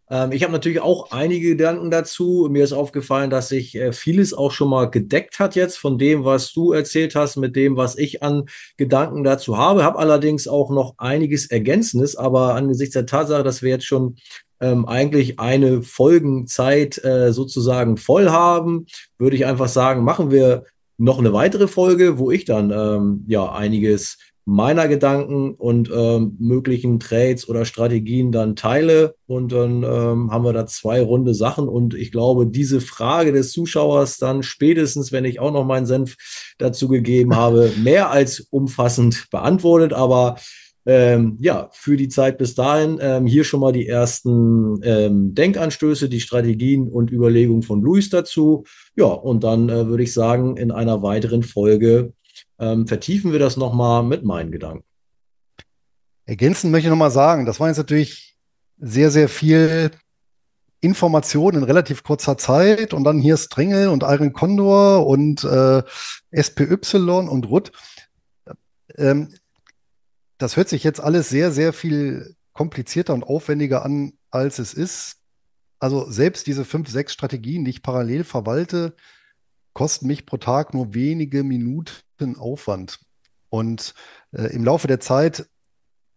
Ähm, 0.09 0.31
ich 0.31 0.43
habe 0.43 0.53
natürlich 0.53 0.81
auch 0.81 1.11
einige 1.11 1.49
Gedanken 1.49 1.89
dazu. 1.89 2.47
Mir 2.51 2.63
ist 2.63 2.73
aufgefallen, 2.73 3.29
dass 3.29 3.49
sich 3.49 3.75
äh, 3.75 3.93
vieles 3.93 4.33
auch 4.33 4.51
schon 4.51 4.69
mal 4.69 4.89
gedeckt 4.89 5.39
hat 5.39 5.55
jetzt 5.55 5.77
von 5.77 5.97
dem, 5.97 6.25
was 6.25 6.53
du 6.53 6.71
erzählt 6.71 7.15
hast, 7.15 7.37
mit 7.37 7.55
dem, 7.55 7.77
was 7.77 7.97
ich 7.97 8.21
an 8.21 8.45
Gedanken 8.77 9.23
dazu 9.23 9.57
habe. 9.57 9.83
Habe 9.83 9.99
allerdings 9.99 10.47
auch 10.47 10.69
noch 10.69 10.95
einiges 10.97 11.47
Ergänzendes, 11.47 12.15
aber 12.15 12.55
angesichts 12.55 12.93
der 12.93 13.05
Tatsache, 13.05 13.43
dass 13.43 13.61
wir 13.61 13.69
jetzt 13.69 13.85
schon 13.85 14.17
ähm, 14.59 14.85
eigentlich 14.85 15.39
eine 15.39 15.81
Folgenzeit 15.81 17.03
äh, 17.03 17.33
sozusagen 17.33 17.97
voll 17.97 18.29
haben, 18.29 18.85
würde 19.17 19.35
ich 19.35 19.45
einfach 19.45 19.67
sagen, 19.67 20.03
machen 20.03 20.31
wir 20.31 20.65
noch 20.97 21.17
eine 21.17 21.33
weitere 21.33 21.67
Folge, 21.67 22.19
wo 22.19 22.29
ich 22.29 22.45
dann 22.45 22.71
ähm, 22.71 23.25
ja 23.27 23.51
einiges 23.51 24.19
meiner 24.45 24.87
Gedanken 24.87 25.53
und 25.53 25.89
ähm, 25.95 26.35
möglichen 26.39 26.99
Trades 26.99 27.47
oder 27.47 27.63
Strategien 27.65 28.31
dann 28.31 28.55
teile. 28.55 29.15
Und 29.25 29.51
dann 29.51 29.83
ähm, 29.83 30.31
haben 30.31 30.43
wir 30.43 30.53
da 30.53 30.65
zwei 30.65 31.01
runde 31.01 31.33
Sachen. 31.33 31.67
Und 31.67 31.93
ich 31.93 32.11
glaube, 32.11 32.47
diese 32.47 32.81
Frage 32.81 33.31
des 33.31 33.51
Zuschauers 33.51 34.17
dann 34.17 34.43
spätestens, 34.43 35.11
wenn 35.11 35.25
ich 35.25 35.39
auch 35.39 35.53
noch 35.53 35.65
meinen 35.65 35.85
Senf 35.85 36.15
dazu 36.57 36.89
gegeben 36.89 37.35
habe, 37.35 37.71
mehr 37.81 38.09
als 38.09 38.41
umfassend 38.49 39.27
beantwortet. 39.31 39.93
Aber 39.93 40.35
ähm, 40.85 41.37
ja, 41.39 41.69
für 41.71 41.95
die 41.95 42.09
Zeit 42.09 42.37
bis 42.37 42.55
dahin 42.55 42.97
ähm, 43.01 43.25
hier 43.25 43.45
schon 43.45 43.61
mal 43.61 43.71
die 43.71 43.87
ersten 43.87 44.81
ähm, 44.83 45.33
Denkanstöße, 45.33 46.09
die 46.09 46.19
Strategien 46.19 46.89
und 46.89 47.11
Überlegungen 47.11 47.63
von 47.63 47.81
Luis 47.81 48.09
dazu. 48.09 48.65
Ja, 48.97 49.05
und 49.05 49.45
dann 49.45 49.69
äh, 49.69 49.87
würde 49.87 50.03
ich 50.03 50.13
sagen, 50.13 50.57
in 50.57 50.71
einer 50.71 51.01
weiteren 51.01 51.43
Folge 51.43 52.11
ähm, 52.59 52.87
vertiefen 52.87 53.31
wir 53.31 53.39
das 53.39 53.57
nochmal 53.57 54.03
mit 54.03 54.23
meinen 54.23 54.51
Gedanken. 54.51 54.85
Ergänzend 56.25 56.71
möchte 56.71 56.87
ich 56.87 56.91
nochmal 56.91 57.11
sagen, 57.11 57.45
das 57.45 57.59
war 57.59 57.67
jetzt 57.67 57.77
natürlich 57.77 58.37
sehr, 58.77 59.11
sehr 59.11 59.29
viel 59.29 59.91
Information 60.79 61.55
in 61.55 61.63
relativ 61.63 62.03
kurzer 62.03 62.37
Zeit 62.37 62.93
und 62.93 63.03
dann 63.03 63.19
hier 63.19 63.37
Stringel 63.37 63.87
und 63.87 64.03
Iron 64.03 64.33
Condor 64.33 65.07
und 65.07 65.43
äh, 65.43 65.81
SPY 66.31 67.03
und 67.29 67.45
RUT. 67.49 67.71
Ähm, 68.97 69.33
das 70.37 70.57
hört 70.57 70.67
sich 70.67 70.83
jetzt 70.83 70.99
alles 70.99 71.29
sehr, 71.29 71.51
sehr 71.51 71.71
viel 71.71 72.35
komplizierter 72.51 73.13
und 73.13 73.23
aufwendiger 73.23 73.85
an, 73.85 74.13
als 74.29 74.59
es 74.59 74.73
ist. 74.73 75.17
Also 75.79 76.09
selbst 76.09 76.47
diese 76.47 76.65
fünf, 76.65 76.89
sechs 76.89 77.13
Strategien, 77.13 77.63
die 77.63 77.71
ich 77.71 77.83
parallel 77.83 78.23
verwalte, 78.23 78.95
kosten 79.73 80.07
mich 80.07 80.25
pro 80.25 80.37
Tag 80.37 80.73
nur 80.73 80.93
wenige 80.93 81.43
Minuten 81.43 82.35
Aufwand. 82.37 82.99
Und 83.49 83.93
äh, 84.31 84.53
im 84.53 84.63
Laufe 84.63 84.87
der 84.87 84.99
Zeit 84.99 85.45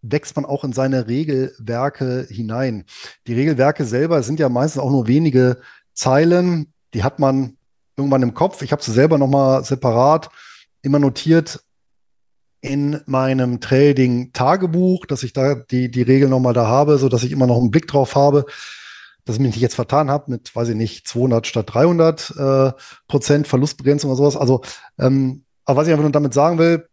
wächst 0.02 0.36
man 0.36 0.44
auch 0.44 0.64
in 0.64 0.72
seine 0.72 1.08
Regelwerke 1.08 2.26
hinein. 2.30 2.84
Die 3.26 3.34
Regelwerke 3.34 3.84
selber 3.84 4.22
sind 4.22 4.38
ja 4.38 4.48
meistens 4.48 4.80
auch 4.80 4.90
nur 4.90 5.08
wenige 5.08 5.60
Zeilen. 5.92 6.72
Die 6.94 7.02
hat 7.02 7.18
man 7.18 7.56
irgendwann 7.96 8.22
im 8.22 8.34
Kopf. 8.34 8.62
Ich 8.62 8.72
habe 8.72 8.82
sie 8.82 8.92
selber 8.92 9.18
nochmal 9.18 9.64
separat 9.64 10.30
immer 10.82 10.98
notiert 10.98 11.60
in 12.60 13.00
meinem 13.06 13.60
Trading-Tagebuch, 13.60 15.06
dass 15.06 15.22
ich 15.22 15.32
da 15.32 15.54
die, 15.54 15.90
die 15.90 16.02
Regel 16.02 16.28
nochmal 16.28 16.54
da 16.54 16.66
habe, 16.66 16.98
so 16.98 17.08
dass 17.08 17.22
ich 17.22 17.32
immer 17.32 17.46
noch 17.46 17.58
einen 17.58 17.70
Blick 17.70 17.86
drauf 17.86 18.14
habe 18.14 18.46
dass 19.26 19.36
ich 19.36 19.42
mich 19.42 19.56
jetzt 19.56 19.74
vertan 19.74 20.08
habe 20.08 20.30
mit, 20.30 20.54
weiß 20.54 20.68
ich 20.68 20.76
nicht, 20.76 21.06
200 21.06 21.46
statt 21.46 21.74
300 21.74 22.30
äh, 22.30 22.72
Prozent 23.08 23.48
Verlustbegrenzung 23.48 24.10
oder 24.10 24.16
sowas. 24.16 24.36
Also, 24.36 24.62
ähm, 24.98 25.44
aber 25.64 25.80
was 25.80 25.88
ich 25.88 25.92
einfach 25.92 26.04
nur 26.04 26.12
damit 26.12 26.32
sagen 26.32 26.58
will, 26.58 26.88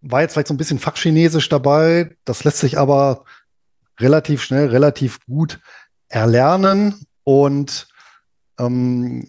war 0.00 0.22
jetzt 0.22 0.32
vielleicht 0.32 0.48
so 0.48 0.54
ein 0.54 0.58
bisschen 0.58 0.78
Fachchinesisch 0.78 1.48
dabei. 1.50 2.16
Das 2.24 2.42
lässt 2.44 2.58
sich 2.58 2.78
aber 2.78 3.24
relativ 4.00 4.42
schnell, 4.42 4.68
relativ 4.68 5.20
gut 5.26 5.60
erlernen 6.08 7.06
und 7.22 7.86
ähm, 8.58 9.26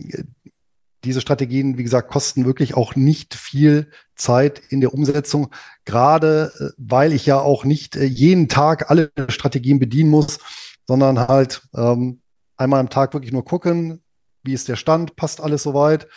diese 1.03 1.21
Strategien, 1.21 1.78
wie 1.78 1.84
gesagt, 1.84 2.09
kosten 2.09 2.45
wirklich 2.45 2.73
auch 2.73 2.95
nicht 2.95 3.36
viel 3.36 3.91
Zeit 4.15 4.61
in 4.69 4.80
der 4.80 4.93
Umsetzung, 4.93 5.51
gerade 5.84 6.53
äh, 6.57 6.69
weil 6.78 7.11
ich 7.11 7.26
ja 7.26 7.39
auch 7.39 7.65
nicht 7.65 7.97
äh, 7.97 8.05
jeden 8.05 8.47
Tag 8.47 8.89
alle 8.89 9.11
Strategien 9.28 9.78
bedienen 9.78 10.09
muss 10.09 10.39
sondern 10.88 11.19
halt 11.19 11.61
ähm, 11.75 12.21
einmal 12.57 12.79
am 12.79 12.89
Tag 12.89 13.13
wirklich 13.13 13.33
nur 13.33 13.45
gucken, 13.45 14.03
wie 14.43 14.53
ist 14.53 14.67
der 14.67 14.75
Stand, 14.75 15.15
passt 15.15 15.41
alles 15.41 15.63
soweit. 15.63 16.07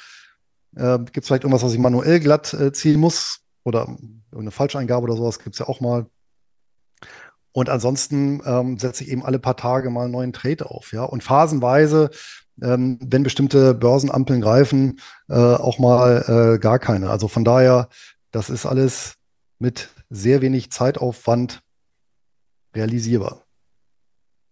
Äh, 0.77 0.99
gibt 0.99 1.19
es 1.19 1.27
vielleicht 1.27 1.45
irgendwas, 1.45 1.63
was 1.63 1.73
ich 1.73 1.79
manuell 1.79 2.21
glatt 2.21 2.53
äh, 2.55 2.73
ziehen 2.73 3.01
muss 3.01 3.41
oder 3.65 3.97
eine 4.37 4.51
Falscheingabe 4.51 5.05
oder 5.05 5.17
sowas 5.17 5.39
gibt 5.39 5.55
es 5.55 5.61
ja 5.61 5.69
auch 5.69 5.81
mal. 5.81 6.07
Und 7.53 7.71
ansonsten 7.71 8.43
ähm, 8.45 8.79
setze 8.79 9.03
ich 9.03 9.11
eben 9.11 9.25
alle 9.25 9.39
paar 9.39 9.57
Tage 9.57 9.91
mal 9.91 10.05
einen 10.05 10.13
neuen 10.13 10.33
Trade 10.33 10.71
auf, 10.71 10.93
ja. 10.93 11.03
Und 11.03 11.25
phasenweise, 11.25 12.11
ähm, 12.63 12.99
wenn 13.03 13.23
bestimmte 13.23 13.75
Börsenampeln 13.75 14.41
greifen, 14.41 15.01
äh, 15.29 15.35
auch 15.35 15.79
mal 15.79 16.55
äh, 16.57 16.59
gar 16.59 16.79
keine. 16.79 17.11
Also 17.11 17.27
von 17.27 17.45
daher, 17.45 17.89
das 18.31 18.51
ist 18.51 18.67
alles 18.67 19.15
mit 19.59 19.89
sehr 20.11 20.41
wenig 20.43 20.71
Zeitaufwand 20.71 21.63
realisierbar. 22.75 23.48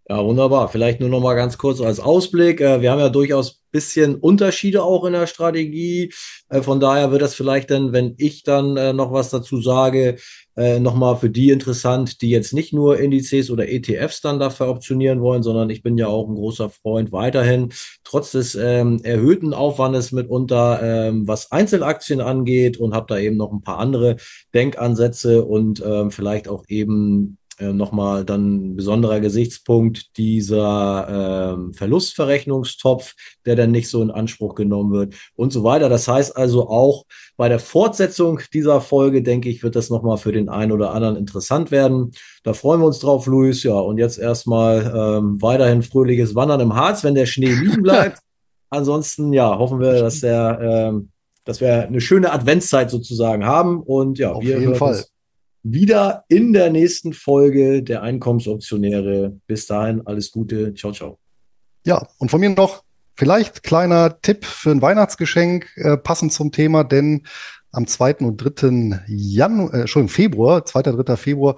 Ja, 0.09 0.25
wunderbar. 0.25 0.69
Vielleicht 0.69 1.01
nur 1.01 1.09
noch 1.09 1.21
mal 1.21 1.35
ganz 1.35 1.59
kurz 1.59 1.81
als 1.81 1.99
Ausblick. 1.99 2.61
Äh, 2.61 2.81
wir 2.81 2.93
haben 2.93 3.01
ja 3.01 3.09
durchaus 3.09 3.61
bisschen 3.73 4.15
Unterschiede 4.15 4.85
auch 4.85 5.05
in 5.05 5.13
der 5.15 5.27
Strategie. 5.27 6.13
Äh, 6.49 6.63
von 6.63 6.79
daher 6.79 7.11
wird 7.11 7.23
das 7.23 7.35
vielleicht 7.35 7.73
dann, 7.73 7.93
wenn 7.93 8.15
ich 8.17 8.45
dann 8.45 8.77
äh, 8.77 8.93
noch 8.93 9.13
was 9.13 9.31
dazu 9.31 9.61
sage, 9.61 10.17
noch 10.59 10.95
mal 10.95 11.17
für 11.17 11.29
die 11.29 11.51
interessant, 11.51 12.23
die 12.23 12.31
jetzt 12.31 12.55
nicht 12.55 12.73
nur 12.73 12.99
Indizes 12.99 13.51
oder 13.51 13.69
ETFs 13.69 14.23
dann 14.23 14.39
dafür 14.41 14.69
optionieren 14.69 15.21
wollen, 15.21 15.43
sondern 15.43 15.69
ich 15.69 15.83
bin 15.83 15.99
ja 15.99 16.07
auch 16.07 16.31
ein 16.31 16.35
großer 16.35 16.71
Freund 16.71 17.13
weiterhin, 17.13 17.75
trotz 18.05 18.33
des 18.33 18.55
ähm, 18.55 18.99
erhöhten 19.03 19.53
Aufwandes 19.53 20.13
mitunter, 20.13 20.81
ähm, 20.83 21.29
was 21.29 21.53
Einzelaktien 21.53 22.23
angeht 22.23 22.79
und 22.79 22.95
habe 22.95 23.05
da 23.07 23.19
eben 23.19 23.37
noch 23.37 23.53
ein 23.53 23.61
paar 23.61 23.77
andere 23.77 24.17
Denkansätze 24.55 25.45
und 25.45 25.85
ähm, 25.85 26.11
vielleicht 26.11 26.49
auch 26.49 26.65
eben 26.69 27.37
äh, 27.59 27.73
nochmal 27.73 28.25
dann 28.25 28.73
ein 28.73 28.77
besonderer 28.77 29.21
Gesichtspunkt 29.21 30.17
dieser 30.19 31.55
ähm, 31.55 31.73
Verlustverrechnungstopf, 31.73 33.15
der 33.47 33.57
dann 33.57 33.71
nicht 33.71 33.89
so 33.89 34.03
in 34.03 34.11
Anspruch 34.11 34.55
genommen 34.55 34.93
wird 34.93 35.15
und 35.37 35.53
so 35.55 35.65
weiter. 35.65 35.89
Das 35.89 36.07
heißt 36.07 36.37
also 36.37 36.69
auch 36.69 37.05
bei 37.39 37.49
der 37.49 37.59
Fortsetzung 37.59 38.41
dieser 38.53 38.83
Folge, 38.83 39.23
denke 39.23 39.49
ich, 39.49 39.63
wird 39.63 39.75
das 39.75 39.89
nochmal 39.89 40.19
für 40.19 40.33
den 40.33 40.51
einen 40.51 40.73
oder 40.73 40.93
anderen 40.93 41.17
interessant 41.17 41.71
werden. 41.71 42.13
Da 42.45 42.53
freuen 42.53 42.81
wir 42.81 42.87
uns 42.87 42.99
drauf, 42.99 43.27
Luis. 43.27 43.63
Ja, 43.63 43.79
und 43.79 43.97
jetzt 43.97 44.19
erstmal 44.19 44.93
ähm, 44.95 45.41
weiterhin 45.41 45.83
fröhliches 45.83 46.35
Wandern 46.35 46.61
im 46.61 46.75
Harz, 46.75 47.05
wenn 47.05 47.15
der 47.15 47.27
Schnee 47.27 47.55
liegen 47.55 47.83
bleibt. 47.83 48.19
Ansonsten, 48.69 49.33
ja, 49.33 49.57
hoffen 49.59 49.81
wir, 49.81 49.95
dass 49.95 50.21
der, 50.21 50.59
ähm, 50.61 51.09
dass 51.45 51.63
wir 51.63 51.87
eine 51.87 52.03
schöne 52.03 52.33
Adventszeit 52.33 52.91
sozusagen 52.91 53.47
haben. 53.47 53.83
Und 53.83 54.19
ja, 54.19 54.33
Auf 54.33 54.43
wir 54.43 54.59
jeden 54.59 54.75
Fall. 54.75 54.97
Uns 54.97 55.16
wieder 55.73 56.25
in 56.29 56.53
der 56.53 56.71
nächsten 56.71 57.13
Folge 57.13 57.83
der 57.83 58.03
Einkommensoptionäre. 58.03 59.37
Bis 59.47 59.67
dahin, 59.67 60.07
alles 60.07 60.31
Gute. 60.31 60.75
Ciao, 60.75 60.93
ciao. 60.93 61.19
Ja, 61.85 62.07
und 62.19 62.31
von 62.31 62.41
mir 62.41 62.51
noch 62.51 62.85
vielleicht 63.17 63.63
kleiner 63.63 64.21
Tipp 64.21 64.45
für 64.45 64.71
ein 64.71 64.83
Weihnachtsgeschenk, 64.83 65.69
äh, 65.77 65.97
passend 65.97 66.33
zum 66.33 66.53
Thema, 66.53 66.85
denn 66.85 67.23
am 67.73 67.87
2. 67.87 68.25
und 68.25 68.39
3. 68.39 69.03
Januar, 69.07 69.75
äh, 69.75 70.09
Februar, 70.09 70.65
2. 70.65 70.83
3. 70.83 71.17
Februar, 71.17 71.57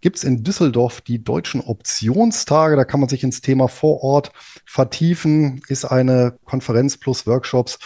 gibt's 0.00 0.24
in 0.24 0.42
Düsseldorf 0.42 1.00
die 1.00 1.22
deutschen 1.22 1.60
Optionstage. 1.60 2.76
Da 2.76 2.84
kann 2.84 3.00
man 3.00 3.08
sich 3.08 3.22
ins 3.22 3.40
Thema 3.40 3.68
vor 3.68 4.02
Ort 4.02 4.32
vertiefen. 4.64 5.60
Ist 5.68 5.84
eine 5.84 6.38
Konferenz 6.44 6.96
plus 6.96 7.26
Workshops 7.26 7.78